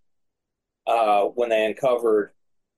uh, 0.86 1.24
when 1.24 1.48
they 1.48 1.64
uncovered 1.66 2.32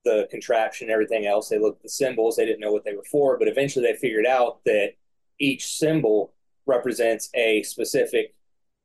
the 0.05 0.29
contraption 0.31 0.87
and 0.87 0.93
everything 0.93 1.27
else, 1.27 1.49
they 1.49 1.59
looked 1.59 1.79
at 1.79 1.83
the 1.83 1.89
symbols. 1.89 2.37
They 2.37 2.47
didn't 2.47 2.61
know 2.61 2.73
what 2.73 2.85
they 2.85 2.95
were 2.95 3.05
for, 3.05 3.39
but 3.39 3.49
eventually 3.49 3.85
they 3.85 3.97
figured 3.97 4.27
out 4.27 4.65
that 4.65 4.93
each 5.39 5.67
symbol 5.67 6.35
represents 6.67 7.31
a 7.35 7.63
specific 7.63 8.35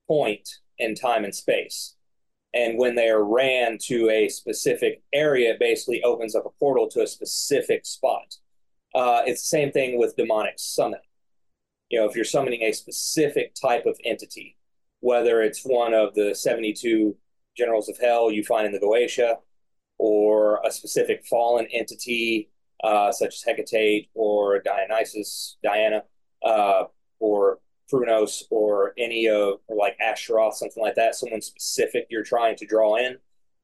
point 0.07 0.59
in 0.77 0.95
time 0.95 1.23
and 1.23 1.35
space. 1.35 1.95
And 2.53 2.79
when 2.79 2.95
they 2.95 3.09
are 3.09 3.23
ran 3.23 3.77
to 3.83 4.09
a 4.09 4.27
specific 4.27 5.03
area, 5.13 5.51
it 5.51 5.59
basically 5.59 6.01
opens 6.03 6.35
up 6.35 6.45
a 6.45 6.59
portal 6.59 6.87
to 6.89 7.03
a 7.03 7.07
specific 7.07 7.85
spot. 7.85 8.37
Uh, 8.95 9.21
it's 9.25 9.41
the 9.41 9.47
same 9.47 9.71
thing 9.71 9.99
with 9.99 10.15
demonic 10.15 10.55
summoning. 10.57 11.01
You 11.89 11.99
know, 11.99 12.09
if 12.09 12.15
you're 12.15 12.25
summoning 12.25 12.63
a 12.63 12.71
specific 12.71 13.53
type 13.53 13.85
of 13.85 13.99
entity, 14.03 14.57
whether 15.01 15.41
it's 15.41 15.63
one 15.63 15.93
of 15.93 16.13
the 16.15 16.35
72 16.35 17.15
generals 17.55 17.89
of 17.89 17.97
hell 17.97 18.31
you 18.31 18.43
find 18.43 18.65
in 18.65 18.71
the 18.71 18.79
Goetia, 18.79 19.37
or 19.97 20.61
a 20.65 20.71
specific 20.71 21.25
fallen 21.25 21.67
entity 21.73 22.49
uh, 22.83 23.11
such 23.11 23.35
as 23.35 23.43
Hecate 23.43 24.09
or 24.13 24.59
Dionysus, 24.59 25.57
Diana, 25.61 26.03
uh, 26.43 26.85
or 27.19 27.59
Prunos, 27.91 28.43
or 28.49 28.93
any 28.97 29.27
of 29.27 29.55
or 29.67 29.75
like 29.75 29.97
Ashtaroth, 29.99 30.55
something 30.55 30.81
like 30.81 30.95
that, 30.95 31.15
someone 31.15 31.41
specific 31.41 32.07
you're 32.09 32.23
trying 32.23 32.55
to 32.57 32.65
draw 32.65 32.95
in, 32.95 33.17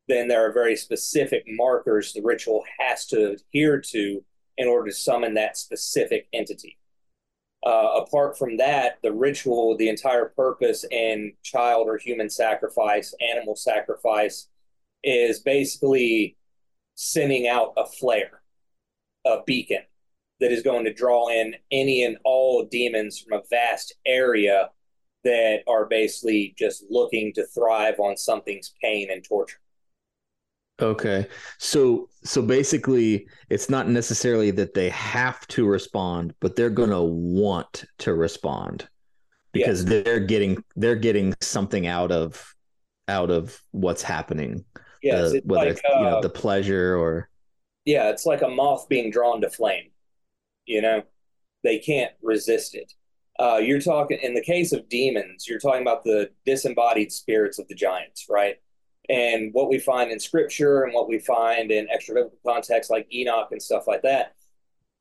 then 0.08 0.28
there 0.28 0.46
are 0.46 0.52
very 0.52 0.76
specific 0.76 1.44
markers 1.48 2.12
the 2.12 2.22
ritual 2.22 2.64
has 2.80 3.06
to 3.08 3.32
adhere 3.32 3.80
to 3.80 4.24
in 4.58 4.68
order 4.68 4.90
to 4.90 4.96
summon 4.96 5.34
that 5.36 5.58
specific 5.58 6.28
entity. 6.34 6.78
Uh, 7.66 8.02
apart 8.04 8.38
from 8.38 8.58
that, 8.58 9.00
the 9.02 9.12
ritual, 9.12 9.76
the 9.76 9.90
entire 9.90 10.26
purpose 10.26 10.86
in 10.92 11.34
child 11.42 11.88
or 11.88 11.98
human 11.98 12.30
sacrifice, 12.30 13.16
animal 13.20 13.56
sacrifice, 13.56 14.48
is 15.04 15.40
basically 15.40 16.38
sending 16.94 17.48
out 17.48 17.74
a 17.76 17.86
flare, 17.86 18.42
a 19.26 19.38
beacon 19.48 19.82
that 20.40 20.52
is 20.52 20.62
going 20.62 20.86
to 20.86 20.94
draw 20.94 21.30
in 21.30 21.56
any 21.72 22.04
and 22.04 22.18
all 22.24 22.66
demons 22.66 23.20
from 23.20 23.40
a 23.40 23.44
vast 23.50 23.96
area 24.06 24.70
that 25.24 25.62
are 25.68 25.86
basically 25.86 26.54
just 26.58 26.86
looking 26.90 27.34
to 27.34 27.46
thrive 27.48 28.00
on 28.00 28.16
something's 28.16 28.74
pain 28.82 29.10
and 29.10 29.24
torture. 29.24 29.58
Okay. 30.82 31.28
So 31.58 32.10
so 32.24 32.42
basically 32.42 33.28
it's 33.50 33.70
not 33.70 33.88
necessarily 33.88 34.52
that 34.52 34.74
they 34.74 34.90
have 34.90 35.48
to 35.48 35.66
respond, 35.66 36.34
but 36.40 36.56
they're 36.56 36.70
going 36.70 36.90
to 36.90 37.02
want 37.02 37.86
to 38.00 38.14
respond 38.14 38.88
because 39.54 39.86
yes. 39.86 40.04
they're 40.04 40.20
getting 40.20 40.62
they're 40.76 40.96
getting 40.96 41.34
something 41.42 41.88
out 41.88 42.12
of 42.12 42.54
out 43.08 43.32
of 43.32 43.62
what's 43.72 44.02
happening. 44.02 44.66
Yes, 45.02 45.34
uh, 45.34 45.40
whether 45.46 45.66
like, 45.66 45.72
it's 45.74 45.82
you 45.84 46.02
know 46.02 46.18
uh, 46.18 46.22
the 46.22 46.30
pleasure 46.30 46.98
or 46.98 47.30
Yeah, 47.86 48.10
it's 48.10 48.26
like 48.26 48.42
a 48.42 48.50
moth 48.50 48.90
being 48.90 49.12
drawn 49.12 49.42
to 49.42 49.50
flame. 49.50 49.92
You 50.66 50.82
know, 50.82 51.04
they 51.64 51.80
can't 51.80 52.12
resist 52.22 52.76
it. 52.76 52.92
Uh, 53.40 53.58
you're 53.58 53.82
talking 53.82 54.18
in 54.22 54.34
the 54.34 54.42
case 54.42 54.74
of 54.74 54.90
demons, 54.90 55.48
you're 55.48 55.60
talking 55.60 55.82
about 55.82 56.04
the 56.04 56.32
disembodied 56.46 57.12
spirits 57.12 57.60
of 57.60 57.68
the 57.68 57.76
giants, 57.76 58.26
right? 58.30 58.56
And 59.10 59.54
what 59.54 59.70
we 59.70 59.80
find 59.80 60.12
in 60.12 60.20
scripture 60.20 60.84
and 60.84 60.94
what 60.94 61.08
we 61.08 61.20
find 61.20 61.72
in 61.72 61.88
extra 61.90 62.16
biblical 62.16 62.40
contexts 62.46 62.90
like 62.90 63.08
Enoch 63.14 63.50
and 63.52 63.62
stuff 63.62 63.88
like 63.88 64.02
that, 64.04 64.36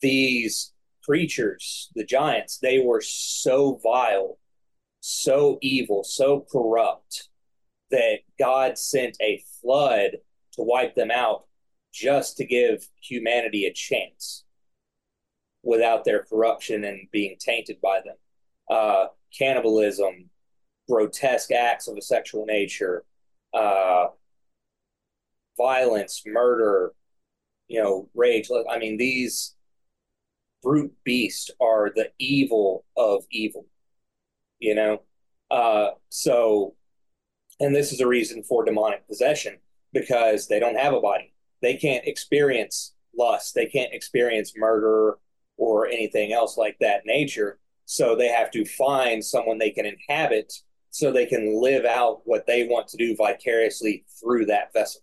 these 0.01 0.73
creatures, 1.05 1.90
the 1.95 2.05
giants, 2.05 2.59
they 2.59 2.79
were 2.79 3.01
so 3.01 3.81
vile, 3.83 4.38
so 5.01 5.59
evil, 5.62 6.05
so 6.05 6.47
corrupt 6.51 7.29
that 7.90 8.21
God 8.38 8.79
sent 8.79 9.17
a 9.21 9.43
flood 9.61 10.12
to 10.53 10.62
wipe 10.62 10.95
them 10.95 11.11
out 11.11 11.45
just 11.93 12.37
to 12.38 12.45
give 12.45 12.88
humanity 13.01 13.67
a 13.67 13.73
chance 13.73 14.45
without 15.62 16.05
their 16.05 16.25
corruption 16.25 16.85
and 16.85 17.09
being 17.12 17.37
tainted 17.38 17.81
by 17.81 18.01
them. 18.05 18.17
Uh, 18.71 19.07
cannibalism, 19.37 20.29
grotesque 20.88 21.53
acts 21.53 21.88
of 21.88 21.97
a 21.97 22.03
sexual 22.03 22.45
nature, 22.47 23.05
uh, 23.55 24.09
violence, 25.57 26.23
murder, 26.27 26.93
you 27.69 27.83
know, 27.83 28.09
rage. 28.14 28.51
I 28.71 28.79
mean, 28.79 28.97
these 28.97 29.55
brute 30.62 30.93
beasts 31.05 31.51
are 31.61 31.93
the 31.95 32.11
evil 32.19 32.85
of 32.97 33.25
evil, 33.31 33.67
you 34.59 34.75
know? 34.75 35.03
Uh, 35.51 35.90
so, 36.09 36.75
and 37.61 37.75
this 37.75 37.93
is 37.93 38.01
a 38.01 38.07
reason 38.07 38.43
for 38.43 38.64
demonic 38.64 39.07
possession 39.07 39.59
because 39.93 40.49
they 40.49 40.59
don't 40.59 40.79
have 40.79 40.95
a 40.95 41.01
body. 41.01 41.33
They 41.62 41.77
can't 41.77 42.07
experience 42.07 42.95
lust, 43.17 43.55
they 43.55 43.67
can't 43.67 43.93
experience 43.93 44.55
murder 44.57 45.19
or 45.57 45.87
anything 45.87 46.33
else 46.33 46.57
like 46.57 46.77
that 46.81 47.07
nature. 47.07 47.59
So 47.85 48.17
they 48.17 48.29
have 48.29 48.51
to 48.53 48.64
find 48.64 49.25
someone 49.25 49.59
they 49.59 49.71
can 49.71 49.87
inhabit 49.87 50.53
so 50.94 51.11
they 51.11 51.26
can 51.26 51.61
live 51.61 51.85
out 51.85 52.20
what 52.24 52.46
they 52.46 52.68
want 52.68 52.87
to 52.87 52.96
do 52.96 53.16
vicariously 53.16 54.04
through 54.20 54.46
that 54.46 54.72
vessel. 54.72 55.00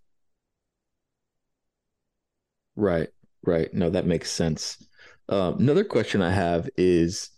Right, 2.78 3.10
right. 3.46 3.74
No, 3.74 3.90
that 3.90 4.06
makes 4.06 4.32
sense. 4.32 4.88
Um, 5.28 5.60
another 5.60 5.84
question 5.84 6.22
I 6.22 6.32
have 6.32 6.70
is 6.78 7.32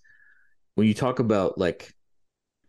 when 0.75 0.85
you 0.85 0.93
talk 0.93 1.17
about 1.17 1.57
like 1.57 1.95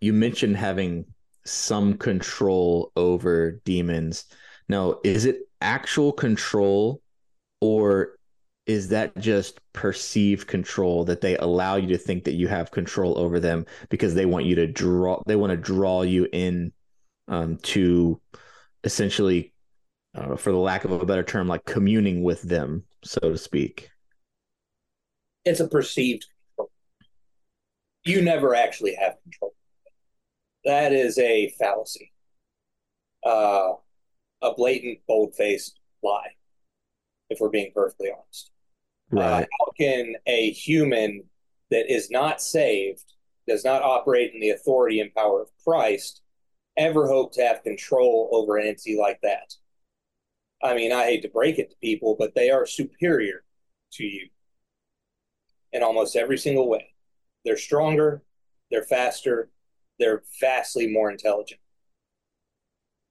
you 0.00 0.14
mentioned 0.14 0.56
having 0.56 1.04
some 1.44 1.98
control 1.98 2.90
over 2.96 3.60
demons. 3.66 4.24
Now, 4.70 5.00
is 5.04 5.26
it 5.26 5.40
actual 5.60 6.12
control 6.12 7.02
or 7.60 8.16
is 8.66 8.88
that 8.88 9.16
just 9.18 9.60
perceived 9.72 10.46
control 10.46 11.04
that 11.04 11.20
they 11.20 11.36
allow 11.36 11.76
you 11.76 11.88
to 11.88 11.98
think 11.98 12.24
that 12.24 12.34
you 12.34 12.48
have 12.48 12.70
control 12.70 13.18
over 13.18 13.38
them 13.38 13.66
because 13.90 14.14
they 14.14 14.24
want 14.24 14.46
you 14.46 14.54
to 14.54 14.66
draw 14.66 15.22
they 15.26 15.36
want 15.36 15.50
to 15.50 15.56
draw 15.56 16.02
you 16.02 16.26
in 16.32 16.72
um, 17.28 17.56
to 17.58 18.20
essentially 18.84 19.52
uh, 20.14 20.36
for 20.36 20.50
the 20.50 20.58
lack 20.58 20.84
of 20.84 20.92
a 20.92 21.04
better 21.04 21.22
term 21.22 21.46
like 21.46 21.64
communing 21.64 22.22
with 22.22 22.42
them 22.42 22.84
so 23.02 23.20
to 23.20 23.38
speak. 23.38 23.90
It's 25.44 25.60
a 25.60 25.68
perceived 25.68 26.24
control. 26.56 26.70
You 28.04 28.22
never 28.22 28.54
actually 28.54 28.94
have 28.94 29.16
control. 29.22 29.54
That 30.64 30.92
is 30.92 31.18
a 31.18 31.50
fallacy. 31.58 32.12
Uh, 33.22 33.72
a 34.40 34.54
blatant 34.54 35.00
bold-faced 35.06 35.78
lie 36.02 36.34
if 37.28 37.40
we're 37.40 37.50
being 37.50 37.72
perfectly 37.74 38.10
honest 38.10 38.50
Right. 39.10 39.42
Uh, 39.42 39.46
how 39.58 39.72
can 39.78 40.14
a 40.26 40.50
human 40.50 41.24
that 41.70 41.92
is 41.92 42.10
not 42.10 42.40
saved, 42.40 43.14
does 43.46 43.64
not 43.64 43.82
operate 43.82 44.32
in 44.34 44.40
the 44.40 44.50
authority 44.50 45.00
and 45.00 45.14
power 45.14 45.42
of 45.42 45.50
Christ, 45.64 46.22
ever 46.76 47.06
hope 47.08 47.32
to 47.34 47.42
have 47.42 47.62
control 47.62 48.28
over 48.32 48.56
an 48.56 48.66
entity 48.66 48.96
like 48.98 49.20
that? 49.22 49.54
I 50.62 50.74
mean, 50.74 50.92
I 50.92 51.04
hate 51.04 51.22
to 51.22 51.28
break 51.28 51.58
it 51.58 51.70
to 51.70 51.76
people, 51.82 52.16
but 52.18 52.34
they 52.34 52.50
are 52.50 52.66
superior 52.66 53.44
to 53.92 54.04
you 54.04 54.28
in 55.72 55.82
almost 55.82 56.16
every 56.16 56.38
single 56.38 56.68
way. 56.68 56.94
They're 57.44 57.56
stronger, 57.56 58.22
they're 58.70 58.84
faster, 58.84 59.50
they're 59.98 60.22
vastly 60.40 60.86
more 60.86 61.10
intelligent. 61.10 61.60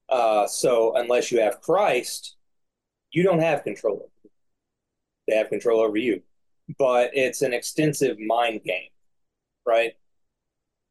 Uh, 0.10 0.48
so, 0.48 0.96
unless 0.96 1.32
you 1.32 1.40
have 1.42 1.62
Christ, 1.62 2.36
you 3.12 3.24
don't 3.24 3.40
have 3.40 3.64
control 3.64 4.10
they 5.28 5.36
have 5.36 5.50
control 5.50 5.82
over 5.82 5.98
you. 5.98 6.22
But 6.78 7.12
it's 7.14 7.42
an 7.42 7.54
extensive 7.54 8.18
mind 8.20 8.64
game, 8.64 8.90
right? 9.66 9.94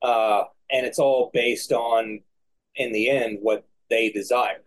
Uh, 0.03 0.45
and 0.71 0.85
it's 0.87 0.99
all 0.99 1.31
based 1.33 1.73
on, 1.73 2.21
in 2.75 2.93
the 2.93 3.09
end, 3.09 3.39
what 3.41 3.67
they 3.89 4.11
desire. 4.11 4.63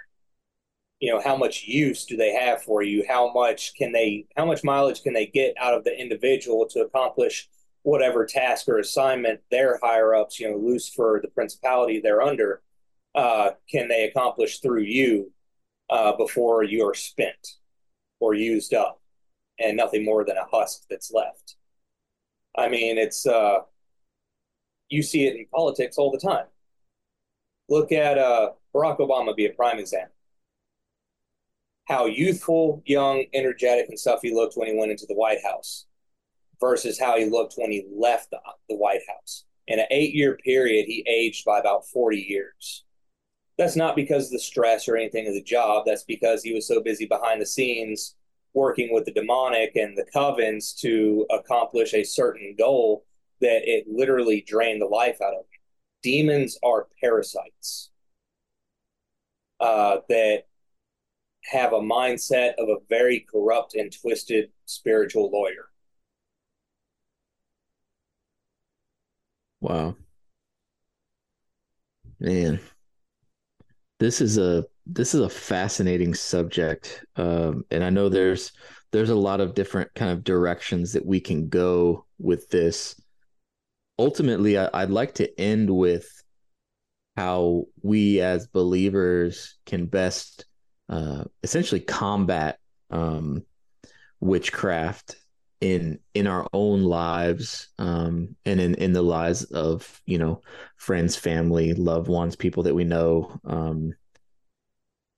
You 0.99 1.11
know, 1.11 1.21
how 1.21 1.35
much 1.35 1.65
use 1.65 2.05
do 2.05 2.15
they 2.15 2.33
have 2.33 2.63
for 2.63 2.81
you? 2.81 3.03
How 3.07 3.31
much 3.33 3.75
can 3.75 3.91
they, 3.91 4.25
how 4.37 4.45
much 4.45 4.63
mileage 4.63 5.03
can 5.03 5.13
they 5.13 5.27
get 5.27 5.53
out 5.59 5.73
of 5.73 5.83
the 5.83 5.99
individual 5.99 6.65
to 6.67 6.81
accomplish 6.81 7.49
whatever 7.83 8.25
task 8.25 8.67
or 8.67 8.79
assignment 8.79 9.39
their 9.51 9.79
higher 9.83 10.15
ups, 10.15 10.39
you 10.39 10.49
know, 10.49 10.57
Lucifer, 10.57 11.19
the 11.21 11.29
principality 11.29 11.99
they're 11.99 12.21
under, 12.21 12.63
uh, 13.13 13.51
can 13.69 13.87
they 13.87 14.05
accomplish 14.05 14.59
through 14.59 14.81
you 14.81 15.31
uh, 15.91 16.15
before 16.17 16.63
you 16.63 16.83
are 16.87 16.95
spent 16.95 17.57
or 18.19 18.33
used 18.33 18.73
up? 18.73 18.99
And 19.59 19.77
nothing 19.77 20.03
more 20.03 20.25
than 20.25 20.37
a 20.37 20.45
husk 20.51 20.83
that's 20.89 21.11
left. 21.11 21.55
I 22.57 22.69
mean, 22.69 22.97
it's 22.97 23.25
uh, 23.25 23.59
you 24.89 25.03
see 25.03 25.25
it 25.25 25.35
in 25.35 25.45
politics 25.53 25.97
all 25.97 26.11
the 26.11 26.19
time. 26.19 26.45
Look 27.67 27.91
at 27.91 28.17
uh, 28.17 28.51
Barack 28.73 28.99
Obama 28.99 29.35
be 29.35 29.45
a 29.45 29.51
prime 29.51 29.79
example. 29.79 30.13
How 31.85 32.05
youthful, 32.05 32.81
young, 32.85 33.25
energetic, 33.33 33.89
and 33.89 33.99
stuff 33.99 34.19
he 34.21 34.33
looked 34.33 34.55
when 34.55 34.67
he 34.67 34.77
went 34.77 34.91
into 34.91 35.05
the 35.07 35.15
White 35.15 35.43
House 35.43 35.85
versus 36.59 36.99
how 36.99 37.17
he 37.17 37.25
looked 37.25 37.55
when 37.57 37.71
he 37.71 37.85
left 37.93 38.31
the, 38.31 38.39
the 38.69 38.75
White 38.75 39.01
House. 39.07 39.45
In 39.67 39.79
an 39.79 39.85
eight 39.91 40.13
year 40.13 40.37
period, 40.37 40.85
he 40.85 41.05
aged 41.07 41.45
by 41.45 41.59
about 41.59 41.87
40 41.87 42.17
years. 42.17 42.83
That's 43.57 43.75
not 43.75 43.95
because 43.95 44.25
of 44.25 44.31
the 44.31 44.39
stress 44.39 44.87
or 44.87 44.97
anything 44.97 45.27
of 45.27 45.33
the 45.33 45.41
job. 45.41 45.83
That's 45.85 46.03
because 46.03 46.43
he 46.43 46.53
was 46.53 46.67
so 46.67 46.81
busy 46.81 47.05
behind 47.05 47.41
the 47.41 47.45
scenes 47.45 48.15
working 48.55 48.91
with 48.91 49.05
the 49.05 49.11
demonic 49.11 49.75
and 49.75 49.95
the 49.97 50.05
covens 50.15 50.75
to 50.79 51.27
accomplish 51.29 51.93
a 51.93 52.03
certain 52.03 52.55
goal 52.57 53.05
that 53.41 53.61
it 53.69 53.85
literally 53.87 54.41
drained 54.47 54.81
the 54.81 54.85
life 54.85 55.21
out 55.21 55.33
of 55.33 55.41
him. 55.41 55.59
Demons 56.01 56.57
are 56.63 56.87
parasites 57.01 57.91
uh, 59.59 59.97
that 60.09 60.43
have 61.43 61.73
a 61.73 61.79
mindset 61.79 62.53
of 62.57 62.69
a 62.69 62.77
very 62.89 63.19
corrupt 63.31 63.75
and 63.75 63.93
twisted 64.01 64.49
spiritual 64.65 65.29
lawyer. 65.31 65.69
Wow. 69.59 69.95
Man. 72.19 72.59
This 73.99 74.21
is 74.21 74.37
a 74.37 74.65
this 74.85 75.13
is 75.13 75.21
a 75.21 75.29
fascinating 75.29 76.13
subject. 76.13 77.03
Um, 77.15 77.65
and 77.71 77.83
I 77.83 77.89
know 77.89 78.09
there's 78.09 78.51
there's 78.91 79.09
a 79.09 79.15
lot 79.15 79.41
of 79.41 79.55
different 79.55 79.93
kind 79.95 80.11
of 80.11 80.23
directions 80.23 80.93
that 80.93 81.05
we 81.05 81.19
can 81.19 81.49
go 81.49 82.05
with 82.19 82.49
this. 82.49 82.99
Ultimately, 83.99 84.57
I, 84.57 84.69
I'd 84.73 84.89
like 84.89 85.15
to 85.15 85.39
end 85.39 85.69
with 85.69 86.07
how 87.17 87.65
we 87.81 88.21
as 88.21 88.47
believers 88.47 89.55
can 89.65 89.85
best 89.85 90.45
uh, 90.89 91.23
essentially 91.43 91.81
combat 91.81 92.59
um, 92.91 93.43
witchcraft 94.19 95.15
in 95.61 95.99
in 96.13 96.27
our 96.27 96.47
own 96.53 96.83
lives 96.83 97.69
um, 97.79 98.35
and 98.45 98.59
in 98.59 98.75
in 98.75 98.93
the 98.93 99.01
lives 99.01 99.45
of 99.45 100.01
you 100.05 100.17
know 100.17 100.41
friends 100.75 101.15
family 101.15 101.73
loved 101.73 102.07
ones 102.07 102.35
people 102.35 102.63
that 102.63 102.75
we 102.75 102.83
know 102.83 103.39
um, 103.45 103.93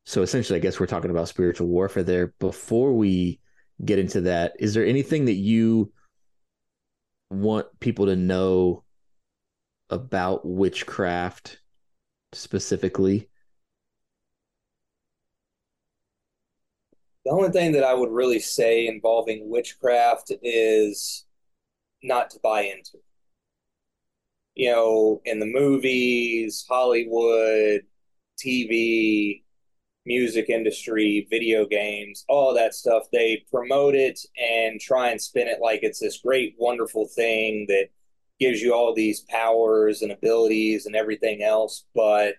so 0.08 0.22
essentially 0.22 0.58
i 0.58 0.62
guess 0.62 0.80
we're 0.80 0.86
talking 0.86 1.12
about 1.12 1.28
spiritual 1.28 1.68
warfare 1.68 2.02
there 2.02 2.28
before 2.40 2.94
we 2.94 3.40
get 3.84 4.00
into 4.00 4.22
that 4.22 4.54
is 4.58 4.74
there 4.74 4.86
anything 4.86 5.26
that 5.26 5.34
you 5.34 5.92
want 7.30 7.68
people 7.82 8.06
to 8.06 8.16
know 8.16 8.84
about 9.90 10.46
witchcraft 10.46 11.60
specifically 12.32 13.30
The 17.26 17.34
only 17.34 17.50
thing 17.50 17.74
that 17.74 17.84
I 17.84 17.94
would 17.94 18.10
really 18.10 18.40
say 18.40 18.88
involving 18.88 19.50
witchcraft 19.50 20.32
is 20.42 21.26
not 22.02 22.30
to 22.30 22.40
buy 22.42 22.62
into. 22.62 23.00
You 24.56 24.72
know, 24.72 25.22
in 25.26 25.40
the 25.40 25.46
movies, 25.46 26.66
Hollywood, 26.70 27.82
TV, 28.42 29.42
music 30.08 30.50
industry, 30.50 31.28
video 31.30 31.66
games, 31.66 32.24
all 32.30 32.54
that 32.54 32.74
stuff, 32.74 33.04
they 33.12 33.46
promote 33.52 33.94
it 33.94 34.20
and 34.42 34.80
try 34.80 35.10
and 35.10 35.22
spin 35.22 35.48
it 35.48 35.60
like 35.62 35.82
it's 35.84 36.00
this 36.00 36.22
great, 36.22 36.56
wonderful 36.58 37.08
thing 37.08 37.66
that 37.68 37.90
gives 38.40 38.62
you 38.62 38.74
all 38.74 38.94
these 38.96 39.22
powers 39.30 40.02
and 40.02 40.12
abilities 40.12 40.86
and 40.86 40.96
everything 40.96 41.44
else. 41.44 41.84
But 41.94 42.36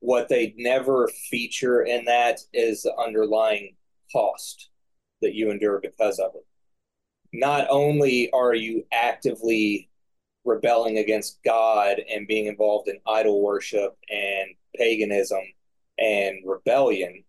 what 0.00 0.28
they 0.28 0.54
never 0.58 1.08
feature 1.30 1.82
in 1.82 2.04
that 2.06 2.40
is 2.52 2.82
the 2.82 2.94
underlying 2.96 3.76
cost 4.12 4.68
that 5.22 5.34
you 5.34 5.50
endure 5.50 5.80
because 5.80 6.18
of 6.18 6.32
it. 6.34 6.46
Not 7.32 7.68
only 7.70 8.30
are 8.32 8.54
you 8.54 8.84
actively 8.92 9.88
rebelling 10.44 10.98
against 10.98 11.42
God 11.44 12.00
and 12.12 12.26
being 12.26 12.46
involved 12.46 12.88
in 12.88 12.98
idol 13.06 13.40
worship 13.40 13.96
and 14.10 14.50
paganism 14.76 15.42
and 15.98 16.38
rebellion, 16.44 17.24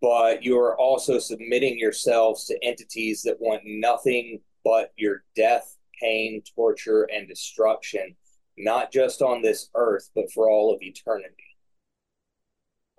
but 0.00 0.42
you 0.42 0.58
are 0.58 0.76
also 0.78 1.18
submitting 1.18 1.78
yourselves 1.78 2.46
to 2.46 2.64
entities 2.64 3.22
that 3.22 3.40
want 3.40 3.62
nothing 3.64 4.40
but 4.64 4.92
your 4.96 5.24
death, 5.36 5.76
pain, 6.00 6.42
torture, 6.54 7.08
and 7.12 7.28
destruction 7.28 8.16
not 8.56 8.92
just 8.92 9.22
on 9.22 9.42
this 9.42 9.68
earth, 9.74 10.10
but 10.14 10.30
for 10.32 10.48
all 10.48 10.72
of 10.72 10.82
eternity. 10.82 11.56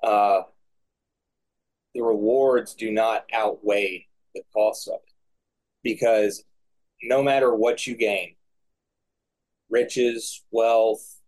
Uh, 0.04 0.42
the 1.94 2.02
rewards 2.02 2.74
do 2.74 2.92
not 2.92 3.26
outweigh 3.34 4.08
the 4.34 4.42
costs 4.54 4.88
of 4.88 4.96
it 4.96 5.14
because 5.84 6.44
no 7.02 7.24
matter 7.24 7.56
what 7.56 7.88
you 7.88 7.96
gain 7.96 8.36
riches, 9.70 10.44
wealth, 10.52 11.22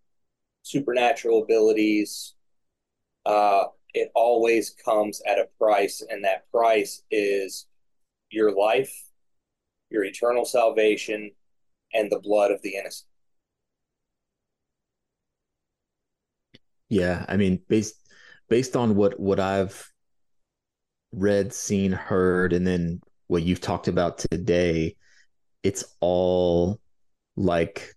supernatural 0.63 1.41
abilities 1.43 2.33
uh, 3.27 3.65
it 3.93 4.09
always 4.15 4.69
comes 4.69 5.21
at 5.27 5.37
a 5.37 5.49
price, 5.59 6.01
and 6.09 6.23
that 6.23 6.49
price 6.49 7.03
is 7.11 7.67
your 8.29 8.55
life, 8.55 8.93
your 9.89 10.05
eternal 10.05 10.45
salvation, 10.45 11.31
and 11.93 12.09
the 12.11 12.19
blood 12.19 12.51
of 12.51 12.61
the 12.61 12.75
innocent. 12.75 13.07
Yeah, 16.89 17.25
I 17.27 17.35
mean, 17.35 17.61
based 17.67 17.95
based 18.47 18.77
on 18.77 18.95
what 18.95 19.19
what 19.19 19.41
I've 19.41 19.91
read, 21.11 21.53
seen, 21.53 21.91
heard, 21.91 22.53
and 22.53 22.65
then 22.65 23.01
what 23.27 23.43
you've 23.43 23.59
talked 23.59 23.89
about 23.89 24.19
today, 24.19 24.95
it's 25.63 25.83
all 25.99 26.79
like 27.35 27.93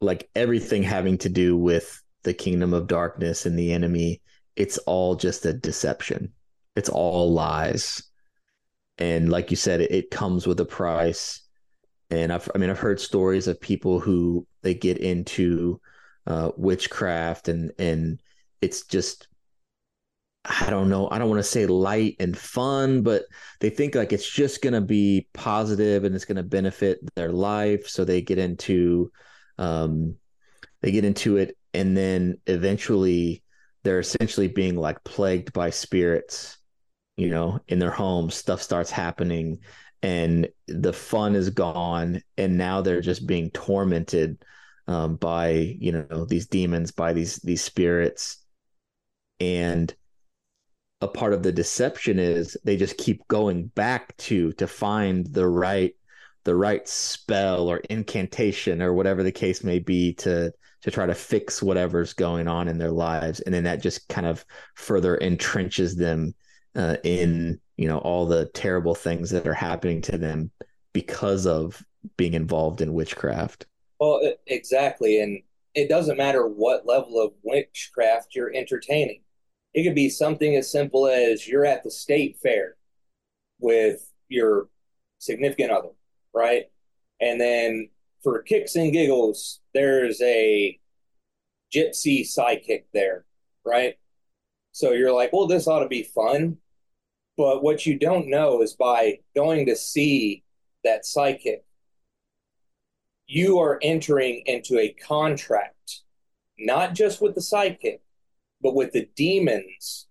like 0.00 0.30
everything 0.34 0.82
having 0.82 1.18
to 1.18 1.28
do 1.28 1.56
with 1.56 2.02
the 2.22 2.34
kingdom 2.34 2.74
of 2.74 2.86
darkness 2.86 3.46
and 3.46 3.58
the 3.58 3.72
enemy. 3.72 4.20
It's 4.56 4.78
all 4.78 5.14
just 5.14 5.46
a 5.46 5.52
deception. 5.52 6.32
It's 6.76 6.88
all 6.88 7.32
lies. 7.32 8.02
And 8.98 9.28
like 9.30 9.50
you 9.50 9.56
said, 9.56 9.80
it, 9.80 9.92
it 9.92 10.10
comes 10.10 10.46
with 10.46 10.60
a 10.60 10.64
price. 10.64 11.42
And 12.10 12.32
I've, 12.32 12.48
I 12.54 12.58
mean, 12.58 12.70
I've 12.70 12.78
heard 12.78 13.00
stories 13.00 13.46
of 13.48 13.60
people 13.60 14.00
who 14.00 14.46
they 14.62 14.74
get 14.74 14.98
into 14.98 15.80
uh, 16.26 16.50
witchcraft 16.56 17.48
and 17.48 17.72
and 17.78 18.20
it's 18.60 18.84
just 18.84 19.28
I 20.44 20.70
don't 20.70 20.88
know. 20.88 21.10
I 21.10 21.18
don't 21.18 21.28
want 21.28 21.40
to 21.40 21.42
say 21.42 21.66
light 21.66 22.16
and 22.20 22.36
fun, 22.36 23.02
but 23.02 23.24
they 23.60 23.68
think 23.68 23.94
like 23.94 24.12
it's 24.12 24.30
just 24.30 24.62
going 24.62 24.72
to 24.72 24.80
be 24.80 25.28
positive 25.34 26.04
and 26.04 26.14
it's 26.14 26.24
going 26.24 26.36
to 26.36 26.42
benefit 26.42 27.00
their 27.16 27.32
life. 27.32 27.86
So 27.88 28.04
they 28.04 28.22
get 28.22 28.38
into, 28.38 29.12
um, 29.58 30.16
they 30.80 30.90
get 30.90 31.04
into 31.04 31.36
it, 31.36 31.57
and 31.74 31.96
then 31.96 32.38
eventually 32.46 33.42
they're 33.84 34.00
essentially 34.00 34.48
being 34.48 34.76
like 34.76 35.02
plagued 35.04 35.52
by 35.52 35.70
spirits, 35.70 36.58
you 37.16 37.28
know, 37.28 37.60
in 37.68 37.78
their 37.78 37.90
homes. 37.90 38.34
Stuff 38.34 38.62
starts 38.62 38.90
happening, 38.90 39.58
and 40.02 40.48
the 40.66 40.92
fun 40.92 41.34
is 41.34 41.50
gone, 41.50 42.22
and 42.36 42.58
now 42.58 42.80
they're 42.80 43.00
just 43.00 43.26
being 43.26 43.50
tormented 43.50 44.42
um, 44.86 45.16
by 45.16 45.50
you 45.50 45.92
know 45.92 46.24
these 46.24 46.46
demons, 46.46 46.90
by 46.90 47.12
these 47.12 47.36
these 47.36 47.62
spirits, 47.62 48.44
and 49.40 49.94
a 51.00 51.08
part 51.08 51.32
of 51.32 51.42
the 51.42 51.52
deception 51.52 52.18
is 52.18 52.56
they 52.64 52.76
just 52.76 52.96
keep 52.96 53.26
going 53.28 53.66
back 53.68 54.16
to 54.16 54.52
to 54.54 54.66
find 54.66 55.26
the 55.26 55.46
right 55.46 55.94
the 56.44 56.54
right 56.54 56.88
spell 56.88 57.68
or 57.68 57.78
incantation 57.90 58.82
or 58.82 58.92
whatever 58.92 59.22
the 59.22 59.32
case 59.32 59.62
may 59.62 59.78
be 59.78 60.14
to 60.14 60.52
to 60.82 60.90
try 60.90 61.06
to 61.06 61.14
fix 61.14 61.62
whatever's 61.62 62.12
going 62.12 62.48
on 62.48 62.68
in 62.68 62.78
their 62.78 62.90
lives 62.90 63.40
and 63.40 63.54
then 63.54 63.64
that 63.64 63.82
just 63.82 64.08
kind 64.08 64.26
of 64.26 64.44
further 64.74 65.18
entrenches 65.18 65.96
them 65.96 66.34
uh, 66.76 66.96
in 67.04 67.58
you 67.76 67.88
know 67.88 67.98
all 67.98 68.26
the 68.26 68.46
terrible 68.54 68.94
things 68.94 69.30
that 69.30 69.46
are 69.46 69.54
happening 69.54 70.00
to 70.00 70.16
them 70.18 70.50
because 70.92 71.46
of 71.46 71.82
being 72.16 72.34
involved 72.34 72.80
in 72.80 72.94
witchcraft 72.94 73.66
well, 73.98 74.20
exactly. 74.46 75.20
And 75.20 75.42
it 75.74 75.88
doesn't 75.88 76.16
matter 76.16 76.46
what 76.46 76.86
level 76.86 77.20
of 77.20 77.32
witchcraft 77.42 78.34
you're 78.34 78.54
entertaining. 78.54 79.22
It 79.74 79.84
could 79.84 79.94
be 79.94 80.08
something 80.08 80.56
as 80.56 80.70
simple 80.70 81.06
as 81.06 81.46
you're 81.46 81.66
at 81.66 81.84
the 81.84 81.90
state 81.90 82.38
fair 82.42 82.76
with 83.60 84.10
your 84.28 84.68
significant 85.18 85.70
other, 85.70 85.90
right? 86.32 86.64
And 87.20 87.40
then 87.40 87.90
for 88.22 88.42
kicks 88.42 88.76
and 88.76 88.92
giggles, 88.92 89.60
there's 89.74 90.20
a 90.22 90.78
gypsy 91.74 92.26
psychic 92.26 92.86
there, 92.92 93.24
right? 93.64 93.98
So 94.72 94.92
you're 94.92 95.12
like, 95.12 95.32
well, 95.32 95.46
this 95.46 95.66
ought 95.66 95.80
to 95.80 95.88
be 95.88 96.02
fun. 96.02 96.58
But 97.36 97.62
what 97.62 97.86
you 97.86 97.98
don't 97.98 98.28
know 98.28 98.62
is 98.62 98.74
by 98.74 99.20
going 99.34 99.66
to 99.66 99.76
see 99.76 100.42
that 100.84 101.06
psychic 101.06 101.64
you 103.28 103.58
are 103.58 103.78
entering 103.82 104.42
into 104.46 104.78
a 104.78 104.88
contract, 104.88 106.00
not 106.58 106.94
just 106.94 107.20
with 107.20 107.34
the 107.34 107.42
psychic, 107.42 108.00
but 108.62 108.74
with 108.74 108.92
the 108.92 109.08
demons 109.14 110.06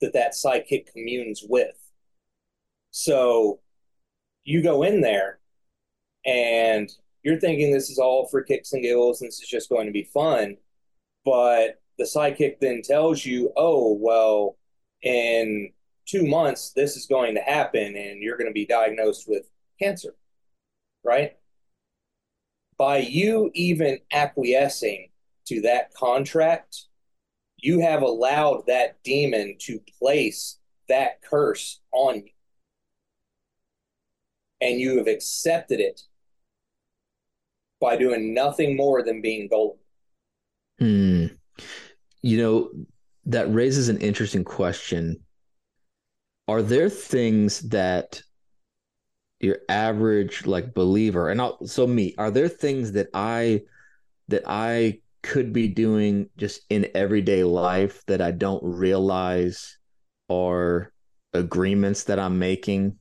that 0.00 0.12
that 0.12 0.34
psychic 0.34 0.92
communes 0.92 1.42
with. 1.48 1.76
So 2.90 3.60
you 4.44 4.62
go 4.62 4.82
in 4.82 5.00
there 5.00 5.38
and 6.26 6.90
you're 7.26 7.40
thinking 7.40 7.72
this 7.72 7.90
is 7.90 7.98
all 7.98 8.28
for 8.28 8.40
kicks 8.40 8.72
and 8.72 8.84
giggles 8.84 9.20
and 9.20 9.26
this 9.26 9.42
is 9.42 9.48
just 9.48 9.68
going 9.68 9.86
to 9.86 9.92
be 9.92 10.04
fun. 10.04 10.56
But 11.24 11.82
the 11.98 12.06
psychic 12.06 12.60
then 12.60 12.82
tells 12.84 13.26
you, 13.26 13.52
oh, 13.56 13.98
well, 14.00 14.56
in 15.02 15.72
two 16.06 16.24
months, 16.24 16.70
this 16.70 16.96
is 16.96 17.06
going 17.06 17.34
to 17.34 17.40
happen 17.40 17.96
and 17.96 18.22
you're 18.22 18.36
going 18.36 18.48
to 18.48 18.54
be 18.54 18.64
diagnosed 18.64 19.24
with 19.26 19.42
cancer, 19.82 20.14
right? 21.02 21.36
By 22.78 22.98
you 22.98 23.50
even 23.54 23.98
acquiescing 24.12 25.08
to 25.46 25.62
that 25.62 25.92
contract, 25.94 26.84
you 27.56 27.80
have 27.80 28.02
allowed 28.02 28.68
that 28.68 29.02
demon 29.02 29.56
to 29.62 29.80
place 29.98 30.58
that 30.88 31.22
curse 31.22 31.80
on 31.90 32.22
you. 32.24 32.30
And 34.60 34.78
you 34.78 34.98
have 34.98 35.08
accepted 35.08 35.80
it 35.80 36.02
by 37.80 37.96
doing 37.96 38.34
nothing 38.34 38.76
more 38.76 39.02
than 39.02 39.20
being 39.20 39.48
golden. 39.48 39.78
Hmm. 40.78 41.26
You 42.22 42.38
know, 42.38 42.70
that 43.26 43.52
raises 43.52 43.88
an 43.88 43.98
interesting 43.98 44.44
question. 44.44 45.22
Are 46.48 46.62
there 46.62 46.88
things 46.88 47.60
that 47.68 48.22
your 49.40 49.58
average 49.68 50.46
like 50.46 50.74
believer 50.74 51.28
and 51.28 51.40
I'll, 51.40 51.66
so 51.66 51.86
me, 51.86 52.14
are 52.16 52.30
there 52.30 52.48
things 52.48 52.92
that 52.92 53.08
I 53.12 53.62
that 54.28 54.44
I 54.46 55.00
could 55.22 55.52
be 55.52 55.68
doing 55.68 56.30
just 56.36 56.62
in 56.70 56.88
everyday 56.94 57.42
life 57.42 58.04
that 58.06 58.22
I 58.22 58.30
don't 58.30 58.62
realize 58.62 59.76
are 60.28 60.92
agreements 61.34 62.04
that 62.04 62.18
I'm 62.18 62.38
making 62.38 62.96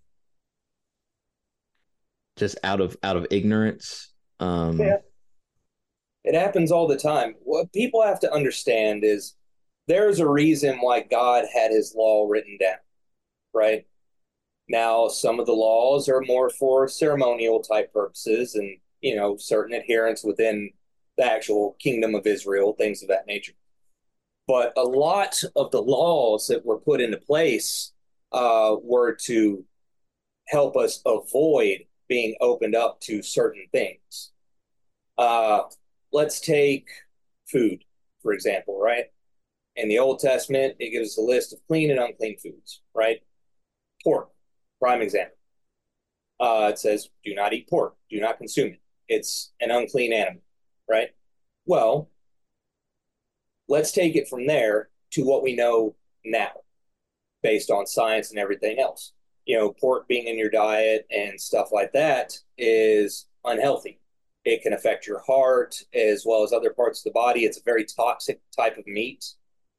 just 2.35 2.57
out 2.63 2.81
of 2.81 2.97
out 3.03 3.15
of 3.15 3.27
ignorance. 3.31 4.11
Um 4.39 4.79
yeah. 4.79 4.97
It 6.23 6.33
happens 6.33 6.71
all 6.71 6.87
the 6.87 6.97
time. 6.97 7.35
What 7.43 7.71
people 7.71 8.01
have 8.01 8.19
to 8.21 8.33
understand 8.33 9.03
is 9.03 9.35
there's 9.87 10.19
a 10.19 10.27
reason 10.27 10.77
why 10.79 11.01
God 11.01 11.45
had 11.53 11.69
his 11.71 11.93
law 11.95 12.27
written 12.27 12.57
down, 12.59 12.77
right? 13.53 13.85
Now, 14.67 15.07
some 15.07 15.39
of 15.39 15.45
the 15.45 15.53
laws 15.53 16.09
are 16.09 16.21
more 16.21 16.49
for 16.49 16.87
ceremonial 16.87 17.61
type 17.61 17.93
purposes 17.93 18.55
and, 18.55 18.77
you 19.01 19.15
know, 19.15 19.37
certain 19.37 19.75
adherence 19.75 20.23
within 20.23 20.71
the 21.17 21.25
actual 21.25 21.75
kingdom 21.79 22.15
of 22.15 22.25
Israel, 22.25 22.73
things 22.73 23.03
of 23.03 23.09
that 23.09 23.27
nature. 23.27 23.53
But 24.47 24.73
a 24.75 24.83
lot 24.83 25.41
of 25.55 25.69
the 25.69 25.81
laws 25.81 26.47
that 26.47 26.65
were 26.65 26.79
put 26.79 27.01
into 27.01 27.17
place 27.17 27.91
uh, 28.31 28.75
were 28.81 29.15
to 29.25 29.63
help 30.47 30.75
us 30.75 31.01
avoid 31.05 31.85
being 32.07 32.35
opened 32.41 32.75
up 32.75 32.99
to 33.01 33.21
certain 33.21 33.65
things. 33.71 34.31
Uh, 35.17 35.63
let's 36.11 36.39
take 36.39 36.87
food, 37.51 37.83
for 38.21 38.33
example, 38.33 38.79
right? 38.79 39.05
In 39.75 39.89
the 39.89 39.99
Old 39.99 40.19
Testament, 40.19 40.75
it 40.79 40.91
gives 40.91 41.11
us 41.11 41.17
a 41.17 41.21
list 41.21 41.53
of 41.53 41.59
clean 41.67 41.91
and 41.91 41.99
unclean 41.99 42.37
foods, 42.37 42.81
right? 42.93 43.19
Pork, 44.03 44.29
prime 44.79 45.01
example. 45.01 45.35
Uh, 46.39 46.69
it 46.71 46.79
says, 46.79 47.09
do 47.23 47.33
not 47.33 47.53
eat 47.53 47.69
pork, 47.69 47.95
do 48.09 48.19
not 48.19 48.37
consume 48.37 48.73
it. 48.73 48.81
It's 49.07 49.53
an 49.61 49.71
unclean 49.71 50.11
animal 50.13 50.41
right? 50.87 51.09
Well, 51.65 52.09
let's 53.67 53.91
take 53.91 54.15
it 54.15 54.27
from 54.27 54.47
there 54.47 54.89
to 55.11 55.23
what 55.23 55.43
we 55.43 55.55
know 55.55 55.95
now 56.23 56.51
based 57.41 57.69
on 57.69 57.85
science 57.85 58.29
and 58.29 58.39
everything 58.39 58.79
else. 58.79 59.13
You 59.45 59.57
know, 59.57 59.71
pork 59.71 60.07
being 60.07 60.27
in 60.27 60.37
your 60.37 60.49
diet 60.49 61.05
and 61.11 61.39
stuff 61.39 61.69
like 61.71 61.93
that 61.93 62.37
is 62.57 63.27
unhealthy. 63.43 63.99
It 64.43 64.61
can 64.61 64.73
affect 64.73 65.07
your 65.07 65.19
heart 65.19 65.75
as 65.93 66.23
well 66.25 66.43
as 66.43 66.53
other 66.53 66.71
parts 66.71 66.99
of 66.99 67.05
the 67.05 67.11
body. 67.11 67.45
It's 67.45 67.59
a 67.59 67.63
very 67.63 67.85
toxic 67.85 68.41
type 68.55 68.77
of 68.77 68.87
meat 68.87 69.25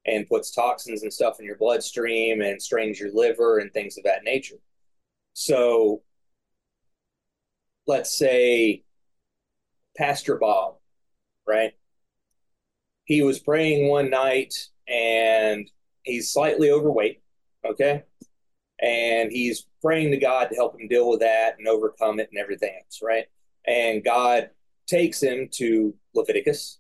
and 0.07 0.29
puts 0.29 0.53
toxins 0.53 1.03
and 1.03 1.13
stuff 1.13 1.41
in 1.41 1.47
your 1.47 1.57
bloodstream 1.57 2.41
and 2.41 2.63
strains 2.63 3.01
your 3.01 3.11
liver 3.13 3.59
and 3.59 3.73
things 3.73 3.99
of 3.99 4.05
that 4.05 4.25
nature. 4.25 4.59
So 5.33 6.03
let's 7.87 8.17
say 8.17 8.85
Pastor 9.97 10.37
Bob 10.37 10.77
right? 11.47 11.73
He 13.05 13.23
was 13.23 13.39
praying 13.39 13.89
one 13.89 14.11
night 14.11 14.55
and 14.89 15.71
he's 16.03 16.33
slightly 16.33 16.71
overweight, 16.71 17.23
okay? 17.65 18.03
And 18.81 19.33
he's 19.33 19.67
praying 19.83 20.11
to 20.11 20.19
God 20.19 20.49
to 20.49 20.55
help 20.55 20.79
him 20.79 20.89
deal 20.89 21.09
with 21.09 21.21
that 21.21 21.57
and 21.59 21.67
overcome 21.67 22.21
it 22.21 22.29
and 22.31 22.39
everything 22.39 22.79
else, 22.83 23.01
right? 23.03 23.25
And 23.67 24.05
God 24.05 24.51
takes 24.87 25.23
him 25.23 25.49
to 25.53 25.95
Leviticus 26.15 26.79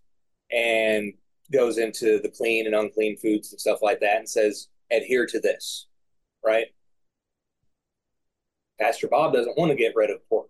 and 0.52 1.12
goes 1.52 1.78
into 1.78 2.20
the 2.20 2.28
clean 2.28 2.66
and 2.66 2.74
unclean 2.74 3.16
foods 3.16 3.52
and 3.52 3.60
stuff 3.60 3.80
like 3.82 4.00
that 4.00 4.18
and 4.18 4.28
says, 4.28 4.68
adhere 4.90 5.26
to 5.26 5.40
this, 5.40 5.86
right? 6.44 6.66
Pastor 8.80 9.08
Bob 9.08 9.32
doesn't 9.32 9.56
want 9.56 9.70
to 9.70 9.76
get 9.76 9.96
rid 9.96 10.10
of 10.10 10.26
pork. 10.28 10.48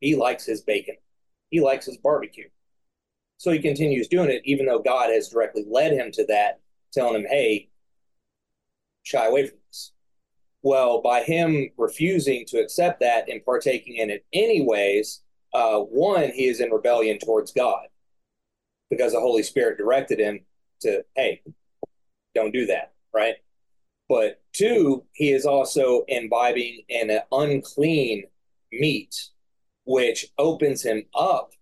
He 0.00 0.16
likes 0.16 0.46
his 0.46 0.62
bacon. 0.62 0.96
He 1.50 1.60
likes 1.60 1.86
his 1.86 1.98
barbecue. 1.98 2.48
So 3.36 3.50
he 3.50 3.58
continues 3.58 4.08
doing 4.08 4.30
it, 4.30 4.42
even 4.44 4.66
though 4.66 4.80
God 4.80 5.10
has 5.10 5.28
directly 5.28 5.64
led 5.68 5.92
him 5.92 6.10
to 6.12 6.26
that, 6.26 6.60
telling 6.92 7.16
him, 7.16 7.26
hey, 7.28 7.68
shy 9.02 9.26
away 9.26 9.46
from 9.46 9.58
this. 9.68 9.92
Well, 10.62 11.00
by 11.00 11.22
him 11.22 11.70
refusing 11.76 12.44
to 12.48 12.58
accept 12.58 13.00
that 13.00 13.28
and 13.28 13.44
partaking 13.44 13.96
in 13.96 14.10
it 14.10 14.24
anyways, 14.32 15.22
uh, 15.54 15.78
one, 15.78 16.30
he 16.30 16.46
is 16.46 16.60
in 16.60 16.70
rebellion 16.70 17.18
towards 17.18 17.52
God 17.52 17.86
because 18.90 19.12
the 19.12 19.20
Holy 19.20 19.42
Spirit 19.42 19.78
directed 19.78 20.18
him 20.18 20.40
to, 20.82 21.04
hey, 21.16 21.42
don't 22.34 22.52
do 22.52 22.66
that, 22.66 22.92
right? 23.14 23.36
But 24.08 24.42
two, 24.52 25.04
he 25.12 25.32
is 25.32 25.46
also 25.46 26.04
imbibing 26.08 26.82
in 26.88 27.10
an 27.10 27.20
unclean 27.32 28.24
meat, 28.72 29.14
which 29.84 30.26
opens 30.36 30.82
him 30.82 31.04
up 31.14 31.52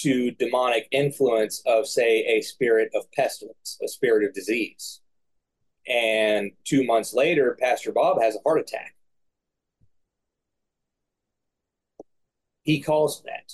to 0.00 0.32
demonic 0.32 0.86
influence 0.90 1.62
of, 1.66 1.86
say, 1.86 2.24
a 2.26 2.42
spirit 2.42 2.90
of 2.94 3.10
pestilence, 3.12 3.78
a 3.82 3.88
spirit 3.88 4.24
of 4.24 4.34
disease. 4.34 5.00
And 5.86 6.52
two 6.64 6.84
months 6.84 7.12
later, 7.12 7.56
Pastor 7.60 7.92
Bob 7.92 8.20
has 8.20 8.36
a 8.36 8.40
heart 8.44 8.60
attack. 8.60 8.94
He 12.62 12.80
caused 12.80 13.24
that. 13.24 13.52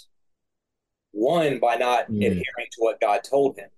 One, 1.13 1.59
by 1.59 1.77
not 1.77 2.09
mm. 2.09 2.19
adhering 2.19 2.69
to 2.73 2.79
what 2.79 3.01
God 3.01 3.25
told 3.25 3.59
him. 3.59 3.69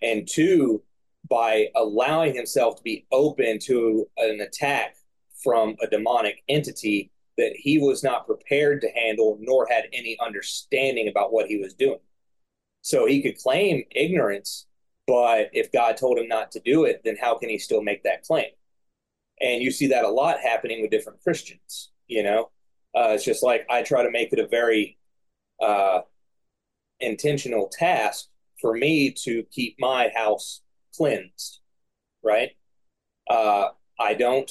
And 0.00 0.26
two, 0.26 0.82
by 1.28 1.68
allowing 1.76 2.34
himself 2.34 2.76
to 2.76 2.82
be 2.82 3.06
open 3.12 3.58
to 3.60 4.08
an 4.16 4.40
attack 4.40 4.96
from 5.42 5.76
a 5.82 5.86
demonic 5.86 6.42
entity 6.48 7.10
that 7.38 7.52
he 7.54 7.78
was 7.78 8.02
not 8.02 8.26
prepared 8.26 8.80
to 8.80 8.90
handle 8.90 9.38
nor 9.40 9.66
had 9.66 9.84
any 9.92 10.16
understanding 10.20 11.08
about 11.08 11.32
what 11.32 11.46
he 11.46 11.58
was 11.58 11.74
doing. 11.74 11.98
So 12.82 13.06
he 13.06 13.22
could 13.22 13.38
claim 13.38 13.84
ignorance, 13.90 14.66
but 15.06 15.50
if 15.52 15.72
God 15.72 15.96
told 15.96 16.18
him 16.18 16.28
not 16.28 16.52
to 16.52 16.60
do 16.60 16.84
it, 16.84 17.02
then 17.04 17.16
how 17.20 17.36
can 17.36 17.48
he 17.48 17.58
still 17.58 17.82
make 17.82 18.02
that 18.04 18.24
claim? 18.24 18.50
And 19.40 19.62
you 19.62 19.70
see 19.70 19.88
that 19.88 20.04
a 20.04 20.10
lot 20.10 20.40
happening 20.40 20.82
with 20.82 20.90
different 20.90 21.22
Christians. 21.22 21.90
You 22.06 22.22
know, 22.22 22.50
uh, 22.94 23.10
it's 23.10 23.24
just 23.24 23.42
like 23.42 23.66
I 23.70 23.82
try 23.82 24.02
to 24.02 24.10
make 24.10 24.32
it 24.32 24.38
a 24.38 24.46
very 24.46 24.98
uh, 25.60 26.00
intentional 27.00 27.68
task 27.68 28.28
for 28.60 28.74
me 28.74 29.10
to 29.10 29.42
keep 29.50 29.76
my 29.78 30.10
house 30.14 30.62
cleansed, 30.96 31.60
right? 32.22 32.50
Uh, 33.28 33.68
I 33.98 34.14
don't 34.14 34.50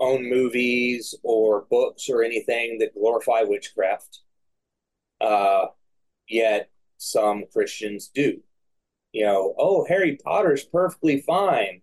own 0.00 0.28
movies 0.28 1.14
or 1.22 1.66
books 1.70 2.08
or 2.08 2.22
anything 2.22 2.78
that 2.78 2.94
glorify 2.94 3.42
witchcraft. 3.42 4.20
Uh, 5.20 5.66
yet 6.28 6.70
some 6.98 7.44
Christians 7.52 8.08
do. 8.14 8.40
You 9.12 9.24
know, 9.24 9.54
oh, 9.58 9.84
Harry 9.88 10.16
Potter's 10.22 10.64
perfectly 10.64 11.22
fine. 11.22 11.82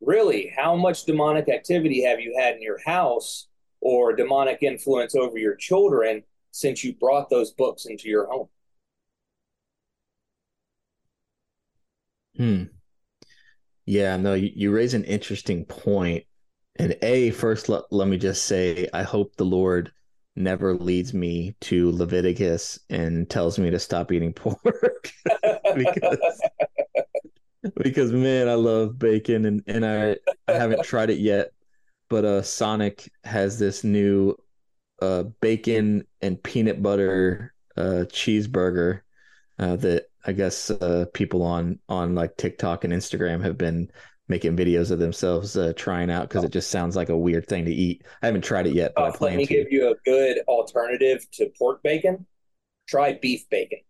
Really, 0.00 0.52
how 0.56 0.76
much 0.76 1.04
demonic 1.04 1.48
activity 1.48 2.02
have 2.04 2.20
you 2.20 2.36
had 2.38 2.56
in 2.56 2.62
your 2.62 2.78
house 2.84 3.48
or 3.80 4.14
demonic 4.14 4.62
influence 4.62 5.14
over 5.14 5.38
your 5.38 5.56
children 5.56 6.22
since 6.50 6.84
you 6.84 6.94
brought 6.94 7.30
those 7.30 7.52
books 7.52 7.86
into 7.86 8.08
your 8.08 8.26
home? 8.26 8.48
Hmm. 12.36 12.64
Yeah, 13.86 14.16
no, 14.16 14.34
you, 14.34 14.50
you 14.54 14.70
raise 14.72 14.94
an 14.94 15.04
interesting 15.04 15.64
point. 15.64 16.24
and 16.76 16.96
A, 17.02 17.30
first, 17.30 17.68
let, 17.68 17.84
let 17.90 18.08
me 18.08 18.16
just 18.16 18.44
say, 18.44 18.88
I 18.92 19.02
hope 19.02 19.36
the 19.36 19.44
Lord 19.44 19.92
never 20.36 20.74
leads 20.74 21.12
me 21.12 21.54
to 21.60 21.90
Leviticus 21.92 22.78
and 22.90 23.28
tells 23.28 23.58
me 23.58 23.70
to 23.70 23.78
stop 23.78 24.12
eating 24.12 24.32
pork. 24.32 25.10
Because 25.74 26.18
because 27.76 28.12
man, 28.12 28.48
I 28.48 28.54
love 28.54 28.98
bacon 28.98 29.46
and 29.46 29.62
and 29.66 29.86
I 29.86 30.16
I 30.46 30.52
haven't 30.52 30.84
tried 30.84 31.08
it 31.08 31.18
yet, 31.18 31.52
but 32.10 32.24
uh 32.26 32.42
Sonic 32.42 33.10
has 33.24 33.58
this 33.58 33.82
new 33.82 34.36
uh 35.00 35.24
bacon 35.40 36.06
and 36.20 36.42
peanut 36.42 36.82
butter 36.82 37.54
uh, 37.76 38.04
cheeseburger 38.08 39.00
uh, 39.58 39.76
that 39.76 40.06
I 40.24 40.32
guess 40.32 40.70
uh, 40.70 41.06
people 41.14 41.42
on 41.42 41.78
on 41.88 42.14
like 42.14 42.36
TikTok 42.36 42.84
and 42.84 42.92
Instagram 42.92 43.42
have 43.42 43.58
been 43.58 43.90
making 44.32 44.56
videos 44.56 44.90
of 44.90 44.98
themselves 44.98 45.56
uh, 45.58 45.74
trying 45.76 46.10
out 46.10 46.28
because 46.28 46.42
it 46.42 46.50
just 46.50 46.70
sounds 46.70 46.96
like 46.96 47.10
a 47.10 47.16
weird 47.16 47.46
thing 47.46 47.66
to 47.66 47.70
eat. 47.72 48.02
I 48.22 48.26
haven't 48.26 48.42
tried 48.42 48.66
it 48.66 48.74
yet, 48.74 48.92
but 48.96 49.04
I 49.04 49.08
Uh, 49.08 49.12
plan 49.12 49.32
let 49.32 49.38
me 49.38 49.46
to. 49.46 49.54
give 49.54 49.70
you 49.70 49.90
a 49.90 49.94
good 50.06 50.38
alternative 50.48 51.26
to 51.32 51.50
pork 51.58 51.82
bacon. 51.82 52.24
Try 52.88 53.12
beef 53.20 53.48
bacon. 53.50 53.80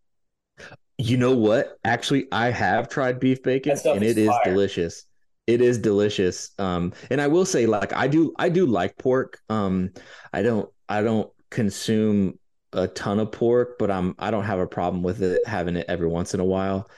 You 0.98 1.16
know 1.16 1.34
what? 1.36 1.78
Actually, 1.84 2.26
I 2.32 2.50
have 2.50 2.88
tried 2.88 3.20
beef 3.20 3.42
bacon 3.42 3.78
and 3.86 4.02
it 4.02 4.18
is 4.18 4.28
fire. 4.28 4.40
delicious. 4.44 5.04
It 5.46 5.60
is 5.60 5.78
delicious. 5.78 6.50
Um, 6.58 6.92
and 7.10 7.20
I 7.20 7.28
will 7.28 7.44
say, 7.44 7.66
like, 7.66 7.92
I 7.92 8.06
do, 8.08 8.32
I 8.38 8.48
do 8.48 8.66
like 8.66 8.96
pork. 8.98 9.40
Um, 9.48 9.92
I 10.32 10.42
don't, 10.42 10.68
I 10.88 11.02
don't 11.02 11.30
consume 11.50 12.38
a 12.72 12.88
ton 12.88 13.20
of 13.20 13.30
pork, 13.32 13.76
but 13.78 13.90
I'm, 13.90 14.14
I 14.18 14.30
don't 14.30 14.44
have 14.44 14.58
a 14.60 14.66
problem 14.66 15.02
with 15.02 15.22
it 15.22 15.46
having 15.46 15.76
it 15.76 15.86
every 15.88 16.08
once 16.08 16.34
in 16.34 16.40
a 16.40 16.44
while. 16.44 16.88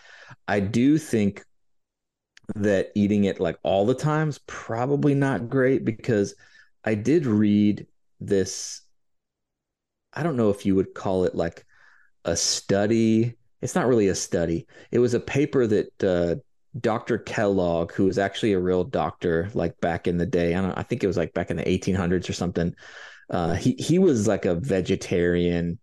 I 0.49 0.61
do 0.61 0.99
think 0.99 1.45
that 2.57 2.91
eating 2.95 3.25
it 3.25 3.41
like 3.41 3.59
all 3.63 3.87
the 3.87 3.95
time 3.95 4.29
is 4.29 4.39
probably 4.47 5.15
not 5.15 5.49
great 5.49 5.85
because 5.85 6.35
I 6.85 6.95
did 6.95 7.27
read 7.27 7.87
this. 8.21 8.83
I 10.13 10.23
don't 10.23 10.37
know 10.37 10.51
if 10.51 10.65
you 10.67 10.75
would 10.77 10.95
call 10.95 11.25
it 11.25 11.35
like 11.35 11.65
a 12.25 12.37
study. 12.37 13.35
It's 13.63 13.75
not 13.75 13.87
really 13.87 14.09
a 14.09 14.15
study. 14.15 14.67
It 14.91 14.99
was 14.99 15.15
a 15.15 15.21
paper 15.21 15.67
that 15.67 16.05
uh, 16.05 16.37
Dr. 16.79 17.19
Kellogg, 17.19 17.93
who 17.93 18.05
was 18.05 18.19
actually 18.19 18.53
a 18.53 18.61
real 18.61 18.85
doctor, 18.85 19.51
like 19.55 19.81
back 19.81 20.07
in 20.07 20.19
the 20.19 20.27
day. 20.27 20.55
I 20.55 20.61
don't. 20.61 20.77
I 20.77 20.83
think 20.83 21.03
it 21.03 21.07
was 21.07 21.17
like 21.17 21.33
back 21.35 21.51
in 21.51 21.57
the 21.57 21.69
1800s 21.69 22.29
or 22.29 22.33
something. 22.33 22.75
Uh, 23.31 23.55
he 23.55 23.73
he 23.73 23.99
was 23.99 24.29
like 24.29 24.45
a 24.45 24.55
vegetarian. 24.55 25.79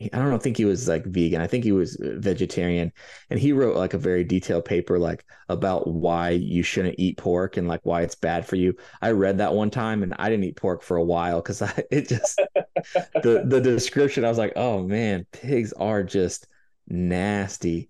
I 0.00 0.18
don't 0.18 0.42
think 0.42 0.58
he 0.58 0.66
was 0.66 0.88
like 0.88 1.06
vegan. 1.06 1.40
I 1.40 1.46
think 1.46 1.64
he 1.64 1.72
was 1.72 1.96
vegetarian, 1.98 2.92
and 3.30 3.40
he 3.40 3.52
wrote 3.52 3.76
like 3.76 3.94
a 3.94 3.98
very 3.98 4.24
detailed 4.24 4.66
paper 4.66 4.98
like 4.98 5.24
about 5.48 5.86
why 5.88 6.30
you 6.30 6.62
shouldn't 6.62 6.96
eat 6.98 7.16
pork 7.16 7.56
and 7.56 7.66
like 7.66 7.80
why 7.84 8.02
it's 8.02 8.14
bad 8.14 8.46
for 8.46 8.56
you. 8.56 8.74
I 9.00 9.12
read 9.12 9.38
that 9.38 9.54
one 9.54 9.70
time, 9.70 10.02
and 10.02 10.14
I 10.18 10.28
didn't 10.28 10.44
eat 10.44 10.56
pork 10.56 10.82
for 10.82 10.98
a 10.98 11.04
while 11.04 11.40
because 11.40 11.62
I 11.62 11.84
it 11.90 12.08
just 12.08 12.38
the 12.84 13.44
the 13.46 13.60
description. 13.60 14.24
I 14.26 14.28
was 14.28 14.38
like, 14.38 14.52
oh 14.56 14.82
man, 14.82 15.26
pigs 15.32 15.72
are 15.72 16.02
just 16.02 16.46
nasty. 16.88 17.88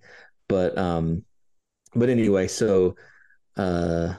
But 0.49 0.79
um, 0.79 1.25
but 1.95 2.09
anyway, 2.09 2.47
so 2.47 2.95
uh, 3.57 4.15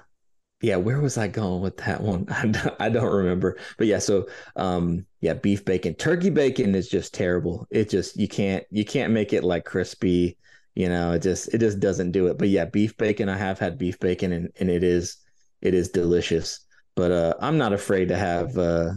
yeah, 0.61 0.77
where 0.77 0.99
was 0.99 1.17
I 1.17 1.27
going 1.27 1.61
with 1.61 1.77
that 1.77 2.01
one? 2.01 2.25
I 2.31 2.47
don't, 2.47 2.75
I 2.79 2.89
don't 2.89 3.13
remember. 3.13 3.57
But 3.77 3.87
yeah, 3.87 3.99
so 3.99 4.27
um 4.55 5.05
yeah, 5.21 5.33
beef 5.33 5.63
bacon. 5.65 5.93
Turkey 5.95 6.29
bacon 6.29 6.75
is 6.75 6.89
just 6.89 7.13
terrible. 7.13 7.67
It 7.69 7.89
just 7.89 8.17
you 8.17 8.27
can't 8.27 8.63
you 8.71 8.85
can't 8.85 9.13
make 9.13 9.33
it 9.33 9.43
like 9.43 9.65
crispy, 9.65 10.37
you 10.75 10.89
know, 10.89 11.11
it 11.13 11.21
just 11.21 11.53
it 11.53 11.59
just 11.59 11.79
doesn't 11.79 12.11
do 12.11 12.27
it. 12.27 12.37
But 12.37 12.49
yeah, 12.49 12.65
beef 12.65 12.97
bacon, 12.97 13.29
I 13.29 13.37
have 13.37 13.59
had 13.59 13.77
beef 13.77 13.99
bacon 13.99 14.31
and, 14.31 14.49
and 14.59 14.69
it 14.69 14.83
is 14.83 15.17
it 15.61 15.73
is 15.73 15.89
delicious. 15.89 16.65
But 16.95 17.11
uh 17.11 17.33
I'm 17.39 17.57
not 17.57 17.73
afraid 17.73 18.07
to 18.09 18.17
have 18.17 18.57
uh 18.57 18.93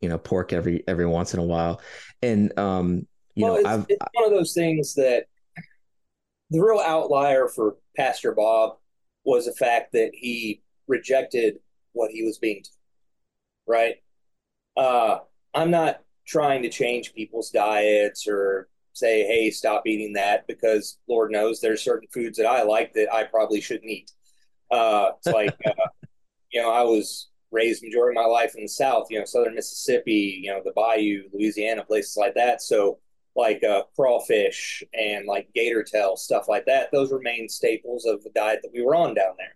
you 0.00 0.08
know 0.08 0.18
pork 0.18 0.52
every 0.52 0.84
every 0.86 1.06
once 1.06 1.34
in 1.34 1.40
a 1.40 1.44
while. 1.44 1.80
And 2.22 2.56
um 2.58 3.06
you 3.34 3.44
well, 3.44 3.54
know, 3.54 3.58
it's, 3.58 3.68
I've 3.68 3.86
it's 3.88 4.06
one 4.12 4.24
of 4.24 4.30
those 4.30 4.52
things 4.54 4.94
that 4.94 5.24
the 6.50 6.60
real 6.60 6.78
outlier 6.78 7.48
for 7.48 7.76
Pastor 7.96 8.32
Bob 8.32 8.76
was 9.24 9.46
the 9.46 9.52
fact 9.52 9.92
that 9.92 10.12
he 10.14 10.62
rejected 10.88 11.58
what 11.92 12.10
he 12.10 12.22
was 12.22 12.38
being 12.38 12.62
told, 12.62 13.78
right? 13.78 13.96
Uh, 14.76 15.18
I'm 15.54 15.70
not 15.70 16.02
trying 16.26 16.62
to 16.62 16.68
change 16.68 17.14
people's 17.14 17.50
diets 17.50 18.26
or 18.28 18.68
say, 18.92 19.24
hey, 19.26 19.50
stop 19.50 19.86
eating 19.86 20.14
that 20.14 20.46
because 20.46 20.98
Lord 21.08 21.30
knows 21.30 21.60
there's 21.60 21.82
certain 21.82 22.08
foods 22.12 22.38
that 22.38 22.46
I 22.46 22.62
like 22.62 22.92
that 22.94 23.12
I 23.12 23.24
probably 23.24 23.60
shouldn't 23.60 23.90
eat. 23.90 24.10
Uh, 24.70 25.10
it's 25.18 25.26
like, 25.26 25.54
uh, 25.66 25.88
you 26.50 26.62
know, 26.62 26.72
I 26.72 26.82
was 26.82 27.28
raised 27.50 27.82
majority 27.82 28.18
of 28.18 28.22
my 28.22 28.28
life 28.28 28.54
in 28.56 28.62
the 28.62 28.68
South, 28.68 29.06
you 29.10 29.18
know, 29.18 29.24
Southern 29.24 29.54
Mississippi, 29.54 30.40
you 30.42 30.50
know, 30.50 30.60
the 30.64 30.72
Bayou, 30.74 31.24
Louisiana, 31.32 31.84
places 31.84 32.16
like 32.16 32.34
that. 32.34 32.62
So, 32.62 32.98
like 33.34 33.62
uh, 33.62 33.82
crawfish 33.94 34.82
and 34.94 35.26
like 35.26 35.48
gator 35.54 35.82
tail, 35.82 36.16
stuff 36.16 36.48
like 36.48 36.64
that. 36.64 36.90
Those 36.90 37.12
were 37.12 37.20
main 37.20 37.50
staples 37.50 38.06
of 38.06 38.24
the 38.24 38.30
diet 38.30 38.60
that 38.62 38.72
we 38.72 38.82
were 38.82 38.94
on 38.94 39.12
down 39.12 39.34
there. 39.36 39.55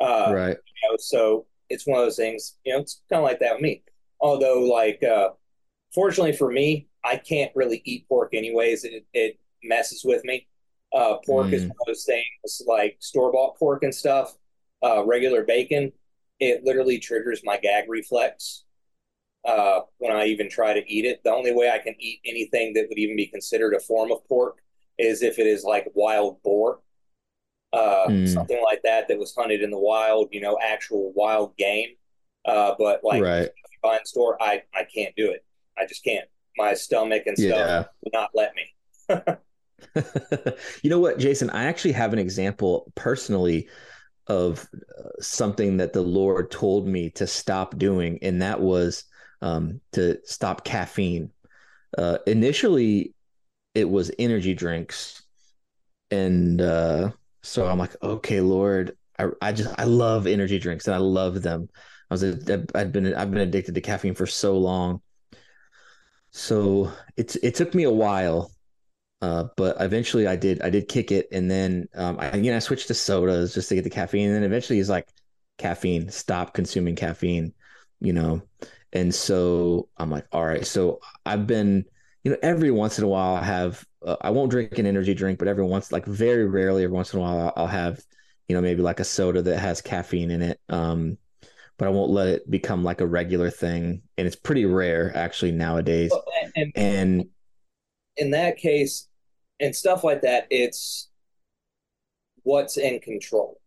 Uh, 0.00 0.34
right. 0.34 0.56
You 0.56 0.90
know, 0.90 0.96
so 0.98 1.46
it's 1.70 1.86
one 1.86 1.98
of 1.98 2.06
those 2.06 2.16
things. 2.16 2.56
You 2.64 2.74
know, 2.74 2.80
it's 2.80 3.02
kind 3.10 3.20
of 3.20 3.24
like 3.24 3.40
that 3.40 3.54
with 3.54 3.62
me. 3.62 3.82
Although, 4.20 4.60
like, 4.62 5.02
uh, 5.02 5.30
fortunately 5.94 6.32
for 6.32 6.50
me, 6.50 6.88
I 7.04 7.16
can't 7.16 7.52
really 7.54 7.82
eat 7.84 8.08
pork 8.08 8.34
anyways. 8.34 8.84
It, 8.84 9.06
it 9.12 9.38
messes 9.62 10.02
with 10.04 10.24
me. 10.24 10.46
Uh, 10.94 11.16
pork 11.26 11.52
is 11.52 11.62
Mm. 11.64 11.68
one 11.68 11.76
of 11.80 11.86
those 11.86 12.04
things 12.04 12.62
like 12.66 12.96
store 13.00 13.32
bought 13.32 13.58
pork 13.58 13.82
and 13.82 13.94
stuff. 13.94 14.36
Uh, 14.82 15.04
regular 15.04 15.44
bacon, 15.44 15.92
it 16.40 16.64
literally 16.64 16.98
triggers 16.98 17.42
my 17.44 17.56
gag 17.58 17.84
reflex 17.88 18.64
uh, 19.44 19.80
when 19.98 20.12
I 20.14 20.26
even 20.26 20.48
try 20.50 20.72
to 20.74 20.92
eat 20.92 21.04
it. 21.04 21.22
The 21.24 21.32
only 21.32 21.52
way 21.54 21.70
I 21.70 21.78
can 21.78 21.94
eat 22.00 22.20
anything 22.26 22.74
that 22.74 22.86
would 22.88 22.98
even 22.98 23.16
be 23.16 23.26
considered 23.26 23.74
a 23.74 23.80
form 23.80 24.10
of 24.12 24.26
pork 24.28 24.58
is 24.98 25.22
if 25.22 25.38
it 25.38 25.46
is 25.46 25.64
like 25.64 25.90
wild 25.94 26.42
boar, 26.42 26.80
uh, 27.76 28.08
Mm. 28.08 28.26
something 28.26 28.60
like 28.64 28.82
that 28.84 29.08
that 29.08 29.18
was 29.18 29.34
hunted 29.34 29.62
in 29.62 29.70
the 29.70 29.78
wild, 29.78 30.28
you 30.32 30.40
know, 30.40 30.58
actual 30.62 31.12
wild 31.14 31.56
game. 31.56 31.90
Uh, 32.44 32.74
but 32.78 33.02
like 33.04 33.22
right. 33.22 33.44
if 33.44 33.48
you 33.72 33.78
buy 33.82 33.98
in 33.98 34.04
store, 34.06 34.40
I 34.42 34.62
I 34.74 34.84
can't 34.84 35.14
do 35.16 35.30
it. 35.30 35.44
I 35.78 35.86
just 35.86 36.04
can't. 36.04 36.28
My 36.56 36.74
stomach 36.74 37.24
and 37.26 37.38
stuff 37.38 37.50
Yeah. 37.50 37.84
would 38.02 38.12
not 38.12 38.30
let 38.34 38.52
me. 38.54 38.74
you 40.82 40.90
know 40.90 40.98
what, 40.98 41.18
Jason? 41.18 41.50
I 41.50 41.64
actually 41.64 41.92
have 41.92 42.12
an 42.12 42.18
example 42.18 42.92
personally 42.94 43.68
of 44.26 44.68
uh, 44.98 45.10
something 45.20 45.76
that 45.78 45.92
the 45.92 46.02
Lord 46.02 46.50
told 46.50 46.86
me 46.88 47.10
to 47.10 47.26
stop 47.26 47.78
doing, 47.78 48.18
and 48.22 48.42
that 48.42 48.60
was 48.60 49.04
um, 49.42 49.80
to 49.92 50.18
stop 50.24 50.64
caffeine. 50.64 51.30
Uh, 51.96 52.18
initially, 52.26 53.14
it 53.74 53.88
was 53.88 54.10
energy 54.18 54.54
drinks, 54.54 55.22
and 56.10 56.60
uh, 56.60 57.12
so 57.46 57.66
I'm 57.66 57.78
like, 57.78 57.96
okay, 58.02 58.40
Lord, 58.40 58.96
I, 59.18 59.28
I 59.40 59.52
just 59.52 59.74
I 59.78 59.84
love 59.84 60.26
energy 60.26 60.58
drinks, 60.58 60.86
and 60.86 60.94
I 60.94 60.98
love 60.98 61.42
them. 61.42 61.68
I 62.10 62.14
was 62.14 62.24
I'd 62.24 62.92
been 62.92 63.14
I've 63.14 63.30
been 63.30 63.40
addicted 63.40 63.74
to 63.74 63.80
caffeine 63.80 64.14
for 64.14 64.26
so 64.26 64.58
long, 64.58 65.00
so 66.30 66.92
it's 67.16 67.36
it 67.36 67.54
took 67.54 67.74
me 67.74 67.84
a 67.84 67.90
while 67.90 68.50
uh, 69.22 69.44
but 69.56 69.76
eventually 69.80 70.26
I 70.26 70.36
did 70.36 70.62
I 70.62 70.70
did 70.70 70.88
kick 70.88 71.10
it. 71.10 71.28
And 71.32 71.50
then 71.50 71.88
um, 71.94 72.18
I 72.20 72.38
know 72.38 72.56
I 72.56 72.58
switched 72.60 72.88
to 72.88 72.94
sodas 72.94 73.54
just 73.54 73.68
to 73.70 73.74
get 73.74 73.84
the 73.84 73.90
caffeine. 73.90 74.26
And 74.26 74.36
then 74.36 74.42
eventually 74.44 74.78
he's 74.78 74.90
like 74.90 75.08
caffeine 75.58 76.10
stop 76.10 76.52
consuming 76.54 76.96
caffeine 76.96 77.52
you 78.00 78.12
know? 78.12 78.42
And 78.92 79.14
so 79.14 79.88
I'm 79.96 80.10
like 80.10 80.26
all 80.32 80.44
right. 80.44 80.66
So 80.66 81.00
I've 81.24 81.46
been 81.46 81.86
you 82.26 82.32
know 82.32 82.38
every 82.42 82.72
once 82.72 82.98
in 82.98 83.04
a 83.04 83.06
while 83.06 83.36
I 83.36 83.44
have 83.44 83.86
uh, 84.04 84.16
I 84.20 84.30
won't 84.30 84.50
drink 84.50 84.76
an 84.78 84.86
energy 84.86 85.14
drink 85.14 85.38
but 85.38 85.46
every 85.46 85.62
once 85.62 85.92
like 85.92 86.04
very 86.06 86.44
rarely 86.44 86.82
every 86.82 86.96
once 86.96 87.14
in 87.14 87.20
a 87.20 87.22
while 87.22 87.38
I'll, 87.38 87.52
I'll 87.54 87.66
have 87.68 88.00
you 88.48 88.56
know 88.56 88.60
maybe 88.60 88.82
like 88.82 88.98
a 88.98 89.04
soda 89.04 89.42
that 89.42 89.60
has 89.60 89.80
caffeine 89.80 90.32
in 90.32 90.42
it 90.42 90.60
um 90.68 91.18
but 91.78 91.86
I 91.86 91.92
won't 91.92 92.10
let 92.10 92.26
it 92.26 92.50
become 92.50 92.82
like 92.82 93.00
a 93.00 93.06
regular 93.06 93.48
thing 93.48 94.02
and 94.18 94.26
it's 94.26 94.34
pretty 94.34 94.64
rare 94.64 95.16
actually 95.16 95.52
nowadays 95.52 96.10
Well, 96.10 96.24
and, 96.42 96.52
and 96.56 96.72
and 96.74 97.28
in 98.16 98.32
that 98.32 98.56
case, 98.56 99.06
and 99.60 99.76
stuff 99.76 100.02
like 100.02 100.22
that, 100.22 100.48
it's 100.50 101.10
what's 102.42 102.76
in 102.76 102.98
control, 102.98 103.60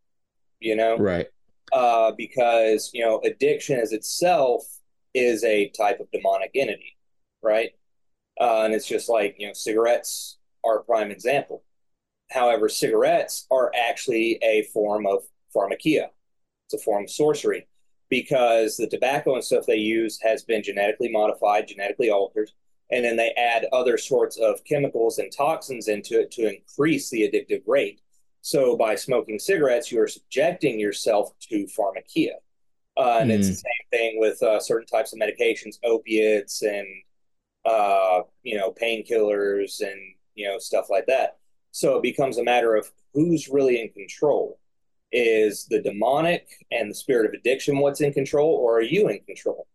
you 0.59 0.75
know? 0.75 0.97
right 0.97 1.27
uh, 1.71 2.11
because 2.17 2.91
you 2.93 3.05
know 3.05 3.21
addiction 3.23 3.79
as 3.79 3.93
itself 3.93 4.63
is 5.13 5.45
a 5.45 5.69
type 5.69 6.01
of 6.01 6.11
demonic 6.11 6.51
entity, 6.55 6.97
right? 7.41 7.71
Uh, 8.39 8.63
and 8.63 8.73
it's 8.73 8.87
just 8.87 9.09
like 9.09 9.35
you 9.37 9.47
know 9.47 9.53
cigarettes 9.53 10.37
are 10.63 10.79
a 10.79 10.83
prime 10.83 11.11
example. 11.11 11.63
However, 12.31 12.69
cigarettes 12.69 13.47
are 13.51 13.71
actually 13.75 14.39
a 14.41 14.63
form 14.73 15.05
of 15.05 15.23
pharmakeia. 15.55 16.07
It's 16.65 16.75
a 16.75 16.77
form 16.77 17.05
of 17.05 17.09
sorcery 17.09 17.67
because 18.09 18.77
the 18.77 18.87
tobacco 18.87 19.35
and 19.35 19.43
stuff 19.43 19.65
they 19.65 19.75
use 19.75 20.19
has 20.21 20.43
been 20.43 20.63
genetically 20.63 21.11
modified, 21.11 21.67
genetically 21.67 22.09
altered, 22.09 22.49
and 22.91 23.03
then 23.05 23.17
they 23.17 23.31
add 23.31 23.67
other 23.71 23.97
sorts 23.97 24.37
of 24.37 24.63
chemicals 24.63 25.19
and 25.19 25.31
toxins 25.31 25.87
into 25.87 26.19
it 26.19 26.31
to 26.31 26.53
increase 26.53 27.09
the 27.09 27.21
addictive 27.21 27.61
rate. 27.67 28.01
So 28.41 28.77
by 28.77 28.95
smoking 28.95 29.37
cigarettes, 29.37 29.91
you 29.91 30.01
are 30.01 30.07
subjecting 30.07 30.79
yourself 30.79 31.31
to 31.49 31.67
pharmakeia. 31.67 32.35
Uh, 32.97 33.19
and 33.21 33.31
it's 33.31 33.47
the 33.47 33.55
same 33.55 33.89
thing 33.91 34.19
with 34.19 34.41
uh, 34.41 34.59
certain 34.59 34.87
types 34.87 35.13
of 35.13 35.19
medications, 35.19 35.77
opiates 35.83 36.61
and 36.63 36.85
uh, 37.65 38.21
you 38.43 38.57
know 38.57 38.71
painkillers 38.71 39.81
and 39.81 39.99
you 40.35 40.47
know 40.47 40.57
stuff 40.59 40.87
like 40.89 41.05
that. 41.07 41.37
So 41.71 41.97
it 41.97 42.03
becomes 42.03 42.37
a 42.37 42.43
matter 42.43 42.75
of 42.75 42.91
who's 43.13 43.47
really 43.49 43.81
in 43.81 43.89
control. 43.89 44.59
Is 45.11 45.65
the 45.69 45.81
demonic 45.81 46.47
and 46.71 46.89
the 46.91 46.95
spirit 46.95 47.25
of 47.27 47.33
addiction 47.33 47.79
what's 47.79 48.01
in 48.01 48.13
control, 48.13 48.51
or 48.55 48.77
are 48.77 48.81
you 48.81 49.09
in 49.09 49.19
control? 49.21 49.67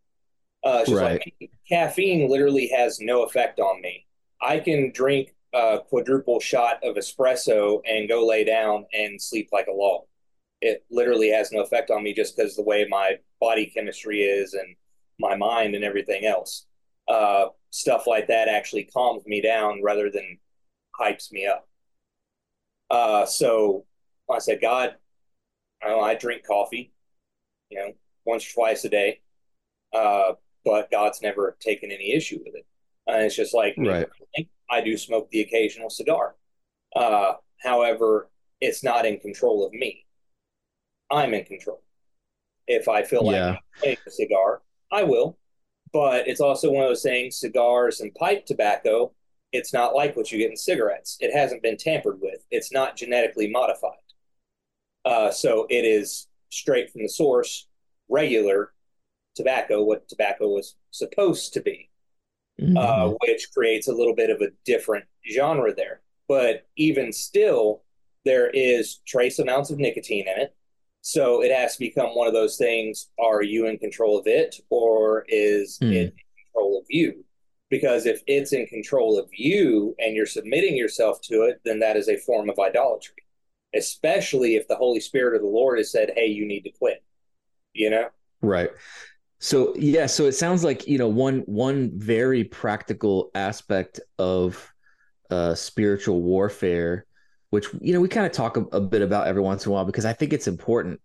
Uh, 0.62 0.84
just 0.84 0.92
Right. 0.92 1.20
like 1.40 1.50
caffeine 1.68 2.28
literally 2.30 2.68
has 2.68 3.00
no 3.00 3.22
effect 3.24 3.60
on 3.60 3.80
me. 3.82 4.06
I 4.40 4.60
can 4.60 4.92
drink 4.92 5.34
a 5.52 5.80
quadruple 5.88 6.40
shot 6.40 6.82
of 6.82 6.96
espresso 6.96 7.80
and 7.86 8.08
go 8.08 8.26
lay 8.26 8.44
down 8.44 8.86
and 8.92 9.20
sleep 9.20 9.50
like 9.52 9.66
a 9.66 9.72
log. 9.72 10.04
It 10.60 10.84
literally 10.90 11.30
has 11.30 11.52
no 11.52 11.60
effect 11.60 11.90
on 11.90 12.02
me 12.02 12.14
just 12.14 12.36
because 12.36 12.56
the 12.56 12.62
way 12.62 12.86
my 12.88 13.18
body 13.40 13.66
chemistry 13.66 14.22
is 14.22 14.54
and 14.54 14.76
my 15.20 15.36
mind 15.36 15.74
and 15.74 15.84
everything 15.84 16.24
else. 16.24 16.66
Uh, 17.08 17.46
stuff 17.70 18.06
like 18.06 18.28
that 18.28 18.48
actually 18.48 18.84
calms 18.84 19.24
me 19.26 19.40
down 19.40 19.82
rather 19.82 20.10
than 20.10 20.38
hypes 20.98 21.32
me 21.32 21.46
up. 21.46 21.68
Uh, 22.90 23.26
so 23.26 23.84
I 24.30 24.38
said, 24.38 24.60
God, 24.60 24.94
I, 25.82 25.88
know, 25.88 26.00
I 26.00 26.14
drink 26.14 26.46
coffee, 26.46 26.92
you 27.70 27.78
know, 27.78 27.92
once 28.24 28.48
or 28.48 28.54
twice 28.54 28.84
a 28.84 28.88
day, 28.88 29.20
uh, 29.92 30.32
but 30.64 30.90
God's 30.90 31.20
never 31.20 31.56
taken 31.60 31.90
any 31.90 32.14
issue 32.14 32.38
with 32.44 32.54
it. 32.54 32.66
And 33.06 33.22
it's 33.22 33.36
just 33.36 33.54
like, 33.54 33.74
right. 33.76 34.08
I 34.70 34.80
do 34.80 34.96
smoke 34.96 35.28
the 35.30 35.40
occasional 35.40 35.90
cigar. 35.90 36.36
Uh, 36.96 37.34
however, 37.62 38.30
it's 38.60 38.82
not 38.82 39.04
in 39.04 39.18
control 39.18 39.66
of 39.66 39.72
me. 39.72 40.06
I'm 41.10 41.34
in 41.34 41.44
control. 41.44 41.82
If 42.66 42.88
I 42.88 43.02
feel 43.02 43.26
like 43.26 43.34
yeah. 43.34 43.56
take 43.82 43.98
a 44.06 44.10
cigar, 44.10 44.62
I 44.90 45.02
will. 45.02 45.36
But 45.94 46.26
it's 46.26 46.40
also 46.40 46.72
one 46.72 46.82
of 46.82 46.90
those 46.90 47.04
things 47.04 47.36
cigars 47.36 48.00
and 48.00 48.12
pipe 48.16 48.44
tobacco, 48.44 49.12
it's 49.52 49.72
not 49.72 49.94
like 49.94 50.16
what 50.16 50.32
you 50.32 50.38
get 50.38 50.50
in 50.50 50.56
cigarettes. 50.56 51.16
It 51.20 51.32
hasn't 51.32 51.62
been 51.62 51.76
tampered 51.76 52.18
with, 52.20 52.44
it's 52.50 52.72
not 52.72 52.96
genetically 52.96 53.48
modified. 53.48 53.92
Uh, 55.04 55.30
so 55.30 55.66
it 55.70 55.84
is 55.84 56.26
straight 56.50 56.90
from 56.90 57.02
the 57.02 57.08
source, 57.08 57.68
regular 58.08 58.72
tobacco, 59.36 59.84
what 59.84 60.08
tobacco 60.08 60.48
was 60.48 60.74
supposed 60.90 61.54
to 61.54 61.60
be, 61.60 61.90
mm-hmm. 62.60 62.76
uh, 62.76 63.10
which 63.20 63.48
creates 63.56 63.86
a 63.86 63.94
little 63.94 64.16
bit 64.16 64.30
of 64.30 64.40
a 64.40 64.50
different 64.64 65.04
genre 65.32 65.72
there. 65.72 66.00
But 66.26 66.66
even 66.76 67.12
still, 67.12 67.82
there 68.24 68.50
is 68.50 68.96
trace 69.06 69.38
amounts 69.38 69.70
of 69.70 69.78
nicotine 69.78 70.26
in 70.26 70.40
it. 70.42 70.56
So 71.06 71.42
it 71.42 71.52
has 71.52 71.74
to 71.74 71.80
become 71.80 72.16
one 72.16 72.26
of 72.26 72.32
those 72.32 72.56
things. 72.56 73.10
Are 73.18 73.42
you 73.42 73.66
in 73.66 73.76
control 73.76 74.18
of 74.18 74.26
it 74.26 74.56
or 74.70 75.26
is 75.28 75.78
mm. 75.78 75.92
it 75.92 76.04
in 76.04 76.12
control 76.46 76.78
of 76.78 76.86
you? 76.88 77.22
Because 77.68 78.06
if 78.06 78.22
it's 78.26 78.54
in 78.54 78.66
control 78.68 79.18
of 79.18 79.28
you 79.30 79.94
and 79.98 80.16
you're 80.16 80.24
submitting 80.24 80.74
yourself 80.74 81.20
to 81.24 81.42
it, 81.42 81.60
then 81.62 81.78
that 81.80 81.98
is 81.98 82.08
a 82.08 82.16
form 82.16 82.48
of 82.48 82.58
idolatry, 82.58 83.22
especially 83.76 84.56
if 84.56 84.66
the 84.66 84.76
Holy 84.76 84.98
Spirit 84.98 85.36
of 85.36 85.42
the 85.42 85.46
Lord 85.46 85.76
has 85.76 85.92
said, 85.92 86.10
hey, 86.16 86.28
you 86.28 86.46
need 86.46 86.62
to 86.62 86.70
quit, 86.70 87.04
you 87.74 87.90
know? 87.90 88.08
Right. 88.40 88.70
So 89.40 89.74
yeah, 89.76 90.06
so 90.06 90.24
it 90.24 90.32
sounds 90.32 90.64
like 90.64 90.88
you 90.88 90.96
know 90.96 91.08
one 91.08 91.40
one 91.40 91.90
very 91.98 92.44
practical 92.44 93.30
aspect 93.34 94.00
of 94.18 94.72
uh, 95.30 95.54
spiritual 95.54 96.22
warfare 96.22 97.04
which 97.54 97.68
you 97.80 97.92
know 97.92 98.00
we 98.00 98.08
kind 98.08 98.26
of 98.26 98.32
talk 98.32 98.56
a, 98.56 98.62
a, 98.72 98.80
bit 98.80 99.00
about 99.00 99.28
every 99.28 99.40
once 99.40 99.64
in 99.64 99.70
a 99.70 99.72
while 99.72 99.84
because 99.84 100.04
I 100.04 100.12
think 100.12 100.32
it's 100.32 100.48
important. 100.48 101.00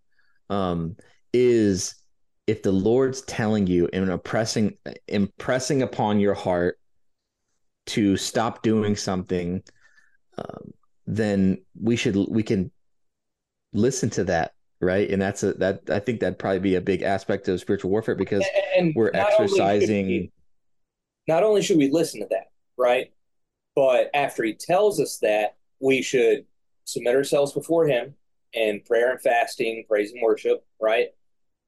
Um, 0.50 0.95
is 1.32 1.93
if 2.47 2.64
the 2.64 2.72
Lord's 2.72 3.22
telling 3.22 3.68
you 3.68 3.88
and 3.93 4.10
impressing 4.10 4.76
impressing 5.08 5.84
upon 5.84 6.20
your 6.20 6.34
heart 6.34 6.80
to 7.86 8.18
stop 8.18 8.64
doing 8.64 8.95
something, 8.95 9.62
um, 10.39 10.74
then 11.06 11.62
we 11.80 11.95
should 11.95 12.16
we 12.16 12.41
can 12.41 12.72
listen 13.72 14.10
to 14.10 14.24
that 14.24 14.54
right 14.82 15.12
and 15.12 15.22
that's 15.22 15.43
a 15.43 15.54
that 15.54 15.82
i 15.91 16.00
think 16.00 16.20
that'd 16.20 16.39
probably 16.39 16.60
be 16.60 16.76
a 16.76 16.82
big 16.82 17.04
aspect 17.04 17.47
of 17.47 17.60
spiritual 17.60 17.91
warfare 17.91 18.16
because 18.16 18.43
and 18.76 18.95
we're 18.95 19.12
not 19.12 19.30
exercising 19.34 20.06
only 20.06 20.20
we, 20.20 20.32
not 21.28 21.43
only 21.43 21.62
should 21.62 21.78
we 21.78 21.91
listen 21.91 22.22
to 22.22 22.28
that 22.32 22.50
right 22.78 23.12
but 23.76 24.10
after 24.16 24.43
he 24.43 24.54
tells 24.54 25.00
us 25.00 25.18
that 25.18 25.59
we 25.80 26.02
should 26.02 26.46
submit 26.86 27.16
ourselves 27.16 27.54
before 27.54 27.88
Him 27.88 28.16
in 28.54 28.82
prayer 28.86 29.12
and 29.12 29.22
fasting, 29.22 29.86
praise 29.88 30.12
and 30.12 30.22
worship, 30.22 30.66
right? 30.80 31.10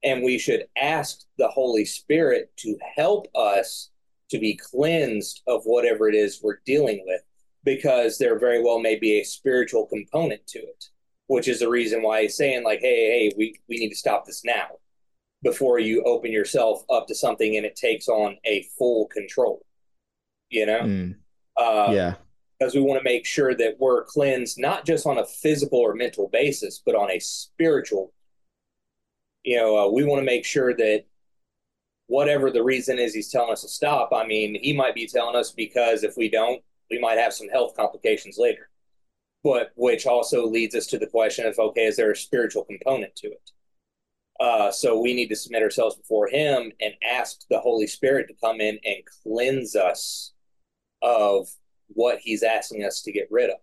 And 0.02 0.22
we 0.22 0.38
should 0.38 0.66
ask 0.76 1.22
the 1.38 1.48
Holy 1.48 1.84
Spirit 1.84 2.52
to 2.58 2.76
help 2.96 3.28
us 3.34 3.90
to 4.30 4.38
be 4.38 4.56
cleansed 4.56 5.42
of 5.46 5.62
whatever 5.64 6.08
it 6.08 6.14
is 6.14 6.40
we're 6.42 6.60
dealing 6.66 7.02
with, 7.06 7.20
because 7.64 8.18
there 8.18 8.38
very 8.38 8.62
well 8.62 8.80
may 8.80 8.96
be 8.96 9.20
a 9.20 9.24
spiritual 9.24 9.86
component 9.86 10.44
to 10.48 10.58
it, 10.58 10.86
which 11.28 11.46
is 11.46 11.60
the 11.60 11.68
reason 11.68 12.02
why 12.02 12.22
he's 12.22 12.36
saying, 12.36 12.64
like, 12.64 12.80
hey, 12.80 13.28
hey, 13.28 13.32
we, 13.36 13.54
we 13.68 13.76
need 13.76 13.90
to 13.90 13.96
stop 13.96 14.26
this 14.26 14.44
now 14.44 14.66
before 15.42 15.78
you 15.78 16.02
open 16.04 16.32
yourself 16.32 16.84
up 16.90 17.06
to 17.06 17.14
something 17.14 17.56
and 17.56 17.66
it 17.66 17.76
takes 17.76 18.08
on 18.08 18.36
a 18.44 18.66
full 18.76 19.06
control. 19.06 19.64
You 20.50 20.66
know? 20.66 20.80
Mm. 20.80 21.14
Uh, 21.56 21.92
yeah 21.92 22.14
because 22.62 22.76
we 22.76 22.80
want 22.80 23.00
to 23.00 23.04
make 23.04 23.26
sure 23.26 23.56
that 23.56 23.76
we're 23.80 24.04
cleansed 24.04 24.56
not 24.56 24.86
just 24.86 25.04
on 25.04 25.18
a 25.18 25.26
physical 25.26 25.80
or 25.80 25.94
mental 25.94 26.28
basis, 26.28 26.80
but 26.84 26.94
on 26.94 27.10
a 27.10 27.18
spiritual. 27.18 28.12
You 29.42 29.56
know, 29.56 29.76
uh, 29.76 29.90
we 29.90 30.04
want 30.04 30.20
to 30.20 30.24
make 30.24 30.44
sure 30.44 30.72
that 30.76 31.04
whatever 32.06 32.52
the 32.52 32.62
reason 32.62 33.00
is 33.00 33.14
he's 33.14 33.32
telling 33.32 33.50
us 33.50 33.62
to 33.62 33.68
stop, 33.68 34.10
I 34.14 34.24
mean, 34.24 34.56
he 34.62 34.72
might 34.72 34.94
be 34.94 35.08
telling 35.08 35.34
us 35.34 35.50
because 35.50 36.04
if 36.04 36.16
we 36.16 36.28
don't, 36.28 36.62
we 36.88 37.00
might 37.00 37.18
have 37.18 37.32
some 37.32 37.48
health 37.48 37.74
complications 37.74 38.36
later. 38.38 38.68
But 39.42 39.72
which 39.74 40.06
also 40.06 40.46
leads 40.46 40.76
us 40.76 40.86
to 40.88 40.98
the 40.98 41.08
question 41.08 41.46
of 41.46 41.58
okay, 41.58 41.86
is 41.86 41.96
there 41.96 42.12
a 42.12 42.16
spiritual 42.16 42.64
component 42.64 43.16
to 43.16 43.26
it? 43.26 43.50
Uh, 44.38 44.70
so 44.70 45.00
we 45.00 45.14
need 45.14 45.28
to 45.30 45.36
submit 45.36 45.62
ourselves 45.62 45.96
before 45.96 46.28
him 46.28 46.70
and 46.80 46.94
ask 47.10 47.40
the 47.50 47.58
Holy 47.58 47.88
Spirit 47.88 48.28
to 48.28 48.34
come 48.34 48.60
in 48.60 48.78
and 48.84 49.02
cleanse 49.24 49.74
us 49.74 50.32
of 51.02 51.48
what 51.94 52.18
he's 52.20 52.42
asking 52.42 52.84
us 52.84 53.02
to 53.02 53.12
get 53.12 53.28
rid 53.30 53.50
of 53.50 53.56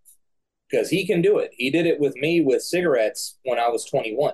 because 0.70 0.90
he 0.90 1.06
can 1.06 1.22
do 1.22 1.40
it. 1.40 1.52
He 1.54 1.70
did 1.70 1.86
it 1.86 2.00
with 2.00 2.16
me 2.16 2.42
with 2.42 2.62
cigarettes 2.62 3.38
when 3.44 3.60
I 3.60 3.70
was 3.70 3.86
21. 3.86 4.34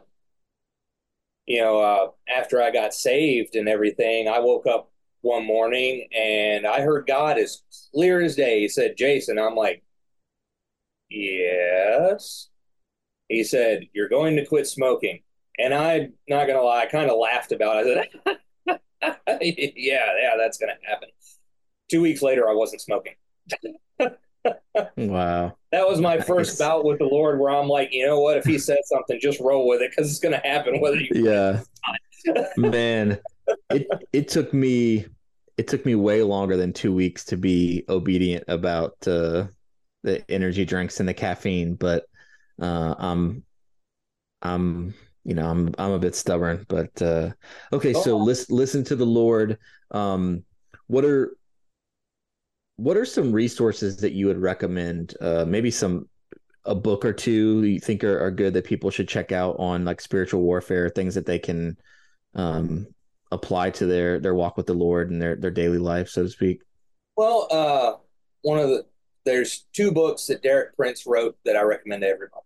You 1.48 1.62
know, 1.62 1.80
uh, 1.80 2.08
after 2.28 2.62
I 2.62 2.72
got 2.72 2.94
saved 2.94 3.56
and 3.56 3.70
everything, 3.70 4.28
I 4.28 4.40
woke 4.40 4.66
up 4.66 4.92
one 5.22 5.46
morning 5.46 6.08
and 6.16 6.66
I 6.66 6.82
heard 6.82 7.08
God 7.08 7.38
as 7.38 7.62
clear 7.94 8.22
as 8.22 8.36
day. 8.36 8.62
He 8.62 8.68
said, 8.68 8.98
Jason, 8.98 9.38
I'm 9.38 9.56
like, 9.56 9.84
yes. 11.10 12.50
He 13.30 13.44
said, 13.44 13.88
You're 13.94 14.10
going 14.10 14.36
to 14.38 14.46
quit 14.46 14.68
smoking. 14.68 15.22
And 15.58 15.74
I'm 15.74 16.14
not 16.28 16.48
going 16.48 16.60
to 16.60 16.64
lie, 16.64 16.82
I 16.82 16.86
kind 16.88 17.10
of 17.10 17.18
laughed 17.18 17.52
about 17.52 17.86
it. 17.86 18.10
I 18.28 18.38
said, 19.28 19.50
Yeah, 19.76 20.12
yeah, 20.22 20.36
that's 20.38 20.58
going 20.58 20.74
to 20.74 20.90
happen. 20.90 21.10
Two 21.90 22.02
weeks 22.02 22.22
later, 22.22 22.50
I 22.50 22.54
wasn't 22.54 22.82
smoking 22.82 23.16
wow. 24.98 25.58
That 25.72 25.88
was 25.88 26.00
my 26.00 26.16
nice. 26.16 26.28
first 26.28 26.60
bout 26.60 26.86
with 26.86 27.00
the 27.00 27.06
Lord 27.06 27.40
where 27.40 27.52
I'm 27.52 27.68
like, 27.68 27.90
you 27.92 28.06
know 28.06 28.20
what? 28.20 28.38
If 28.38 28.46
he 28.46 28.58
says 28.58 28.80
something, 28.86 29.20
just 29.20 29.40
roll 29.40 29.68
with 29.68 29.82
it 29.82 29.92
because 29.92 30.10
it's 30.10 30.20
going 30.20 30.40
to 30.40 30.48
happen 30.48 30.80
whether 30.80 30.98
you. 30.98 31.10
Yeah. 31.14 31.62
Man, 32.58 33.20
it 33.70 33.88
it 34.12 34.28
took 34.28 34.54
me 34.54 35.06
it 35.58 35.68
took 35.68 35.86
me 35.86 35.96
way 35.96 36.22
longer 36.24 36.58
than 36.58 36.74
two 36.74 36.94
weeks 36.94 37.24
to 37.26 37.38
be 37.38 37.84
obedient 37.88 38.44
about 38.48 38.96
uh, 39.08 39.48
the 40.04 40.24
energy 40.30 40.66
drinks 40.66 41.00
and 41.00 41.08
the 41.08 41.14
caffeine, 41.14 41.76
but 41.76 42.06
uh, 42.62 42.96
I'm 42.98 43.44
I'm 44.42 44.94
you 45.24 45.34
know 45.34 45.50
I'm 45.50 45.74
I'm 45.78 45.92
a 45.92 46.00
bit 46.00 46.16
stubborn, 46.16 46.66
but 46.68 47.02
uh, 47.02 47.32
okay. 47.74 47.94
Oh. 47.94 48.02
So 48.02 48.18
listen 48.18 48.56
listen 48.56 48.84
to 48.86 48.96
the 48.96 49.06
Lord. 49.06 49.58
Um, 49.92 50.44
what 50.88 51.06
are 51.06 51.36
what 52.78 52.98
are 52.98 53.06
some 53.06 53.32
resources 53.32 53.98
that 53.98 54.14
you 54.14 54.28
would 54.28 54.38
recommend? 54.38 55.16
Uh, 55.22 55.46
maybe 55.48 55.72
some 55.72 56.08
a 56.66 56.76
book 56.76 57.06
or 57.06 57.14
two 57.14 57.64
you 57.64 57.80
think 57.80 58.04
are, 58.04 58.20
are 58.20 58.32
good 58.32 58.54
that 58.54 58.66
people 58.66 58.90
should 58.90 59.08
check 59.08 59.32
out 59.32 59.56
on 59.60 59.86
like 59.86 60.02
spiritual 60.02 60.42
warfare, 60.42 60.90
things 60.90 61.16
that 61.16 61.26
they 61.26 61.40
can 61.40 61.78
um, 62.34 62.88
apply 63.32 63.70
to 63.70 63.86
their 63.86 64.20
their 64.20 64.36
walk 64.36 64.58
with 64.58 64.66
the 64.66 64.74
Lord 64.74 65.12
and 65.12 65.22
their 65.22 65.36
their 65.36 65.52
daily 65.52 65.78
life, 65.78 66.10
so 66.10 66.24
to 66.24 66.30
speak. 66.30 66.62
Well, 67.16 67.48
uh, 67.52 67.94
one 68.42 68.60
of 68.60 68.70
the 68.70 68.86
there's 69.26 69.66
two 69.74 69.92
books 69.92 70.28
that 70.28 70.44
Derek 70.44 70.76
Prince 70.76 71.06
wrote 71.06 71.38
that 71.46 71.56
I 71.56 71.62
recommend 71.62 72.02
to 72.02 72.08
everybody. 72.10 72.42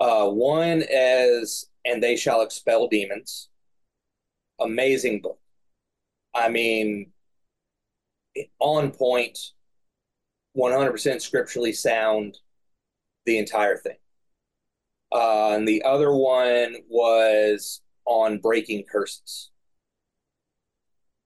Uh, 0.00 0.28
one 0.28 0.84
is 0.88 1.68
"And 1.84 2.02
They 2.02 2.16
Shall 2.16 2.42
Expel 2.42 2.88
Demons." 2.88 3.48
Amazing 4.60 5.22
book. 5.22 5.38
I 6.34 6.48
mean, 6.48 7.12
on 8.58 8.90
point, 8.90 9.38
100% 10.56 11.20
scripturally 11.20 11.72
sound, 11.72 12.38
the 13.26 13.38
entire 13.38 13.76
thing. 13.76 13.96
Uh, 15.12 15.50
and 15.50 15.66
the 15.66 15.82
other 15.82 16.12
one 16.12 16.76
was 16.88 17.80
on 18.04 18.38
breaking 18.38 18.84
curses. 18.90 19.50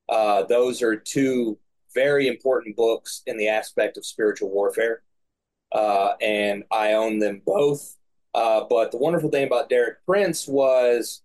Uh, 0.08 0.42
those 0.44 0.82
are 0.82 0.96
two 0.96 1.58
very 1.94 2.28
important 2.28 2.76
books 2.76 3.22
in 3.26 3.36
the 3.36 3.48
aspect 3.48 3.96
of 3.96 4.06
spiritual 4.06 4.50
warfare. 4.50 5.02
Uh, 5.72 6.12
and 6.20 6.64
I 6.70 6.92
own 6.92 7.18
them 7.18 7.42
both. 7.44 7.96
Uh, 8.34 8.64
but 8.68 8.90
the 8.90 8.98
wonderful 8.98 9.30
thing 9.30 9.46
about 9.46 9.68
Derek 9.68 10.04
Prince 10.06 10.46
was 10.46 11.22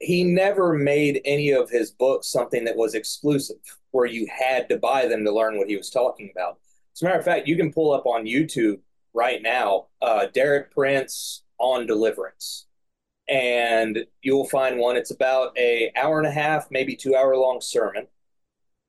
he 0.00 0.24
never 0.24 0.74
made 0.74 1.20
any 1.24 1.50
of 1.50 1.70
his 1.70 1.90
books 1.90 2.26
something 2.28 2.64
that 2.64 2.76
was 2.76 2.94
exclusive 2.94 3.56
where 3.96 4.06
you 4.06 4.26
had 4.26 4.68
to 4.68 4.76
buy 4.76 5.06
them 5.06 5.24
to 5.24 5.32
learn 5.32 5.56
what 5.56 5.70
he 5.70 5.76
was 5.76 5.88
talking 5.88 6.30
about. 6.30 6.58
As 6.94 7.00
a 7.00 7.06
matter 7.06 7.18
of 7.18 7.24
fact, 7.24 7.48
you 7.48 7.56
can 7.56 7.72
pull 7.72 7.94
up 7.94 8.04
on 8.04 8.26
YouTube 8.26 8.80
right 9.14 9.40
now 9.40 9.86
uh, 10.02 10.26
Derek 10.34 10.70
Prince 10.70 11.44
on 11.58 11.86
deliverance, 11.86 12.66
and 13.26 14.04
you'll 14.20 14.48
find 14.48 14.78
one. 14.78 14.96
It's 14.96 15.12
about 15.12 15.56
a 15.56 15.90
hour 15.96 16.18
and 16.18 16.28
a 16.28 16.30
half, 16.30 16.70
maybe 16.70 16.94
two 16.94 17.16
hour 17.16 17.34
long 17.38 17.62
sermon. 17.62 18.06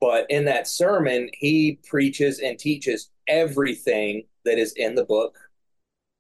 But 0.02 0.26
in 0.30 0.44
that 0.46 0.68
sermon, 0.68 1.30
he 1.34 1.80
preaches 1.88 2.40
and 2.40 2.60
teaches 2.60 3.10
everything 3.30 4.26
that 4.44 4.60
is 4.60 4.74
in 4.74 4.94
the 4.94 5.06
book, 5.06 5.38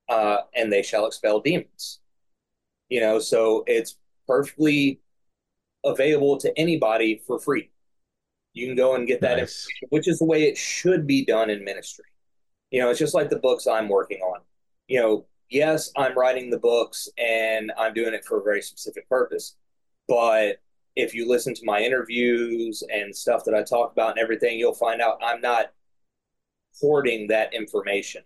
uh, 0.07 0.37
and 0.55 0.71
they 0.71 0.81
shall 0.81 1.05
expel 1.05 1.41
demons. 1.41 1.99
You 2.87 3.01
know, 3.01 3.19
so 3.19 3.65
it's 3.67 3.97
perfectly 4.25 5.01
available 5.83 6.37
to 6.37 6.57
anybody 6.57 7.21
for 7.27 7.37
free. 7.37 7.69
You 8.57 8.67
can 8.67 8.75
go 8.75 8.95
and 8.95 9.07
get 9.07 9.21
that 9.21 9.37
nice. 9.37 9.67
which 9.89 10.07
is 10.07 10.19
the 10.19 10.25
way 10.25 10.43
it 10.43 10.57
should 10.57 11.05
be 11.05 11.23
done 11.23 11.49
in 11.49 11.63
ministry. 11.63 12.05
You 12.71 12.81
know, 12.81 12.89
it's 12.89 12.99
just 12.99 13.13
like 13.13 13.29
the 13.29 13.39
books 13.39 13.67
I'm 13.67 13.87
working 13.87 14.19
on. 14.19 14.41
You 14.87 14.99
know, 14.99 15.25
yes, 15.49 15.91
I'm 15.95 16.17
writing 16.17 16.49
the 16.49 16.59
books 16.59 17.07
and 17.17 17.71
I'm 17.77 17.93
doing 17.93 18.13
it 18.13 18.25
for 18.25 18.39
a 18.39 18.43
very 18.43 18.61
specific 18.61 19.07
purpose. 19.09 19.55
But 20.07 20.61
if 20.95 21.13
you 21.13 21.29
listen 21.29 21.53
to 21.53 21.65
my 21.65 21.81
interviews 21.81 22.83
and 22.91 23.15
stuff 23.15 23.43
that 23.45 23.53
I 23.53 23.63
talk 23.63 23.91
about 23.91 24.11
and 24.11 24.19
everything, 24.19 24.57
you'll 24.57 24.73
find 24.73 25.01
out 25.01 25.21
I'm 25.23 25.41
not 25.41 25.71
hoarding 26.81 27.27
that 27.27 27.53
information. 27.53 28.23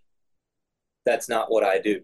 That's 1.05 1.27
not 1.27 1.51
what 1.51 1.63
I 1.63 1.79
do. 1.79 2.01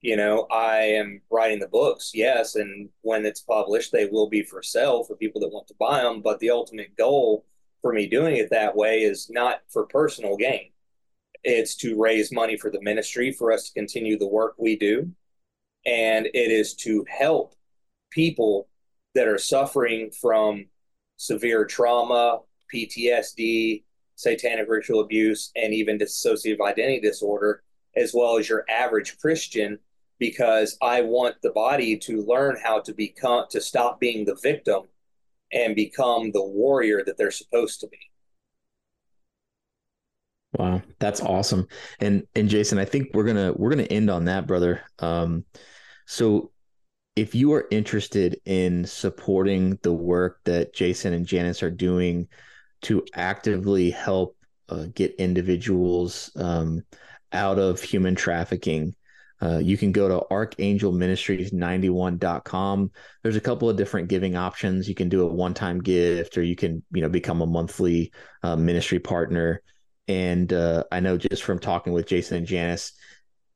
You 0.00 0.16
know, 0.16 0.46
I 0.50 0.76
am 0.76 1.20
writing 1.28 1.58
the 1.58 1.66
books, 1.66 2.12
yes, 2.14 2.54
and 2.54 2.88
when 3.00 3.26
it's 3.26 3.40
published, 3.40 3.90
they 3.90 4.06
will 4.06 4.28
be 4.28 4.42
for 4.42 4.62
sale 4.62 5.02
for 5.02 5.16
people 5.16 5.40
that 5.40 5.52
want 5.52 5.66
to 5.68 5.74
buy 5.78 6.02
them. 6.02 6.22
But 6.22 6.38
the 6.38 6.50
ultimate 6.50 6.96
goal 6.96 7.44
for 7.82 7.92
me 7.92 8.06
doing 8.06 8.36
it 8.36 8.50
that 8.50 8.76
way 8.76 9.02
is 9.02 9.28
not 9.28 9.62
for 9.68 9.86
personal 9.86 10.36
gain. 10.36 10.70
It's 11.42 11.74
to 11.76 12.00
raise 12.00 12.30
money 12.30 12.56
for 12.56 12.70
the 12.70 12.80
ministry 12.80 13.32
for 13.32 13.50
us 13.52 13.68
to 13.68 13.74
continue 13.74 14.18
the 14.18 14.28
work 14.28 14.54
we 14.56 14.76
do. 14.76 15.10
And 15.84 16.26
it 16.26 16.50
is 16.50 16.74
to 16.76 17.04
help 17.08 17.54
people 18.10 18.68
that 19.14 19.26
are 19.26 19.38
suffering 19.38 20.10
from 20.10 20.66
severe 21.16 21.64
trauma, 21.64 22.40
PTSD, 22.72 23.82
satanic 24.14 24.68
ritual 24.68 25.00
abuse, 25.00 25.50
and 25.56 25.74
even 25.74 25.98
dissociative 25.98 26.60
identity 26.60 27.00
disorder, 27.00 27.62
as 27.96 28.12
well 28.14 28.38
as 28.38 28.48
your 28.48 28.64
average 28.68 29.18
Christian 29.18 29.78
because 30.18 30.76
I 30.82 31.02
want 31.02 31.36
the 31.42 31.50
body 31.50 31.96
to 31.98 32.22
learn 32.22 32.56
how 32.62 32.80
to 32.80 32.92
become 32.92 33.44
to 33.50 33.60
stop 33.60 34.00
being 34.00 34.24
the 34.24 34.38
victim 34.42 34.82
and 35.52 35.74
become 35.74 36.32
the 36.32 36.44
warrior 36.44 37.02
that 37.04 37.16
they're 37.16 37.30
supposed 37.30 37.80
to 37.80 37.88
be. 37.88 37.98
Wow, 40.58 40.82
that's 40.98 41.20
awesome. 41.20 41.66
And 42.00 42.26
and 42.34 42.48
Jason, 42.48 42.78
I 42.78 42.84
think 42.84 43.10
we're 43.14 43.24
going 43.24 43.36
to 43.36 43.52
we're 43.56 43.70
going 43.70 43.84
to 43.84 43.92
end 43.92 44.10
on 44.10 44.24
that, 44.26 44.46
brother. 44.46 44.82
Um 44.98 45.44
so 46.06 46.50
if 47.18 47.34
you 47.34 47.52
are 47.52 47.66
interested 47.70 48.40
in 48.44 48.86
supporting 48.86 49.78
the 49.82 49.92
work 49.92 50.40
that 50.44 50.72
Jason 50.72 51.12
and 51.12 51.26
Janice 51.26 51.64
are 51.64 51.70
doing 51.70 52.28
to 52.82 53.04
actively 53.14 53.90
help 53.90 54.36
uh, 54.68 54.86
get 54.94 55.16
individuals 55.16 56.30
um, 56.36 56.84
out 57.32 57.58
of 57.58 57.82
human 57.82 58.14
trafficking, 58.14 58.94
uh, 59.40 59.58
you 59.58 59.76
can 59.76 59.92
go 59.92 60.08
to 60.08 60.26
archangelministries91.com. 60.30 62.90
There's 63.22 63.36
a 63.36 63.40
couple 63.40 63.70
of 63.70 63.76
different 63.76 64.08
giving 64.08 64.36
options. 64.36 64.88
You 64.88 64.94
can 64.94 65.08
do 65.08 65.22
a 65.22 65.32
one-time 65.32 65.80
gift, 65.80 66.36
or 66.36 66.42
you 66.42 66.56
can, 66.56 66.82
you 66.92 67.02
know, 67.02 67.08
become 67.08 67.40
a 67.40 67.46
monthly 67.46 68.12
uh, 68.42 68.56
ministry 68.56 68.98
partner. 68.98 69.62
And 70.08 70.52
uh, 70.52 70.84
I 70.90 71.00
know 71.00 71.16
just 71.16 71.42
from 71.42 71.58
talking 71.58 71.92
with 71.92 72.06
Jason 72.06 72.38
and 72.38 72.46
Janice, 72.46 72.92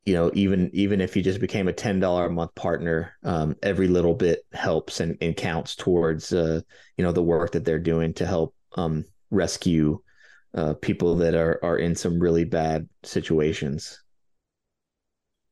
you 0.05 0.15
know, 0.15 0.31
even 0.35 0.71
even 0.73 1.01
if 1.01 1.17
you 1.17 1.23
just 1.23 1.41
became 1.41 1.69
a 1.69 1.73
ten 1.73 2.01
dollar 2.01 2.27
a 2.27 2.31
month 2.31 2.55
partner, 2.55 3.17
um, 3.25 3.57
every 3.63 3.89
little 3.89 4.15
bit 4.15 4.41
helps 4.53 5.01
and, 5.01 5.17
and 5.21 5.37
counts 5.37 5.77
towards, 5.77 6.33
uh, 6.33 6.61
you 6.97 7.05
know, 7.05 7.13
the 7.13 7.23
work 7.23 7.53
that 7.53 7.65
they're 7.65 7.79
doing 7.79 8.13
to 8.15 8.27
help 8.27 8.55
um, 8.77 9.05
rescue 9.31 10.01
uh, 10.55 10.75
people 10.75 11.17
that 11.17 11.35
are 11.35 11.59
are 11.63 11.79
in 11.79 11.95
some 11.95 12.19
really 12.19 12.45
bad 12.45 12.89
situations. 13.03 14.02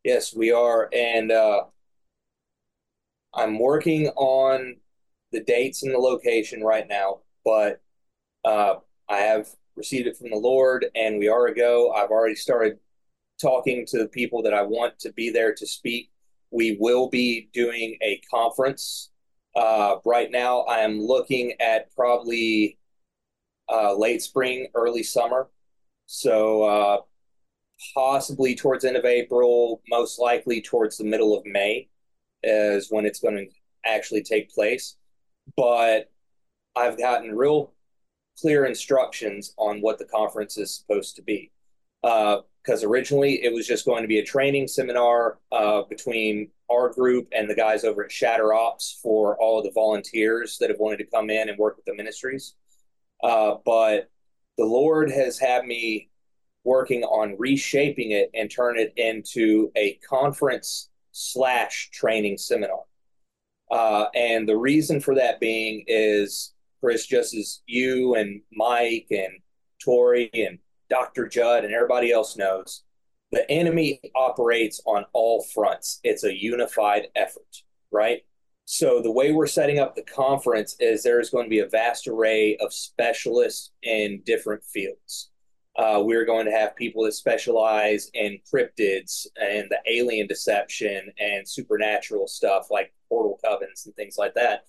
Yes, 0.05 0.35
we 0.35 0.51
are. 0.53 0.89
And 0.93 1.31
uh, 1.31 1.65
I'm 3.35 3.59
working 3.59 4.09
on 4.17 4.77
the 5.33 5.41
dates 5.41 5.83
and 5.83 5.95
the 5.95 5.99
location 5.99 6.63
right 6.63 6.87
now, 6.89 7.21
but 7.45 7.81
uh, 8.45 8.77
I 9.09 9.19
have 9.19 9.49
received 9.77 10.07
it 10.09 10.17
from 10.17 10.31
the 10.31 10.37
Lord 10.37 10.87
and 10.95 11.19
we 11.19 11.29
are 11.29 11.47
a 11.47 11.55
go. 11.55 11.93
I've 11.93 12.11
already 12.11 12.37
started 12.37 12.79
talking 13.41 13.87
to 13.89 13.99
the 13.99 14.09
people 14.09 14.43
that 14.43 14.55
I 14.55 14.63
want 14.63 14.99
to 15.01 15.13
be 15.13 15.31
there 15.31 15.55
to 15.55 15.67
speak. 15.67 16.11
We 16.51 16.79
will 16.81 17.09
be 17.09 17.51
doing 17.53 17.99
a 18.03 18.21
conference. 18.31 19.11
Uh, 19.57 19.97
right 20.05 20.31
now, 20.31 20.61
I 20.63 20.81
am 20.81 21.01
looking 21.01 21.55
at 21.61 21.95
probably 21.97 22.79
uh, 23.71 23.95
late 23.97 24.23
spring, 24.23 24.69
early 24.75 25.03
summer. 25.03 25.49
So 26.07 26.63
uh, 26.65 26.99
possibly 27.95 28.55
towards 28.55 28.85
end 28.85 28.97
of 28.97 29.05
April, 29.05 29.83
most 29.89 30.19
likely 30.19 30.61
towards 30.61 30.97
the 30.97 31.05
middle 31.05 31.37
of 31.37 31.45
May 31.47 31.89
is 32.43 32.89
when 32.91 33.07
it's 33.07 33.21
going 33.21 33.37
to 33.37 33.47
actually 33.85 34.23
take 34.23 34.53
place. 34.53 34.97
But 35.57 36.11
I've 36.77 36.99
gotten 36.99 37.35
real 37.35 37.73
clear 38.41 38.65
instructions 38.65 39.55
on 39.57 39.81
what 39.81 39.99
the 39.99 40.05
conference 40.05 40.57
is 40.57 40.75
supposed 40.75 41.17
to 41.17 41.23
be. 41.23 41.51
Because 42.03 42.85
uh, 42.85 42.89
originally 42.89 43.43
it 43.45 43.53
was 43.53 43.67
just 43.67 43.85
going 43.85 44.03
to 44.03 44.09
be 44.09 44.19
a 44.19 44.25
training 44.25 44.69
seminar 44.69 45.39
uh, 45.53 45.83
between 45.83 46.51
our 46.71 46.89
group 46.89 47.29
and 47.33 47.51
the 47.51 47.55
guys 47.55 47.85
over 47.85 48.05
at 48.05 48.13
Shatter 48.13 48.55
Ops 48.55 48.99
for 49.03 49.37
all 49.41 49.59
of 49.59 49.65
the 49.65 49.73
volunteers 49.73 50.57
that 50.59 50.71
have 50.71 50.79
wanted 50.79 50.99
to 50.99 51.05
come 51.05 51.29
in 51.29 51.49
and 51.49 51.59
work 51.59 51.77
with 51.77 51.85
the 51.85 51.95
ministries. 51.95 52.55
Uh, 53.23 53.57
but 53.67 54.11
the 54.57 54.65
Lord 54.65 55.11
has 55.11 55.39
had 55.39 55.67
me 55.67 56.10
working 56.71 57.03
on 57.03 57.35
reshaping 57.37 58.13
it 58.13 58.31
and 58.33 58.49
turn 58.49 58.79
it 58.79 58.93
into 58.97 59.73
a 59.77 59.99
conference 60.09 60.89
slash 61.11 61.91
training 61.93 62.39
seminar. 62.39 62.85
Uh, 63.73 64.05
and 64.15 64.49
the 64.49 64.57
reason 64.57 65.01
for 65.01 65.17
that 65.17 65.41
being 65.41 65.83
is, 65.89 66.53
Chris, 66.79 67.07
just 67.07 67.35
as 67.35 67.61
you 67.67 68.15
and 68.15 68.41
Mike 68.53 69.09
and 69.11 69.33
Tori 69.85 70.31
and 70.33 70.61
Dr. 70.89 71.27
Judd 71.27 71.65
and 71.65 71.75
everybody 71.75 72.13
else 72.13 72.37
knows, 72.37 72.85
the 73.33 73.51
enemy 73.51 74.01
operates 74.15 74.81
on 74.87 75.05
all 75.13 75.43
fronts. 75.43 75.99
It's 76.05 76.23
a 76.23 76.33
unified 76.33 77.09
effort, 77.17 77.63
right? 77.91 78.23
So 78.65 79.03
the 79.03 79.11
way 79.11 79.33
we're 79.33 79.49
setting 79.49 79.81
up 79.81 79.97
the 79.97 80.03
conference 80.03 80.77
is 80.79 81.03
there 81.03 81.19
is 81.19 81.31
going 81.31 81.47
to 81.47 81.51
be 81.51 81.59
a 81.59 81.67
vast 81.67 82.07
array 82.07 82.57
of 82.59 82.73
specialists 82.73 83.73
in 83.83 84.23
different 84.25 84.63
fields. 84.63 85.31
Uh, 85.77 86.03
we're 86.05 86.25
going 86.25 86.47
to 86.47 86.53
have 86.53 86.75
people 86.75 87.05
that 87.05 87.13
specialize 87.13 88.11
in 88.15 88.39
cryptids 88.53 89.27
and 89.41 89.71
the 89.71 89.79
alien 89.87 90.27
deception 90.27 91.11
and 91.19 91.49
supernatural 91.49 92.27
stuff 92.27 92.67
like 92.71 92.93
portal 93.09 93.39
covens 93.45 93.87
and 93.87 93.95
things 93.95 94.17
like 94.19 94.35
that. 94.35 94.65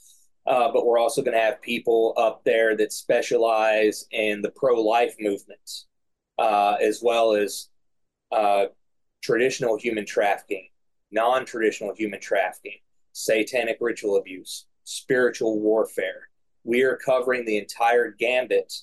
Uh, 0.47 0.71
but 0.71 0.85
we're 0.85 0.99
also 0.99 1.21
going 1.21 1.35
to 1.35 1.43
have 1.43 1.61
people 1.61 2.13
up 2.17 2.43
there 2.43 2.75
that 2.75 2.93
specialize 2.93 4.05
in 4.11 4.41
the 4.41 4.51
pro 4.51 4.81
life 4.81 5.15
movements, 5.19 5.87
uh, 6.39 6.75
as 6.81 7.01
well 7.03 7.33
as 7.33 7.69
uh, 8.31 8.65
traditional 9.21 9.77
human 9.77 10.05
trafficking, 10.05 10.67
non 11.11 11.45
traditional 11.45 11.93
human 11.93 12.19
trafficking, 12.19 12.79
satanic 13.11 13.77
ritual 13.81 14.17
abuse, 14.17 14.65
spiritual 14.83 15.59
warfare. 15.59 16.29
We 16.63 16.81
are 16.83 16.97
covering 16.97 17.45
the 17.45 17.57
entire 17.57 18.11
gambit 18.11 18.73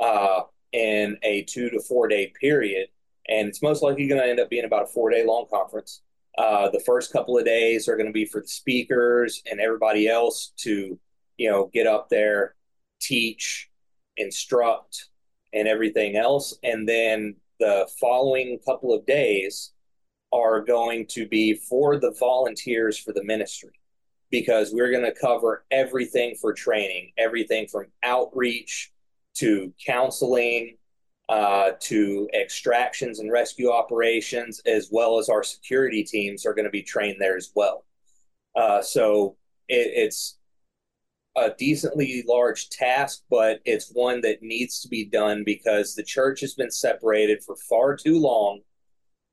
uh, 0.00 0.42
in 0.72 1.16
a 1.22 1.42
two 1.42 1.70
to 1.70 1.80
four 1.80 2.08
day 2.08 2.32
period. 2.40 2.88
And 3.28 3.48
it's 3.48 3.62
most 3.62 3.82
likely 3.82 4.06
going 4.08 4.20
to 4.20 4.26
end 4.26 4.40
up 4.40 4.50
being 4.50 4.64
about 4.64 4.84
a 4.84 4.86
four 4.86 5.10
day 5.10 5.24
long 5.24 5.46
conference. 5.50 6.02
Uh, 6.36 6.70
the 6.70 6.80
first 6.80 7.12
couple 7.12 7.36
of 7.36 7.44
days 7.44 7.88
are 7.88 7.96
going 7.96 8.06
to 8.06 8.12
be 8.12 8.24
for 8.24 8.40
the 8.40 8.48
speakers 8.48 9.42
and 9.50 9.60
everybody 9.60 10.08
else 10.08 10.52
to, 10.58 10.98
you 11.36 11.50
know, 11.50 11.68
get 11.74 11.86
up 11.86 12.08
there, 12.08 12.54
teach, 13.00 13.68
instruct, 14.16 15.08
and 15.52 15.66
everything 15.66 16.16
else. 16.16 16.56
And 16.62 16.88
then 16.88 17.36
the 17.58 17.88
following 18.00 18.58
couple 18.64 18.94
of 18.94 19.04
days 19.04 19.72
are 20.32 20.60
going 20.60 21.06
to 21.06 21.26
be 21.26 21.54
for 21.54 21.98
the 21.98 22.14
volunteers 22.18 22.98
for 22.98 23.12
the 23.12 23.24
ministry 23.24 23.72
because 24.30 24.72
we're 24.72 24.90
going 24.90 25.04
to 25.04 25.20
cover 25.20 25.64
everything 25.70 26.36
for 26.40 26.52
training, 26.52 27.12
everything 27.16 27.66
from 27.66 27.86
outreach 28.02 28.92
to 29.38 29.72
counseling, 29.84 30.76
uh, 31.28 31.72
to 31.80 32.28
extractions 32.32 33.18
and 33.18 33.30
rescue 33.30 33.70
operations, 33.70 34.60
as 34.66 34.88
well 34.90 35.18
as 35.18 35.28
our 35.28 35.42
security 35.42 36.02
teams 36.02 36.46
are 36.46 36.54
going 36.54 36.64
to 36.64 36.70
be 36.70 36.82
trained 36.82 37.16
there 37.20 37.36
as 37.36 37.50
well. 37.54 37.84
Uh, 38.56 38.80
so 38.82 39.36
it, 39.68 39.92
it's 39.94 40.38
a 41.36 41.50
decently 41.56 42.24
large 42.26 42.70
task, 42.70 43.22
but 43.30 43.60
it's 43.64 43.92
one 43.92 44.20
that 44.22 44.42
needs 44.42 44.80
to 44.80 44.88
be 44.88 45.04
done 45.04 45.44
because 45.44 45.94
the 45.94 46.02
church 46.02 46.40
has 46.40 46.54
been 46.54 46.70
separated 46.70 47.42
for 47.44 47.56
far 47.56 47.94
too 47.94 48.18
long 48.18 48.60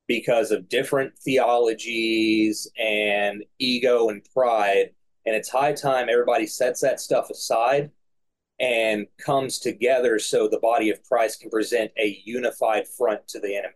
because 0.08 0.52
of 0.52 0.70
different 0.70 1.18
theologies 1.18 2.70
and 2.78 3.44
ego 3.58 4.10
and 4.10 4.24
pride. 4.34 4.92
And 5.26 5.36
it's 5.36 5.50
high 5.50 5.74
time 5.74 6.10
everybody 6.10 6.46
sets 6.46 6.82
that 6.82 7.00
stuff 7.00 7.32
aside 7.32 7.90
and 8.60 9.08
comes 9.20 9.60
together 9.60 10.18
so 10.20 10.48
the 10.48 10.60
body 10.60 10.90
of 10.90 11.04
Christ 11.04 11.42
can 11.42 11.50
present 11.50 11.92
a 11.98 12.22
unified 12.26 12.88
front 12.88 13.28
to 13.30 13.40
the 13.40 13.56
enemy. 13.56 13.74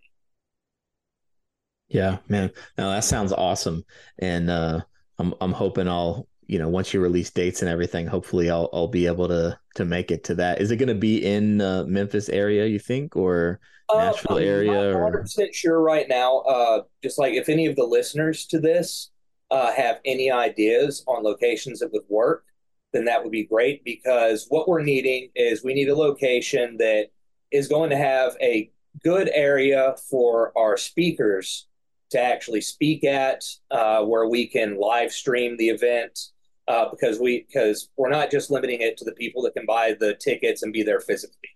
Yeah, 1.89 2.17
man. 2.27 2.51
Now 2.77 2.91
that 2.91 3.03
sounds 3.03 3.33
awesome. 3.33 3.83
And 4.19 4.49
uh 4.49 4.81
I'm 5.19 5.33
I'm 5.41 5.51
hoping 5.51 5.87
I'll, 5.87 6.27
you 6.47 6.57
know, 6.57 6.69
once 6.69 6.93
you 6.93 7.01
release 7.01 7.29
dates 7.29 7.61
and 7.61 7.69
everything, 7.69 8.07
hopefully 8.07 8.49
I'll 8.49 8.69
I'll 8.73 8.87
be 8.87 9.05
able 9.05 9.27
to 9.27 9.59
to 9.75 9.85
make 9.85 10.11
it 10.11 10.23
to 10.25 10.35
that. 10.35 10.61
Is 10.61 10.71
it 10.71 10.77
going 10.77 10.87
to 10.87 10.95
be 10.95 11.23
in 11.23 11.61
uh, 11.61 11.83
Memphis 11.85 12.29
area, 12.29 12.65
you 12.65 12.79
think, 12.79 13.15
or 13.15 13.59
uh, 13.89 13.97
Nashville 13.97 14.37
uh, 14.37 14.39
area? 14.39 14.71
I'm 14.71 14.93
not 14.93 15.01
100 15.01 15.21
percent 15.21 15.53
sure 15.53 15.81
right 15.81 16.07
now. 16.07 16.39
Uh, 16.39 16.81
just 17.03 17.19
like 17.19 17.33
if 17.33 17.49
any 17.49 17.67
of 17.67 17.75
the 17.75 17.83
listeners 17.83 18.45
to 18.47 18.59
this 18.59 19.11
uh, 19.51 19.73
have 19.73 19.99
any 20.05 20.31
ideas 20.31 21.03
on 21.07 21.23
locations 21.23 21.79
that 21.79 21.91
would 21.91 22.03
work, 22.07 22.45
then 22.93 23.05
that 23.05 23.23
would 23.23 23.31
be 23.31 23.45
great 23.45 23.83
because 23.83 24.47
what 24.49 24.67
we're 24.67 24.81
needing 24.81 25.29
is 25.35 25.63
we 25.63 25.73
need 25.73 25.89
a 25.89 25.95
location 25.95 26.77
that 26.77 27.07
is 27.51 27.67
going 27.67 27.89
to 27.89 27.97
have 27.97 28.35
a 28.41 28.71
good 29.03 29.29
area 29.33 29.95
for 30.09 30.51
our 30.57 30.77
speakers 30.77 31.67
to 32.11 32.19
actually 32.19 32.61
speak 32.61 33.03
at, 33.03 33.43
uh, 33.71 34.03
where 34.03 34.27
we 34.27 34.47
can 34.47 34.79
live 34.79 35.11
stream 35.11 35.57
the 35.57 35.69
event. 35.69 36.19
Uh, 36.67 36.87
because 36.91 37.19
we 37.19 37.47
because 37.47 37.89
we're 37.97 38.11
not 38.11 38.29
just 38.29 38.51
limiting 38.51 38.79
it 38.79 38.95
to 38.95 39.03
the 39.03 39.11
people 39.13 39.41
that 39.41 39.55
can 39.55 39.65
buy 39.65 39.95
the 39.99 40.13
tickets 40.15 40.61
and 40.61 40.71
be 40.71 40.83
there 40.83 40.99
physically. 40.99 41.49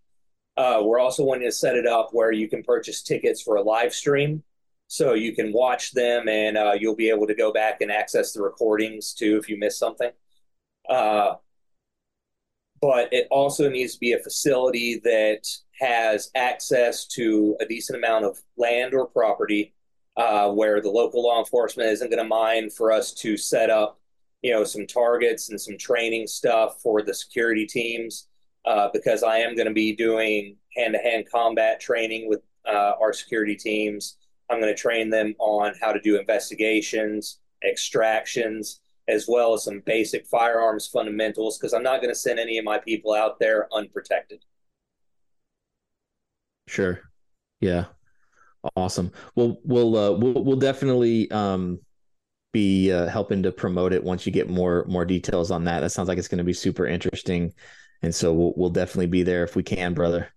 Uh, 0.57 0.81
we're 0.83 0.97
also 0.97 1.23
wanting 1.23 1.47
to 1.47 1.51
set 1.51 1.75
it 1.75 1.85
up 1.85 2.09
where 2.13 2.31
you 2.31 2.47
can 2.47 2.63
purchase 2.63 3.03
tickets 3.03 3.39
for 3.39 3.57
a 3.57 3.61
live 3.61 3.93
stream, 3.93 4.41
so 4.87 5.13
you 5.13 5.35
can 5.35 5.53
watch 5.53 5.91
them 5.91 6.27
and 6.27 6.57
uh, 6.57 6.73
you'll 6.79 6.95
be 6.95 7.09
able 7.09 7.27
to 7.27 7.35
go 7.35 7.53
back 7.53 7.81
and 7.81 7.91
access 7.91 8.33
the 8.33 8.41
recordings 8.41 9.13
too 9.13 9.37
if 9.37 9.47
you 9.47 9.55
miss 9.55 9.77
something. 9.77 10.09
Uh, 10.89 11.35
but 12.81 13.07
it 13.13 13.27
also 13.31 13.69
needs 13.69 13.93
to 13.93 13.99
be 13.99 14.11
a 14.11 14.19
facility 14.19 14.99
that 15.05 15.47
has 15.79 16.29
access 16.35 17.05
to 17.07 17.55
a 17.61 17.65
decent 17.65 17.97
amount 17.97 18.25
of 18.25 18.37
land 18.57 18.93
or 18.93 19.07
property 19.07 19.73
uh, 20.17 20.49
where 20.51 20.81
the 20.81 20.89
local 20.89 21.23
law 21.23 21.39
enforcement 21.39 21.89
isn't 21.89 22.09
going 22.09 22.21
to 22.21 22.27
mind 22.27 22.73
for 22.73 22.91
us 22.91 23.13
to 23.13 23.37
set 23.37 23.69
up, 23.69 23.99
you 24.41 24.51
know, 24.51 24.63
some 24.63 24.85
targets 24.85 25.49
and 25.49 25.59
some 25.59 25.77
training 25.77 26.27
stuff 26.27 26.81
for 26.81 27.01
the 27.01 27.13
security 27.13 27.65
teams, 27.65 28.27
uh, 28.65 28.89
because 28.93 29.23
I 29.23 29.37
am 29.37 29.55
going 29.55 29.67
to 29.67 29.73
be 29.73 29.95
doing 29.95 30.57
hand-to-hand 30.75 31.25
combat 31.31 31.79
training 31.79 32.27
with 32.27 32.41
uh, 32.67 32.93
our 33.01 33.13
security 33.13 33.55
teams. 33.55 34.17
I'm 34.49 34.59
going 34.59 34.73
to 34.73 34.79
train 34.79 35.09
them 35.09 35.35
on 35.39 35.73
how 35.81 35.93
to 35.93 36.01
do 36.01 36.19
investigations, 36.19 37.39
extractions, 37.63 38.81
as 39.07 39.25
well 39.27 39.53
as 39.53 39.63
some 39.63 39.81
basic 39.85 40.25
firearms 40.27 40.87
fundamentals, 40.87 41.57
because 41.57 41.73
I'm 41.73 41.83
not 41.83 42.01
going 42.01 42.13
to 42.13 42.19
send 42.19 42.39
any 42.39 42.57
of 42.57 42.65
my 42.65 42.77
people 42.77 43.13
out 43.13 43.39
there 43.39 43.67
unprotected. 43.73 44.43
Sure. 46.67 47.01
Yeah. 47.59 47.85
Awesome. 48.75 49.11
Well, 49.35 49.59
we'll 49.65 49.97
uh, 49.97 50.11
we'll 50.11 50.43
we'll 50.43 50.55
definitely 50.55 51.29
um, 51.31 51.79
be 52.53 52.91
uh, 52.93 53.07
helping 53.07 53.43
to 53.43 53.51
promote 53.51 53.91
it 53.91 54.01
once 54.01 54.25
you 54.25 54.31
get 54.31 54.49
more 54.49 54.85
more 54.87 55.03
details 55.03 55.51
on 55.51 55.65
that. 55.65 55.81
That 55.81 55.89
sounds 55.89 56.07
like 56.07 56.17
it's 56.17 56.29
going 56.29 56.37
to 56.37 56.45
be 56.45 56.53
super 56.53 56.85
interesting, 56.85 57.53
and 58.03 58.15
so 58.15 58.31
we'll 58.31 58.53
we'll 58.55 58.69
definitely 58.69 59.07
be 59.07 59.23
there 59.23 59.43
if 59.43 59.57
we 59.57 59.63
can, 59.63 59.93
brother. 59.93 60.29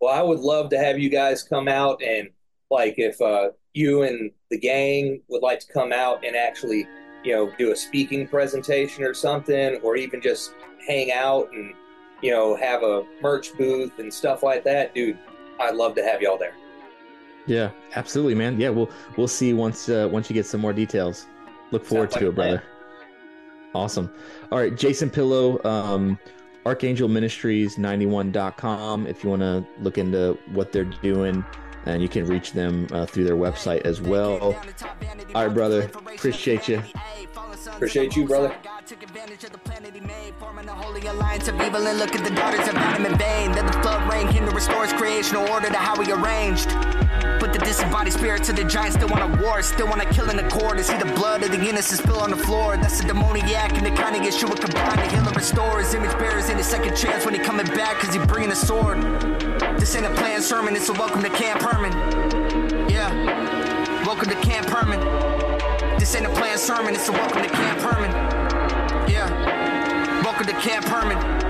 Well, 0.00 0.14
I 0.14 0.22
would 0.22 0.40
love 0.40 0.70
to 0.70 0.78
have 0.78 0.98
you 0.98 1.10
guys 1.10 1.42
come 1.42 1.68
out 1.68 2.02
and 2.02 2.30
like 2.70 2.94
if 2.96 3.20
uh, 3.20 3.50
you 3.74 4.02
and 4.04 4.30
the 4.50 4.58
gang 4.58 5.20
would 5.28 5.42
like 5.42 5.60
to 5.60 5.70
come 5.70 5.92
out 5.92 6.24
and 6.24 6.34
actually 6.34 6.88
you 7.24 7.34
know 7.34 7.52
do 7.58 7.72
a 7.72 7.76
speaking 7.76 8.26
presentation 8.26 9.04
or 9.04 9.14
something, 9.14 9.76
or 9.82 9.96
even 9.96 10.20
just 10.20 10.54
hang 10.86 11.12
out 11.12 11.50
and 11.52 11.74
you 12.22 12.30
know 12.30 12.56
have 12.56 12.82
a 12.82 13.04
merch 13.22 13.56
booth 13.56 13.98
and 13.98 14.12
stuff 14.12 14.42
like 14.42 14.64
that, 14.64 14.94
dude. 14.94 15.18
I'd 15.58 15.74
love 15.74 15.94
to 15.96 16.02
have 16.02 16.22
y'all 16.22 16.38
there. 16.38 16.54
Yeah, 17.46 17.70
absolutely, 17.96 18.34
man. 18.34 18.60
Yeah, 18.60 18.70
we'll 18.70 18.90
we'll 19.16 19.28
see 19.28 19.52
once 19.52 19.88
uh, 19.88 20.08
once 20.10 20.30
you 20.30 20.34
get 20.34 20.46
some 20.46 20.60
more 20.60 20.72
details. 20.72 21.26
Look 21.70 21.84
forward 21.84 22.12
Sounds 22.12 22.20
to 22.20 22.26
like 22.26 22.32
it, 22.32 22.34
brother. 22.34 22.62
Awesome. 23.74 24.12
All 24.50 24.58
right, 24.58 24.74
Jason 24.74 25.08
Pillow, 25.08 25.62
um, 25.64 26.18
Archangel 26.66 27.08
Ministries 27.08 27.76
91.com 27.76 29.06
if 29.06 29.22
you 29.24 29.30
want 29.30 29.42
to 29.42 29.64
look 29.78 29.96
into 29.96 30.36
what 30.52 30.72
they're 30.72 30.84
doing 30.84 31.44
and 31.86 32.02
you 32.02 32.08
can 32.08 32.26
reach 32.26 32.52
them 32.52 32.86
uh, 32.92 33.06
through 33.06 33.24
their 33.24 33.36
website 33.36 33.82
as 33.82 34.00
well. 34.00 34.38
All 35.34 35.46
right, 35.46 35.54
brother. 35.54 35.90
Appreciate 36.14 36.68
you. 36.68 36.82
Appreciate 37.66 38.16
you, 38.16 38.26
brother 38.26 38.54
holy 41.00 41.06
alliance 41.06 41.46
of 41.48 41.54
evil 41.60 41.86
and 41.86 41.98
look 41.98 42.14
at 42.14 42.24
the 42.24 42.34
daughters 42.34 42.66
of 42.68 42.74
Adam 42.74 43.06
in 43.06 43.16
vain. 43.16 43.52
Then 43.52 43.66
the 43.66 43.72
flood 43.74 44.02
rain 44.12 44.28
came 44.28 44.46
to 44.46 44.54
restore 44.54 44.84
his 44.84 44.92
creational 44.94 45.48
order 45.48 45.68
to 45.68 45.76
how 45.76 46.00
he 46.02 46.10
arranged. 46.12 46.68
But 47.38 47.52
the 47.52 47.58
disembodied 47.58 48.12
spirits 48.12 48.48
of 48.48 48.56
the 48.56 48.64
giants 48.64 48.96
still 48.96 49.08
want 49.08 49.22
to 49.32 49.42
war, 49.42 49.62
still 49.62 49.86
want 49.86 50.02
to 50.02 50.08
kill 50.08 50.28
in 50.30 50.36
the 50.36 50.48
core 50.48 50.74
to 50.74 50.82
see 50.82 50.96
the 50.98 51.12
blood 51.14 51.42
of 51.42 51.50
the 51.50 51.60
innocent 51.68 52.00
spill 52.00 52.18
on 52.18 52.30
the 52.30 52.36
floor. 52.36 52.76
That's 52.76 53.00
a 53.00 53.06
demoniac 53.06 53.72
and 53.74 53.86
the 53.86 53.90
kind 53.90 54.16
of 54.16 54.22
Yeshua 54.22 54.60
combined 54.60 54.98
to 54.98 55.08
heal 55.08 55.26
and 55.26 55.36
restore 55.36 55.78
his 55.78 55.94
image 55.94 56.16
bearers 56.18 56.48
in 56.48 56.56
his 56.56 56.66
second 56.66 56.96
chance 56.96 57.24
when 57.24 57.34
he 57.34 57.40
coming 57.40 57.66
back 57.66 57.98
cause 58.00 58.14
he 58.14 58.18
bringing 58.26 58.50
a 58.50 58.56
sword. 58.56 58.98
This 59.78 59.94
ain't 59.94 60.06
a 60.06 60.10
planned 60.14 60.42
sermon, 60.42 60.74
it's 60.74 60.88
a 60.88 60.92
welcome 60.94 61.22
to 61.22 61.28
Camp 61.28 61.60
Hermon. 61.60 61.92
Yeah, 62.88 63.12
welcome 64.06 64.30
to 64.30 64.36
Camp 64.36 64.66
Hermon. 64.68 65.00
This 65.98 66.14
ain't 66.14 66.24
a 66.24 66.30
planned 66.30 66.60
sermon, 66.60 66.94
it's 66.94 67.08
a 67.08 67.12
welcome 67.12 67.42
to 67.42 67.48
Camp 67.48 67.78
Hermon. 67.80 68.10
Yeah. 69.10 69.28
Welcome 70.24 70.46
to 70.46 70.52
Camp 70.54 70.86
Hermon. 70.86 71.49